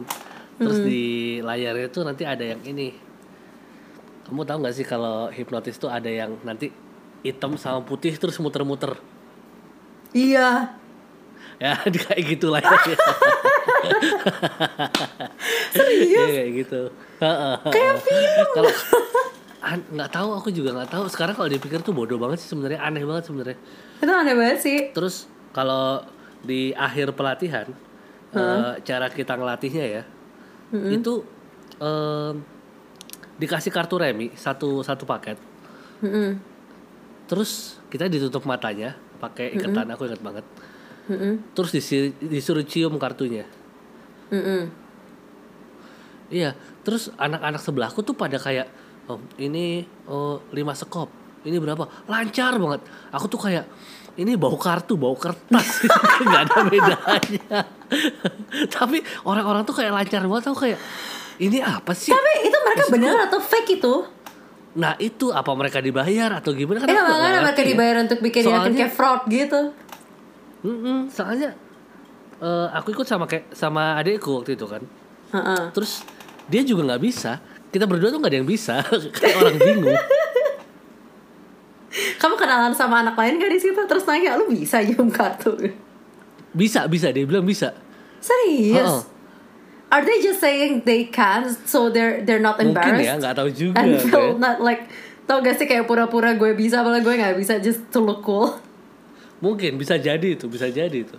terus 0.56 0.80
di 0.80 1.04
layarnya 1.40 1.90
tuh 1.90 2.02
nanti 2.02 2.24
ada 2.24 2.46
yang 2.46 2.62
ini 2.64 2.94
kamu 4.24 4.46
tahu 4.46 4.58
nggak 4.62 4.72
sih 4.72 4.86
kalau 4.86 5.28
hipnotis 5.28 5.76
tuh 5.76 5.90
ada 5.90 6.08
yang 6.08 6.38
nanti 6.42 6.72
hitam 7.24 7.56
sama 7.56 7.80
putih 7.82 8.14
terus 8.16 8.36
muter-muter 8.38 9.00
Iya. 10.14 10.76
ya 11.58 11.74
kayak 12.06 12.24
gitu 12.28 12.52
layarnya 12.52 12.98
Serius? 15.74 16.28
kayak 16.28 16.50
gitu 16.54 16.82
kayak 17.64 17.96
film 18.02 18.48
kalau 18.54 18.72
nggak 19.64 20.12
tahu 20.12 20.30
aku 20.36 20.50
juga 20.52 20.76
nggak 20.76 20.92
tahu 20.92 21.06
sekarang 21.08 21.34
kalau 21.34 21.48
dipikir 21.48 21.80
tuh 21.80 21.96
bodoh 21.96 22.20
banget 22.20 22.44
sih 22.44 22.52
sebenarnya 22.52 22.84
aneh 22.84 23.04
banget 23.08 23.32
sebenarnya 23.32 23.58
Itu 24.04 24.12
aneh 24.12 24.36
banget 24.36 24.60
sih. 24.60 24.80
Terus 24.92 25.24
kalau 25.56 26.04
di 26.44 26.76
akhir 26.76 27.16
pelatihan 27.16 27.72
eh, 28.36 28.72
cara 28.84 29.08
kita 29.08 29.40
ngelatihnya 29.40 29.86
ya 29.88 30.04
itu 30.92 31.24
em, 31.80 32.44
dikasih 33.40 33.72
kartu 33.72 33.96
remi 33.96 34.34
satu 34.36 34.84
satu 34.84 35.08
paket. 35.08 35.40
Mm-mm. 36.04 36.36
Terus 37.28 37.80
kita 37.88 38.12
ditutup 38.12 38.44
matanya 38.44 38.96
pakai 39.18 39.56
iketan 39.56 39.88
aku 39.92 40.06
ingat 40.06 40.22
banget. 40.22 40.46
Mm-mm. 41.08 41.52
Terus 41.56 41.72
disi- 41.72 42.16
disuruh 42.20 42.64
cium 42.64 42.96
kartunya. 43.00 43.48
Mm-mm. 44.32 44.72
Iya. 46.32 46.56
Terus 46.84 47.12
anak-anak 47.16 47.62
sebelahku 47.64 48.04
tuh 48.04 48.16
pada 48.16 48.36
kayak 48.40 48.68
oh, 49.08 49.20
ini 49.40 49.84
oh, 50.08 50.44
lima 50.52 50.76
sekop. 50.76 51.08
Ini 51.44 51.60
berapa? 51.60 52.08
Lancar 52.08 52.56
banget. 52.56 52.82
Aku 53.12 53.28
tuh 53.28 53.40
kayak 53.40 53.68
ini 54.14 54.38
bau 54.38 54.54
kartu, 54.56 54.94
bau 54.94 55.18
kertas, 55.18 55.90
nggak 56.28 56.42
ada 56.46 56.58
bedanya. 56.70 57.66
Tapi 58.70 59.02
orang-orang 59.26 59.66
tuh 59.66 59.74
kayak 59.74 59.90
lancar 59.90 60.22
banget, 60.30 60.46
aku 60.54 60.58
kayak 60.70 60.80
ini 61.42 61.58
apa 61.60 61.98
sih? 61.98 62.14
Tapi 62.14 62.46
itu 62.46 62.58
mereka 62.62 62.84
beneran 62.94 63.26
atau 63.26 63.42
fake 63.42 63.82
itu? 63.82 63.94
Nah 64.74 64.98
itu 64.98 65.30
apa 65.30 65.54
mereka 65.54 65.78
dibayar 65.78 66.42
atau 66.42 66.50
gimana? 66.52 66.82
Eh 66.82 66.90
nggak 66.90 67.06
makanya 67.06 67.30
ngerti 67.30 67.44
mereka 67.44 67.62
ya. 67.62 67.70
dibayar 67.70 67.96
untuk 68.02 68.20
bikin 68.20 68.42
Soalnya- 68.44 68.78
kayak 68.82 68.94
fraud 68.94 69.22
gitu. 69.30 69.62
Mm-mm, 70.64 71.12
soalnya 71.12 71.52
eh, 72.40 72.68
aku 72.72 72.92
ikut 72.92 73.04
sama 73.04 73.28
kayak 73.28 73.52
sama 73.52 74.00
adekku 74.00 74.42
waktu 74.42 74.56
itu 74.56 74.66
kan. 74.66 74.82
Heeh. 75.32 75.64
Terus 75.72 76.02
dia 76.48 76.64
juga 76.64 76.88
nggak 76.90 77.04
bisa. 77.04 77.38
Kita 77.70 77.86
berdua 77.86 78.10
tuh 78.10 78.18
nggak 78.18 78.32
ada 78.32 78.40
yang 78.40 78.50
bisa, 78.50 78.82
kayak 79.18 79.36
orang 79.38 79.58
bingung. 79.58 79.98
Kamu 81.94 82.34
kenalan 82.34 82.74
sama 82.74 83.06
anak 83.06 83.14
lain 83.14 83.38
gak 83.38 83.52
di 83.52 83.60
situ? 83.60 83.78
Terus 83.78 84.02
nanya 84.06 84.34
lu 84.34 84.50
bisa 84.50 84.82
nyium 84.82 85.14
kartu? 85.14 85.54
Bisa, 86.50 86.90
bisa 86.90 87.14
dia 87.14 87.22
bilang 87.22 87.46
bisa. 87.46 87.74
Serius? 88.18 88.82
Heeh. 88.82 89.02
Are 89.94 90.02
they 90.02 90.18
just 90.20 90.42
saying 90.42 90.82
they 90.82 91.06
can 91.06 91.54
so 91.64 91.88
they're 91.88 92.26
they're 92.26 92.42
not 92.42 92.58
Mungkin 92.58 92.74
embarrassed? 92.74 93.06
ya, 93.06 93.14
nggak 93.16 93.36
tahu 93.36 93.50
juga. 93.54 93.78
And 93.78 94.02
feel 94.02 94.34
kayak. 94.34 94.42
not 94.42 94.58
like 94.58 94.90
tau 95.24 95.38
gak 95.40 95.56
sih 95.56 95.64
kayak 95.64 95.86
pura-pura 95.86 96.34
gue 96.34 96.52
bisa 96.52 96.82
malah 96.82 96.98
gue 96.98 97.14
nggak 97.14 97.38
bisa 97.38 97.56
just 97.58 97.86
to 97.88 98.02
look 98.02 98.20
cool. 98.22 98.58
Mungkin 99.38 99.78
bisa 99.78 99.96
jadi 99.96 100.34
itu, 100.34 100.48
bisa 100.48 100.66
jadi 100.66 100.98
itu. 100.98 101.14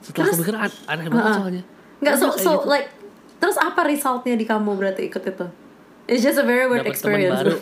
Setelah 0.00 0.24
Terus- 0.26 0.32
aku 0.32 0.42
pikir 0.42 0.56
an- 0.56 0.80
aneh 0.86 1.06
banget 1.06 1.20
Heeh. 1.22 1.36
soalnya. 1.36 1.62
Nggak 2.00 2.14
so 2.16 2.26
so 2.32 2.50
gitu. 2.56 2.66
like 2.66 2.88
terus 3.36 3.56
apa 3.56 3.80
resultnya 3.84 4.34
di 4.34 4.42
kamu 4.42 4.70
berarti 4.72 5.02
ikut 5.04 5.20
itu? 5.22 5.46
It's 6.06 6.20
just 6.20 6.36
a 6.36 6.44
very 6.44 6.64
weird 6.64 6.82
Dapet 6.82 6.96
teman 6.96 7.20
experience. 7.20 7.38
baru. 7.38 7.56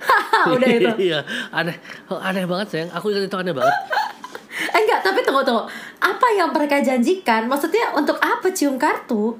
Udah 0.56 0.68
itu. 0.70 0.90
Iya, 1.08 1.20
aneh, 1.50 1.76
oh, 2.08 2.16
aneh 2.16 2.44
banget 2.44 2.66
sayang. 2.70 2.90
Aku 2.90 3.08
ingat 3.08 3.28
itu 3.28 3.36
aneh 3.36 3.52
banget. 3.52 3.76
Eh 4.76 4.80
enggak, 4.84 5.00
tapi 5.00 5.24
tunggu 5.24 5.40
tunggu. 5.42 5.64
Apa 6.00 6.26
yang 6.36 6.52
mereka 6.52 6.80
janjikan? 6.84 7.48
Maksudnya 7.48 7.96
untuk 7.96 8.20
apa 8.20 8.48
cium 8.52 8.76
kartu? 8.76 9.36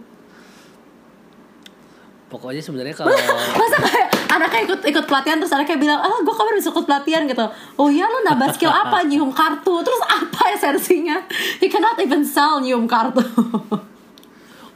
Pokoknya 2.30 2.62
sebenarnya 2.62 2.94
kalau 2.98 3.10
Masa 3.58 3.78
kayak 3.82 4.08
anaknya 4.30 4.60
ikut 4.70 4.80
ikut 4.86 5.04
pelatihan 5.10 5.36
terus 5.42 5.50
anaknya 5.50 5.76
bilang, 5.82 5.98
ah 5.98 6.18
gue 6.22 6.34
kapan 6.34 6.54
bisa 6.54 6.70
ikut 6.70 6.86
pelatihan 6.86 7.22
gitu. 7.26 7.44
Oh 7.74 7.90
iya 7.90 8.06
lu 8.06 8.22
nambah 8.22 8.54
skill 8.54 8.70
apa 8.70 9.02
nyium 9.08 9.34
kartu? 9.34 9.82
Terus 9.82 10.02
apa 10.06 10.40
esensinya? 10.54 11.18
He 11.58 11.66
cannot 11.66 11.98
even 11.98 12.22
sell 12.22 12.62
nyium 12.62 12.86
kartu. 12.86 13.20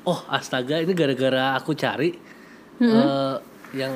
oh 0.04 0.20
astaga 0.28 0.84
ini 0.84 0.92
gara-gara 0.92 1.56
aku 1.56 1.72
cari 1.72 2.12
eh, 2.76 3.34
yang 3.72 3.94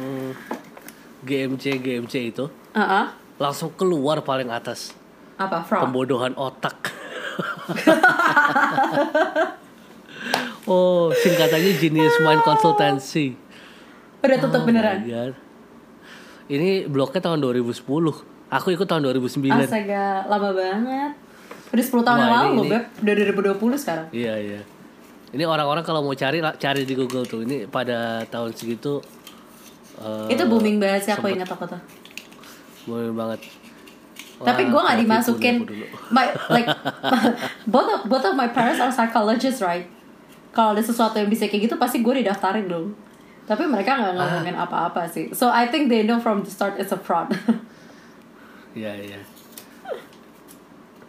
GMC 1.21 1.85
GMC 1.85 2.15
itu 2.33 2.49
Heeh. 2.73 3.05
langsung 3.37 3.77
keluar 3.77 4.25
paling 4.25 4.49
atas 4.49 4.97
Apa 5.39 5.63
fraud? 5.63 5.83
pembodohan 5.87 6.35
otak. 6.35 6.91
oh, 10.67 11.13
singkatannya 11.13 11.73
Genius 11.79 12.17
Mind 12.21 12.43
Consultancy. 12.43 13.39
Udah 14.19 14.37
tutup 14.37 14.61
Oh 14.61 14.67
beneran. 14.67 15.07
God. 15.07 15.35
Ini 16.49 16.89
bloknya 16.89 17.21
tahun 17.23 17.39
2010. 17.39 17.87
Aku 18.49 18.69
ikut 18.73 18.83
tahun 18.83 19.03
2009. 19.07 19.53
Astaga, 19.53 20.27
lama 20.27 20.51
banget. 20.51 21.13
Udah 21.69 21.85
10 21.85 22.03
tahun 22.03 22.19
yang 22.19 22.33
lalu 22.33 22.49
ini- 22.59 22.71
Beb. 22.73 22.85
Udah 22.99 23.15
2020 23.15 23.77
sekarang. 23.77 24.07
Iya, 24.11 24.35
iya. 24.41 24.61
Ini 25.29 25.45
orang-orang 25.45 25.85
kalau 25.85 26.01
mau 26.01 26.17
cari 26.17 26.41
cari 26.41 26.83
di 26.83 26.95
Google 26.97 27.29
tuh. 27.29 27.45
Ini 27.45 27.69
pada 27.69 28.25
tahun 28.25 28.57
segitu 28.57 29.05
eh, 30.01 30.33
itu 30.33 30.43
booming 30.49 30.81
banget 30.81 31.01
sih 31.05 31.13
aku 31.13 31.29
ingat 31.29 31.53
aku 31.53 31.69
tuh. 31.69 31.81
booming 32.89 33.13
banget. 33.13 33.45
Tapi 34.39 34.63
gue 34.65 34.81
gak 34.81 34.99
dimasukin 34.99 35.57
dulu. 35.63 35.87
my 36.15 36.27
like 36.49 36.69
both 37.73 37.89
of 37.89 38.01
both 38.07 38.23
of 38.23 38.35
my 38.35 38.47
parents 38.47 38.79
are 38.79 38.89
psychologists 38.89 39.59
right. 39.59 39.91
Kalau 40.51 40.73
ada 40.73 40.81
sesuatu 40.81 41.17
yang 41.17 41.27
bisa 41.27 41.47
kayak 41.47 41.67
gitu 41.67 41.75
pasti 41.75 41.99
gue 41.99 42.15
didaftarin 42.17 42.67
dong. 42.67 42.95
Tapi 43.45 43.65
mereka 43.65 43.97
nggak 43.97 44.15
ngomongin 44.15 44.55
Ah. 44.55 44.65
apa-apa 44.65 45.07
sih. 45.07 45.33
So 45.33 45.49
I 45.49 45.67
think 45.67 45.89
they 45.89 46.03
know 46.03 46.19
from 46.19 46.43
the 46.43 46.51
start 46.51 46.77
it's 46.77 46.91
a 46.91 46.99
fraud. 46.99 47.31
Iya, 48.69 48.95
iya. 48.95 49.21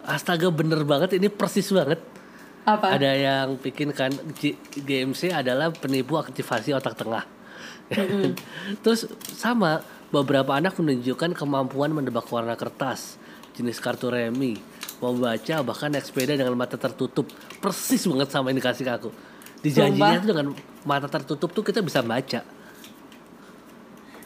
Astaga 0.01 0.49
bener 0.49 0.81
banget 0.83 1.13
ini 1.13 1.29
persis 1.29 1.69
banget. 1.69 2.01
apa? 2.65 2.97
Ada 2.97 3.11
yang 3.13 3.47
bikin 3.57 3.89
kan 3.91 4.09
G- 4.35 4.57
GMC 4.73 5.29
adalah 5.29 5.69
penipu 5.69 6.17
aktivasi 6.17 6.69
otak 6.71 6.93
tengah. 6.95 7.25
Terus 8.81 9.05
sama 9.21 9.81
beberapa 10.09 10.57
anak 10.57 10.77
menunjukkan 10.77 11.37
kemampuan 11.37 11.93
menebak 11.93 12.25
warna 12.29 12.57
kertas, 12.57 13.17
jenis 13.53 13.77
kartu 13.77 14.09
remi, 14.09 14.57
membaca 14.99 15.55
bahkan 15.61 15.93
naik 15.93 16.05
sepeda 16.05 16.33
dengan 16.35 16.57
mata 16.57 16.75
tertutup. 16.75 17.29
Persis 17.61 18.03
banget 18.09 18.29
sama 18.33 18.49
yang 18.51 18.59
dikasih 18.61 18.83
ke 18.85 18.93
aku. 18.93 19.09
Dijanjinya 19.59 20.17
Sumpah. 20.17 20.23
tuh 20.23 20.29
dengan 20.31 20.47
mata 20.87 21.07
tertutup 21.11 21.49
tuh 21.51 21.63
kita 21.63 21.83
bisa 21.83 21.99
baca. 21.99 22.41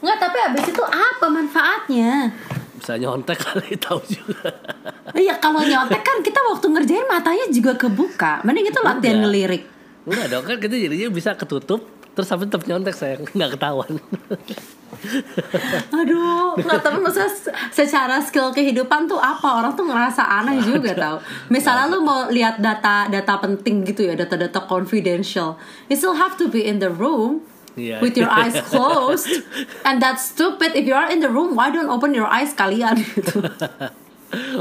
Nggak, 0.04 0.18
tapi 0.20 0.38
abis 0.52 0.64
itu 0.68 0.84
apa 0.84 1.26
manfaatnya? 1.32 2.28
Bisa 2.76 3.00
nyontek 3.00 3.40
kali 3.40 3.72
tahu 3.84 4.04
juga. 4.04 4.52
Iya 5.16 5.40
kalau 5.40 5.64
nyontek 5.64 6.04
kan 6.04 6.20
kita 6.20 6.40
waktu 6.52 6.66
ngerjain 6.68 7.06
matanya 7.08 7.46
juga 7.48 7.72
kebuka. 7.74 8.44
Mending 8.44 8.68
itu 8.68 8.80
latihan 8.84 9.20
Enggak. 9.20 9.24
ngelirik. 9.24 9.62
Enggak 10.04 10.26
dong 10.28 10.44
kan 10.44 10.56
kita 10.60 10.74
jadinya 10.76 11.08
bisa 11.08 11.32
ketutup 11.32 11.80
terus 12.14 12.30
tapi 12.30 12.46
tetap 12.46 12.62
nyontek 12.68 12.94
saya 12.94 13.16
nggak 13.36 13.56
ketahuan. 13.58 13.92
Aduh, 15.98 16.56
nggak 16.56 16.80
tapi 16.80 16.98
maksudnya 16.98 17.28
se- 17.28 17.52
secara 17.70 18.18
skill 18.18 18.50
kehidupan 18.50 19.04
tuh 19.04 19.16
apa 19.16 19.60
orang 19.60 19.72
tuh 19.72 19.84
ngerasa 19.84 20.22
aneh 20.22 20.60
juga 20.60 20.92
tau. 20.92 21.16
Misalnya 21.48 21.86
lu 21.88 22.00
mau 22.00 22.26
lihat 22.26 22.58
data 22.58 23.06
data 23.06 23.34
penting 23.38 23.84
gitu 23.84 24.04
ya, 24.04 24.14
data-data 24.14 24.64
confidential, 24.64 25.56
you 25.86 25.94
still 25.94 26.14
have 26.14 26.34
to 26.34 26.46
be 26.46 26.62
in 26.62 26.78
the 26.78 26.88
room 26.88 27.42
Iya. 27.74 27.98
with 27.98 28.14
your 28.14 28.28
eyes 28.28 28.54
closed, 28.70 29.26
and 29.82 29.98
that's 29.98 30.30
stupid. 30.30 30.72
If 30.72 30.84
you 30.84 30.94
are 30.94 31.06
in 31.06 31.18
the 31.18 31.26
room, 31.26 31.52
why 31.52 31.68
don't 31.68 31.90
open 31.90 32.14
your 32.14 32.26
eyes 32.26 32.54
kalian 32.54 33.02
gitu? 33.02 33.42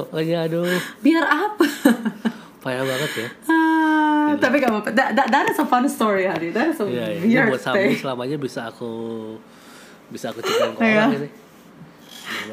Oh 0.10 0.18
ya 0.34 0.46
aduh. 0.46 0.66
Biar 1.00 1.22
apa? 1.22 1.62
Payah 2.58 2.82
banget 2.82 3.12
ya. 3.14 3.28
Ah, 3.46 4.34
tapi 4.40 4.58
gak 4.58 4.72
apa-apa. 4.72 4.90
That, 4.90 5.14
that, 5.14 5.28
that 5.30 5.46
is 5.46 5.60
a 5.60 5.68
fun 5.68 5.86
story, 5.86 6.26
Hadi. 6.26 6.50
That 6.50 6.72
is 6.72 6.80
a 6.80 6.88
Iya, 6.88 7.06
iya. 7.14 7.44
Weird 7.44 7.48
buat 7.52 7.62
Sambi 7.62 7.78
thing. 7.92 8.02
selamanya 8.02 8.38
bisa 8.40 8.60
aku 8.66 8.92
bisa 10.10 10.32
aku 10.32 10.40
ceritain 10.44 10.74
ke 10.76 10.82
orang 10.82 11.14
ini. 11.16 11.30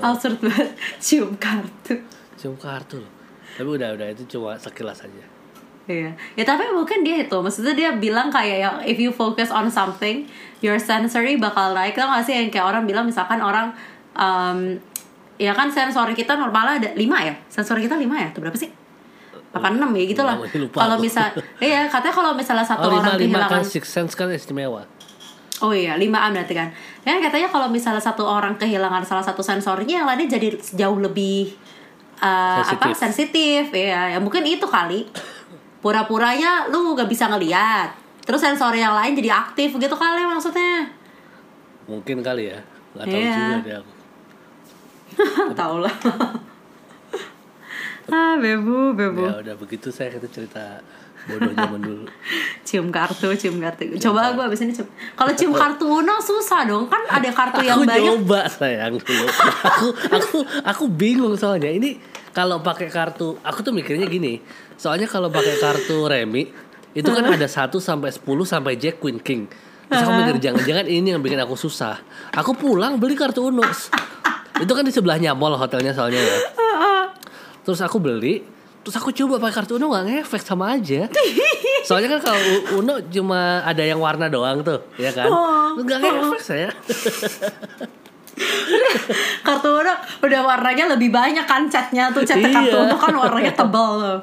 Absurd 0.02 0.38
banget. 0.42 0.70
Cium 1.02 1.32
kartu. 1.38 1.94
Cium 2.38 2.54
kartu 2.58 3.02
loh. 3.02 3.12
Tapi 3.58 3.68
udah 3.68 3.94
udah 3.96 4.06
itu 4.10 4.22
cuma 4.30 4.54
sekilas 4.56 5.02
aja. 5.02 5.26
Iya. 5.90 6.14
Ya 6.38 6.44
tapi 6.46 6.70
mungkin 6.70 7.02
dia 7.02 7.22
itu. 7.22 7.34
Maksudnya 7.34 7.74
dia 7.74 7.90
bilang 7.98 8.30
kayak 8.30 8.58
yang 8.62 8.76
if 8.86 8.96
you 8.98 9.10
focus 9.10 9.50
on 9.50 9.66
something, 9.70 10.26
your 10.62 10.78
sensory 10.78 11.34
bakal 11.36 11.74
naik. 11.74 11.98
Tau 11.98 12.06
gak 12.06 12.24
sih 12.26 12.34
yang 12.38 12.48
kayak 12.52 12.66
orang 12.66 12.86
bilang 12.86 13.04
misalkan 13.06 13.42
orang 13.42 13.74
um, 14.14 14.78
ya 15.40 15.50
kan 15.56 15.72
sensori 15.72 16.14
kita 16.14 16.38
normalnya 16.38 16.78
ada 16.78 16.90
5 16.94 17.00
ya? 17.02 17.34
Sensori 17.50 17.84
kita 17.84 17.98
5 17.98 18.06
ya? 18.06 18.28
Itu 18.30 18.38
berapa 18.38 18.58
sih? 18.58 18.70
apa 19.50 19.66
enam 19.66 19.90
ya 19.98 20.04
gitu 20.06 20.22
lah 20.22 20.38
kalau 20.70 20.96
misal 21.02 21.26
iya 21.58 21.90
katanya 21.90 22.14
kalau 22.14 22.30
misalnya 22.38 22.62
satu 22.62 22.86
Oh 22.86 22.94
lima 22.94 23.02
orang 23.02 23.18
lima 23.18 23.38
kehilangan 23.42 23.50
kan 23.50 23.62
six 23.66 23.84
sense 23.90 24.14
kan 24.14 24.30
istimewa. 24.30 24.86
Oh 25.60 25.76
iya, 25.76 25.92
5A 25.94 26.32
berarti 26.32 26.54
kan. 26.56 26.68
Ya 27.04 27.20
katanya 27.20 27.48
kalau 27.48 27.68
misalnya 27.68 28.00
satu 28.00 28.24
orang 28.24 28.56
kehilangan 28.56 29.04
salah 29.04 29.20
satu 29.20 29.44
sensornya 29.44 30.00
yang 30.00 30.08
lainnya 30.08 30.40
jadi 30.40 30.56
jauh 30.72 30.96
lebih 30.96 31.52
uh, 32.16 32.64
apa 32.64 32.96
Sensitif. 32.96 33.68
ya. 33.70 34.16
Ya 34.16 34.18
mungkin 34.18 34.40
itu 34.44 34.64
kali. 34.64 35.04
Pura-puranya 35.80 36.68
lu 36.68 36.96
gak 36.96 37.08
bisa 37.08 37.28
ngeliat. 37.28 37.92
Terus 38.24 38.40
sensor 38.40 38.72
yang 38.72 38.92
lain 38.92 39.12
jadi 39.12 39.32
aktif 39.32 39.76
gitu 39.76 39.96
kali 39.96 40.24
maksudnya. 40.24 40.88
Mungkin 41.84 42.20
kali 42.20 42.52
ya. 42.52 42.60
Gak 42.96 43.04
tahu 43.06 43.20
Iya. 43.20 43.36
juga 43.36 43.56
deh 43.60 43.74
aku. 43.80 43.92
Tahu 45.52 45.76
lah. 45.80 45.94
ah, 48.10 48.34
bebu, 48.36 48.92
bebu. 48.92 49.24
Ya 49.24 49.36
udah 49.44 49.56
begitu 49.56 49.88
saya 49.88 50.10
kita 50.10 50.26
cerita 50.26 50.80
bodoh 51.28 51.52
zaman 51.52 51.80
dulu. 51.80 52.04
Cium 52.66 52.88
kartu, 52.94 53.28
cium 53.34 53.56
kartu. 53.58 53.98
Coba 53.98 54.30
gue 54.32 54.44
abis 54.46 54.62
ini 54.62 54.72
cium. 54.72 54.88
Kalau 55.18 55.32
cium 55.34 55.52
kartu 55.52 55.84
Uno 55.90 56.16
susah 56.22 56.64
dong. 56.64 56.86
Kan 56.86 57.02
ada 57.10 57.30
kartu 57.34 57.60
yang 57.66 57.82
aku 57.82 57.88
banyak. 57.88 58.04
nyoba 58.06 58.40
sayang 58.46 58.94
dulu. 58.96 59.26
aku 59.70 59.86
aku 60.12 60.38
aku 60.62 60.84
bingung 60.86 61.34
soalnya 61.34 61.68
ini 61.68 61.98
kalau 62.30 62.62
pakai 62.62 62.86
kartu 62.88 63.34
aku 63.42 63.66
tuh 63.66 63.74
mikirnya 63.74 64.06
gini. 64.06 64.38
Soalnya 64.78 65.10
kalau 65.10 65.28
pakai 65.28 65.58
kartu 65.58 66.06
remi 66.06 66.46
itu 66.90 67.06
kan 67.06 67.22
ada 67.22 67.46
1 67.46 67.70
sampai 67.78 68.10
10 68.10 68.22
sampai 68.46 68.72
Jack 68.78 69.02
Queen 69.02 69.18
King. 69.18 69.50
Terus 69.90 70.06
aku 70.06 70.12
mikir 70.22 70.36
jangan-jangan 70.38 70.86
ini 70.86 71.10
yang 71.10 71.22
bikin 71.22 71.38
aku 71.42 71.58
susah. 71.58 71.98
Aku 72.34 72.54
pulang 72.54 73.02
beli 73.02 73.18
kartu 73.18 73.50
Uno. 73.50 73.66
itu 74.62 74.72
kan 74.76 74.84
di 74.86 74.92
sebelahnya 74.94 75.34
mall 75.34 75.58
hotelnya 75.58 75.90
soalnya 75.90 76.22
ya. 76.22 76.38
Terus 77.64 77.80
aku 77.84 78.00
beli, 78.00 78.40
terus 78.90 79.06
aku 79.06 79.14
coba 79.14 79.38
pakai 79.38 79.62
kartu 79.62 79.78
Uno 79.78 79.86
nggak 79.86 80.04
ngefek 80.10 80.42
sama 80.42 80.74
aja. 80.74 81.06
Soalnya 81.86 82.18
kan 82.18 82.26
kalau 82.26 82.42
Uno 82.82 82.98
cuma 83.06 83.62
ada 83.62 83.86
yang 83.86 84.02
warna 84.02 84.26
doang 84.26 84.66
tuh, 84.66 84.82
ya 84.98 85.14
kan? 85.14 85.30
Oh. 85.30 85.78
Nggak 85.78 86.02
ngefek 86.02 86.42
saya. 86.42 86.74
kartu 89.46 89.68
Uno 89.70 89.94
udah 90.26 90.40
warnanya 90.42 90.98
lebih 90.98 91.14
banyak 91.14 91.46
kan 91.46 91.70
catnya 91.70 92.10
tuh 92.10 92.26
catnya 92.26 92.50
kartu 92.50 92.82
Iya. 92.82 92.90
Uno 92.90 92.98
kan 92.98 93.14
warnanya 93.14 93.54
tebal 93.54 93.90
tuh. 94.02 94.18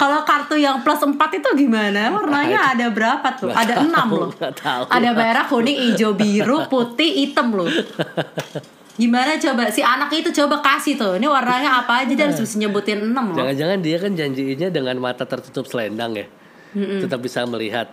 Kalau 0.00 0.24
kartu 0.24 0.56
yang 0.56 0.80
plus 0.80 1.04
4 1.04 1.12
itu 1.12 1.48
gimana? 1.52 2.08
Warnanya 2.08 2.72
ada 2.72 2.88
berapa 2.88 3.28
tuh? 3.36 3.52
Nggak 3.52 3.60
ada 3.60 3.74
tahu, 3.76 3.92
6 3.92 4.16
loh. 4.16 4.32
tahu. 4.56 4.82
Ada 4.88 5.10
merah, 5.12 5.44
kuning, 5.44 5.76
hijau, 5.76 6.16
biru, 6.16 6.64
putih, 6.72 7.28
hitam 7.28 7.52
loh. 7.52 7.68
Gimana 8.92 9.40
coba 9.40 9.72
si 9.72 9.80
anak 9.80 10.12
itu 10.12 10.28
coba 10.36 10.60
kasih 10.60 11.00
tuh. 11.00 11.16
Ini 11.16 11.24
warnanya 11.24 11.80
apa 11.80 12.04
aja 12.04 12.12
dan 12.12 12.28
harus 12.28 12.44
bisa 12.44 12.60
nyebutin 12.60 13.00
6 13.00 13.14
loh. 13.16 13.36
Jangan-jangan 13.40 13.78
dia 13.80 13.96
kan 13.96 14.12
janjinya 14.12 14.68
dengan 14.68 14.96
mata 15.00 15.24
tertutup 15.24 15.64
selendang 15.64 16.12
ya. 16.12 16.26
Tetap 16.76 17.20
bisa 17.24 17.44
melihat. 17.48 17.88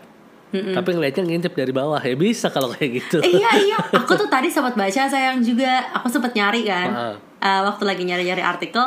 Tapi 0.49 0.89
ngeliatnya 0.97 1.23
ngintip 1.29 1.53
dari 1.53 1.69
bawah 1.69 2.01
ya 2.01 2.17
bisa 2.17 2.49
kalau 2.49 2.73
kayak 2.73 3.05
gitu. 3.05 3.21
iya 3.21 3.53
iya, 3.53 3.77
aku 4.01 4.17
tuh 4.17 4.25
tadi 4.25 4.49
sempat 4.49 4.73
baca 4.73 5.05
sayang 5.05 5.45
juga. 5.45 5.85
Aku 6.01 6.09
sempat 6.09 6.33
nyari 6.33 6.65
kan. 6.65 6.89
Heeh. 6.89 7.15
Eh, 7.39 7.61
waktu 7.63 7.83
lagi 7.85 8.03
nyari-nyari 8.03 8.41
artikel, 8.41 8.81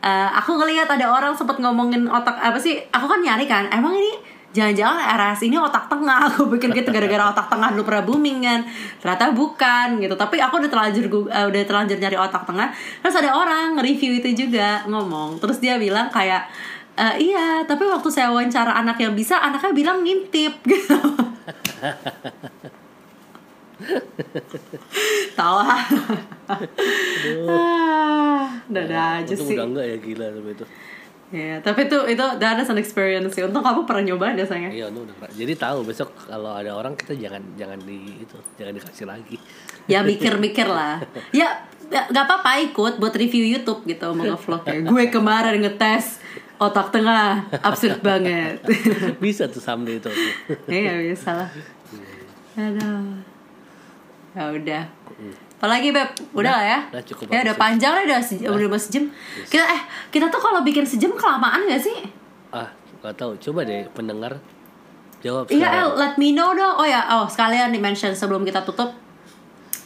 eh, 0.00 0.28
aku 0.38 0.54
ngelihat 0.54 0.86
ada 0.86 1.10
orang 1.10 1.34
sempat 1.34 1.58
ngomongin 1.58 2.06
otak 2.06 2.38
apa 2.38 2.56
sih? 2.62 2.78
Aku 2.94 3.10
kan 3.10 3.20
nyari 3.20 3.50
kan. 3.50 3.66
Emang 3.74 3.92
ini 3.98 4.22
jangan-jangan 4.50 4.98
RS 5.16 5.40
ini 5.46 5.56
otak 5.56 5.86
tengah. 5.86 6.18
Aku 6.32 6.50
pikir 6.50 6.70
gitu 6.74 6.90
gara-gara 6.90 7.30
otak 7.30 7.46
tengah 7.46 7.70
dulu 7.72 7.86
pernah 7.86 8.02
booming 8.02 8.38
kan. 8.42 8.60
Ternyata 8.98 9.30
bukan 9.30 10.02
gitu. 10.02 10.14
Tapi 10.14 10.36
aku 10.38 10.58
udah 10.60 10.70
terlanjur 10.70 11.04
eh, 11.30 11.44
udah 11.46 11.60
terlanjur 11.64 11.96
nyari 11.96 12.16
otak 12.18 12.42
tengah. 12.44 12.68
Terus 13.00 13.16
ada 13.18 13.30
orang 13.32 13.78
nge-review 13.78 14.18
itu 14.18 14.46
juga 14.46 14.82
ngomong. 14.86 15.38
Terus 15.38 15.58
dia 15.58 15.78
bilang 15.78 16.10
kayak 16.10 16.50
"Eh, 16.94 17.32
iya, 17.32 17.64
tapi 17.64 17.86
waktu 17.88 18.10
saya 18.12 18.28
wawancara 18.28 18.76
anak 18.76 19.00
yang 19.00 19.14
bisa, 19.16 19.38
anaknya 19.40 19.72
bilang 19.72 20.04
ngintip 20.04 20.52
gitu. 20.72 20.98
Tawa. 25.32 25.72
Ah, 27.48 28.44
Dada 28.68 29.24
aja 29.24 29.32
sih. 29.32 29.56
udah 29.56 29.64
enggak 29.64 29.86
ya 29.88 29.96
gila 29.96 30.26
sama 30.36 30.50
itu. 30.52 30.64
Ya, 31.30 31.62
tapi 31.62 31.86
itu 31.86 31.98
itu 32.10 32.26
that 32.42 32.58
is 32.58 32.66
an 32.66 32.78
experience 32.78 33.38
sih. 33.38 33.46
Untung 33.46 33.62
kamu 33.62 33.86
pernah 33.86 34.02
nyobain 34.02 34.34
ya 34.34 34.42
sayangnya. 34.42 34.74
Iya, 34.74 34.84
untung 34.90 35.06
udah 35.06 35.14
enggak. 35.14 35.30
Jadi 35.38 35.52
tahu 35.54 35.78
besok 35.86 36.10
kalau 36.26 36.58
ada 36.58 36.74
orang 36.74 36.98
kita 36.98 37.14
jangan 37.14 37.38
jangan 37.54 37.78
di 37.86 38.18
itu, 38.26 38.34
jangan 38.58 38.72
dikasih 38.74 39.06
lagi. 39.06 39.36
Ya 39.86 40.02
mikir-mikir 40.02 40.66
lah. 40.66 40.98
Ya 41.30 41.70
ya, 41.90 42.06
nggak 42.10 42.24
apa-apa 42.26 42.50
ikut 42.70 42.94
buat 42.98 43.14
review 43.14 43.46
YouTube 43.46 43.86
gitu 43.86 44.10
mau 44.14 44.26
nge-vlog 44.26 44.62
ya. 44.66 44.82
Gue 44.86 45.04
kemarin 45.06 45.58
ngetes 45.62 46.18
otak 46.58 46.90
tengah 46.94 47.46
absurd 47.62 48.02
banget. 48.02 48.62
bisa 49.24 49.46
tuh 49.46 49.62
someday 49.62 50.02
itu. 50.02 50.10
Iya 50.66 50.98
bisa 51.14 51.30
lah. 51.34 51.50
Aduh. 52.58 53.22
Ya 54.34 54.44
udah. 54.54 54.84
Apalagi 55.60 55.92
beb, 55.92 56.08
udah 56.32 56.48
lah 56.50 56.64
ya. 56.66 56.78
udah 56.88 57.04
cukup 57.04 57.24
ya 57.28 57.40
udah 57.42 57.52
sih. 57.52 57.60
panjang 57.60 57.92
lah 57.92 58.02
udah 58.02 58.20
se- 58.20 58.40
udah 58.42 58.64
mau 58.66 58.80
sejam. 58.80 59.04
Kita 59.44 59.60
eh 59.62 59.80
kita 60.08 60.26
tuh 60.26 60.40
kalau 60.40 60.60
bikin 60.60 60.82
sejam 60.82 61.12
kelamaan 61.12 61.68
gak 61.68 61.76
sih? 61.78 62.00
ah, 62.50 62.64
nggak 62.98 63.12
tahu. 63.14 63.36
Coba 63.38 63.62
deh 63.62 63.84
pendengar 63.90 64.40
jawab 65.18 65.44
Iya, 65.46 65.60
El, 65.60 65.60
sekarang. 65.86 65.88
let 65.94 66.14
me 66.16 66.32
know 66.32 66.50
dong. 66.50 66.74
Oh 66.74 66.86
ya, 66.86 67.04
oh 67.14 67.26
sekalian 67.26 67.68
di 67.68 67.78
mention 67.78 68.10
sebelum 68.10 68.40
kita 68.40 68.60
tutup. 68.62 68.88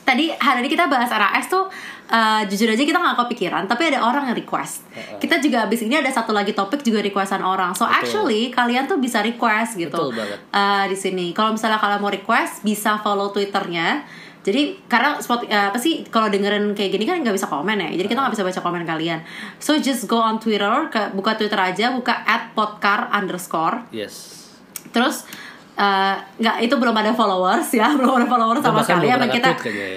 Tadi 0.01 0.31
hari 0.31 0.61
ini 0.61 0.69
kita 0.69 0.85
bahas 0.85 1.09
RAS 1.09 1.49
tuh 1.49 1.65
eh, 2.07 2.43
jujur 2.47 2.69
aja 2.69 2.79
kita 2.79 2.95
nggak 2.95 3.19
kepikiran, 3.19 3.65
tapi 3.65 3.89
ada 3.89 3.99
orang 4.01 4.29
yang 4.29 4.37
request. 4.37 4.85
Kita 5.17 5.41
juga 5.41 5.65
abis 5.65 5.83
ini 5.83 5.97
ada 5.97 6.09
satu 6.09 6.31
lagi 6.31 6.53
topik 6.53 6.81
juga 6.81 7.01
requestan 7.01 7.41
orang. 7.41 7.73
So 7.73 7.83
actually 7.83 8.47
kalian 8.49 8.85
tuh 8.85 8.97
bisa 8.97 9.19
request 9.21 9.75
gitu 9.75 9.91
Betul 9.91 10.13
banget. 10.15 10.39
eh, 10.47 10.85
di 10.87 10.95
sini. 10.95 11.27
Kalau 11.33 11.51
misalnya 11.51 11.77
kalian 11.77 11.99
mau 11.99 12.13
request, 12.13 12.63
bisa 12.63 12.95
follow 12.97 13.29
twitternya. 13.29 14.05
Jadi 14.45 14.77
karena 14.85 15.17
spot 15.17 15.49
eh, 15.49 15.73
apa 15.73 15.81
sih 15.81 16.05
kalau 16.13 16.29
dengerin 16.29 16.77
kayak 16.77 16.93
gini 16.93 17.09
kan 17.09 17.17
nggak 17.25 17.33
bisa 17.33 17.49
komen 17.49 17.81
ya. 17.81 17.89
Jadi 17.97 18.07
kita 18.13 18.21
nggak 18.21 18.35
bisa 18.37 18.45
baca 18.45 18.61
komen 18.61 18.85
kalian. 18.85 19.25
So 19.57 19.81
just 19.81 20.05
go 20.05 20.21
on 20.21 20.37
Twitter, 20.37 20.93
ke, 20.93 21.17
buka 21.17 21.33
Twitter 21.41 21.57
aja, 21.57 21.97
buka 21.97 22.21
@podcar 22.53 23.09
underscore 23.09 23.89
Yes. 23.89 24.45
Terus 24.93 25.25
eh, 25.81 26.15
nggak 26.45 26.57
itu 26.61 26.75
belum 26.77 26.93
ada 26.93 27.17
followers 27.17 27.73
ya, 27.73 27.89
belum 27.99 28.21
ada 28.21 28.29
followers 28.29 28.61
sama 28.61 28.85
sekali. 28.85 29.09
Apa 29.09 29.33
kita 29.33 29.57
ya. 29.65 29.97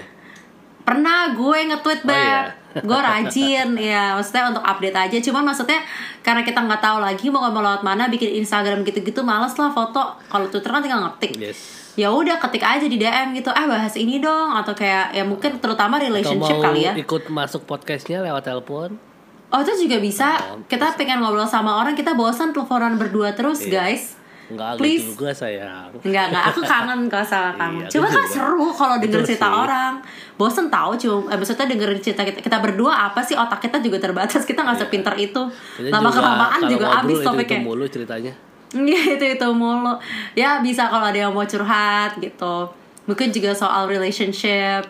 pernah 0.88 1.36
gue 1.36 1.58
nge-tweet 1.68 2.08
Oh, 2.08 2.16
iya. 2.16 2.56
gue 2.80 3.00
rajin 3.04 3.76
ya, 3.91 4.16
maksudnya 4.16 4.56
untuk 4.56 4.64
update 4.64 4.95
aja. 4.95 5.18
Cuman 5.28 5.43
maksudnya 5.43 5.84
karena 6.24 6.48
kita 6.48 6.64
nggak 6.64 6.80
tahu 6.80 7.04
lagi 7.04 7.28
mau 7.28 7.43
mau 7.52 7.60
lewat 7.60 7.84
mana, 7.84 8.08
bikin 8.08 8.39
Instagram 8.39 8.88
gitu-gitu, 8.88 9.28
males 9.28 9.52
lah 9.60 9.76
foto. 9.76 10.16
Kalau 10.32 10.48
Twitter 10.48 10.72
kan 10.72 10.80
tinggal 10.80 11.04
ngetik. 11.04 11.36
Yes. 11.36 11.87
Ya 11.98 12.08
udah 12.08 12.38
ketik 12.38 12.62
aja 12.62 12.86
di 12.86 12.95
DM 12.95 13.34
gitu, 13.34 13.50
eh 13.50 13.66
bahas 13.66 13.93
ini 13.93 14.18
dong, 14.18 14.54
atau 14.54 14.72
kayak 14.72 15.12
ya 15.12 15.24
mungkin 15.24 15.58
terutama 15.58 15.98
Atau 15.98 16.06
relationship 16.08 16.56
mau 16.56 16.64
kali 16.64 16.80
ya. 16.84 16.93
ikut 16.95 17.24
masuk 17.28 17.66
podcastnya 17.66 18.22
lewat 18.22 18.45
telepon? 18.45 19.02
Oh 19.48 19.60
itu 19.60 19.74
juga 19.82 19.98
bisa. 19.98 20.38
Oh, 20.48 20.62
Kita 20.64 20.93
pengen 20.93 21.20
ngobrol 21.20 21.43
sama 21.43 21.74
orang, 21.76 21.91
kita 21.91 22.14
bosan 22.14 22.52
teleponan 22.52 22.95
berdua 22.95 23.32
terus 23.32 23.60
Iya. 23.62 23.89
guys. 23.89 24.14
Enggak 24.48 24.78
Please. 24.78 25.04
gitu 25.04 25.18
juga 25.18 25.34
sayang. 25.34 25.91
Enggak, 26.00 26.26
enggak. 26.30 26.43
Aku 26.48 26.60
kangen 26.62 27.00
kok 27.08 27.20
sama 27.22 27.50
Iya, 27.52 27.58
kamu. 27.58 27.78
aku 27.80 27.91
Cuma 27.91 28.06
kan 28.06 28.14
juga. 28.14 28.30
seru 28.30 28.66
kalau 28.72 28.95
denger 28.98 29.12
Betul 29.18 29.28
cerita 29.28 29.48
sih. 29.48 29.58
orang. 29.58 29.93
Bosen 30.34 30.66
tahu 30.70 30.91
cuma 30.95 31.16
eh, 31.26 31.36
maksudnya 31.36 31.66
dengerin 31.66 32.00
cerita 32.00 32.22
kita, 32.24 32.39
kita 32.39 32.58
berdua 32.58 32.93
apa 33.04 33.20
sih 33.20 33.34
otak 33.34 33.60
kita 33.60 33.82
juga 33.82 33.98
terbatas. 34.00 34.43
Kita 34.43 34.62
nggak 34.62 34.78
sepinter 34.78 35.18
itu. 35.18 35.41
Kita 35.74 35.89
Lama 35.89 36.10
kelamaan 36.10 36.60
kalau 36.60 36.70
juga 36.70 36.86
ngobrol 36.86 37.00
habis 37.02 37.12
itu, 37.12 37.20
itu 37.20 37.28
topiknya. 37.34 37.60
mulu 37.60 37.86
ceritanya. 37.88 38.34
Iya 38.74 39.01
itu 39.15 39.26
itu 39.36 39.47
mulu. 39.51 39.95
Ya 40.34 40.59
bisa 40.59 40.88
kalau 40.88 41.07
ada 41.07 41.20
yang 41.20 41.32
mau 41.32 41.43
curhat 41.43 42.18
gitu. 42.18 42.68
Mungkin 43.05 43.32
juga 43.32 43.51
soal 43.51 43.88
relationship. 43.88 44.84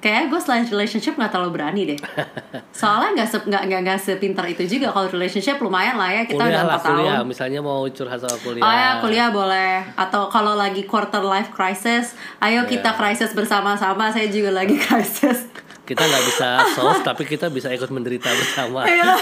Kayak 0.00 0.32
gue 0.32 0.40
selain 0.40 0.64
relationship 0.64 1.12
nggak 1.12 1.28
terlalu 1.28 1.60
berani 1.60 1.82
deh. 1.84 2.00
Soalnya 2.72 3.20
nggak 3.20 3.44
nggak 3.44 3.62
nggak 3.68 3.80
nggak 3.84 3.98
sepinter 4.00 4.48
itu 4.48 4.64
juga 4.66 4.88
kalau 4.88 5.04
relationship 5.06 5.60
lumayan 5.60 6.00
lah 6.00 6.08
ya 6.08 6.24
kita 6.24 6.40
kuliah 6.40 6.56
udah 6.56 6.62
empat 6.64 6.80
tahun. 6.80 6.96
kuliah, 6.96 7.20
misalnya 7.20 7.60
mau 7.60 7.84
curhat 7.84 8.16
soal 8.16 8.38
kuliah. 8.40 8.64
Oh 8.64 8.72
ya 8.72 8.90
kuliah 8.96 9.28
boleh 9.28 9.84
atau 9.92 10.32
kalau 10.32 10.56
lagi 10.56 10.88
quarter 10.88 11.20
life 11.20 11.52
crisis, 11.52 12.16
ayo 12.40 12.64
kita 12.64 12.90
Iya. 12.90 12.96
crisis 12.96 13.36
bersama-sama. 13.36 14.08
Saya 14.08 14.32
juga 14.32 14.56
lagi 14.56 14.80
crisis. 14.88 15.52
Kita 15.90 16.00
nggak 16.00 16.24
bisa 16.24 16.48
solve 16.70 17.02
tapi 17.02 17.26
kita 17.26 17.50
bisa 17.50 17.66
ikut 17.68 17.90
menderita 17.90 18.30
bersama. 18.30 18.86
Iya. 18.86 19.18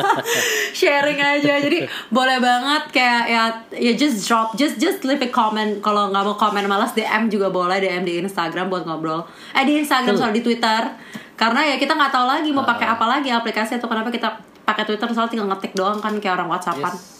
sharing 0.72 1.20
aja. 1.20 1.60
Jadi 1.60 1.84
boleh 2.08 2.38
banget 2.38 2.82
kayak 2.90 3.22
ya 3.26 3.42
ya 3.70 3.92
just 3.92 4.24
drop 4.24 4.56
just 4.56 4.76
just 4.76 5.04
leave 5.04 5.20
a 5.20 5.28
comment. 5.28 5.78
Kalau 5.78 6.08
nggak 6.08 6.24
mau 6.24 6.34
komen 6.34 6.64
malas 6.64 6.92
DM 6.92 7.28
juga 7.28 7.48
boleh 7.48 7.76
DM 7.76 8.02
di 8.02 8.16
Instagram 8.18 8.66
buat 8.66 8.82
ngobrol. 8.82 9.28
Eh 9.52 9.62
di 9.62 9.76
Instagram 9.76 10.16
soal 10.16 10.32
di 10.32 10.40
Twitter. 10.40 10.88
Karena 11.36 11.62
ya 11.62 11.76
kita 11.76 11.92
nggak 11.92 12.10
tahu 12.10 12.26
lagi 12.26 12.48
mau 12.50 12.64
pakai 12.64 12.88
Ah. 12.88 12.96
apa 12.96 13.04
lagi 13.06 13.28
aplikasi 13.28 13.76
atau 13.76 13.86
kenapa 13.86 14.08
kita 14.08 14.32
pakai 14.64 14.82
Twitter 14.84 15.06
soal 15.12 15.28
tinggal 15.28 15.46
ngetik 15.46 15.70
doang 15.72 16.00
kan 16.00 16.16
kayak 16.16 16.34
orang 16.34 16.48
WhatsAppan. 16.48 16.90
Yes. 16.90 17.16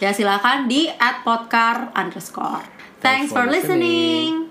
ya 0.00 0.10
silakan 0.10 0.64
di 0.64 0.88
@podcar 1.22 1.92
underscore. 1.92 2.64
Thanks 2.98 3.28
Thanks 3.28 3.30
for 3.30 3.44
for 3.44 3.46
listening. 3.46 4.48
listening 4.48 4.49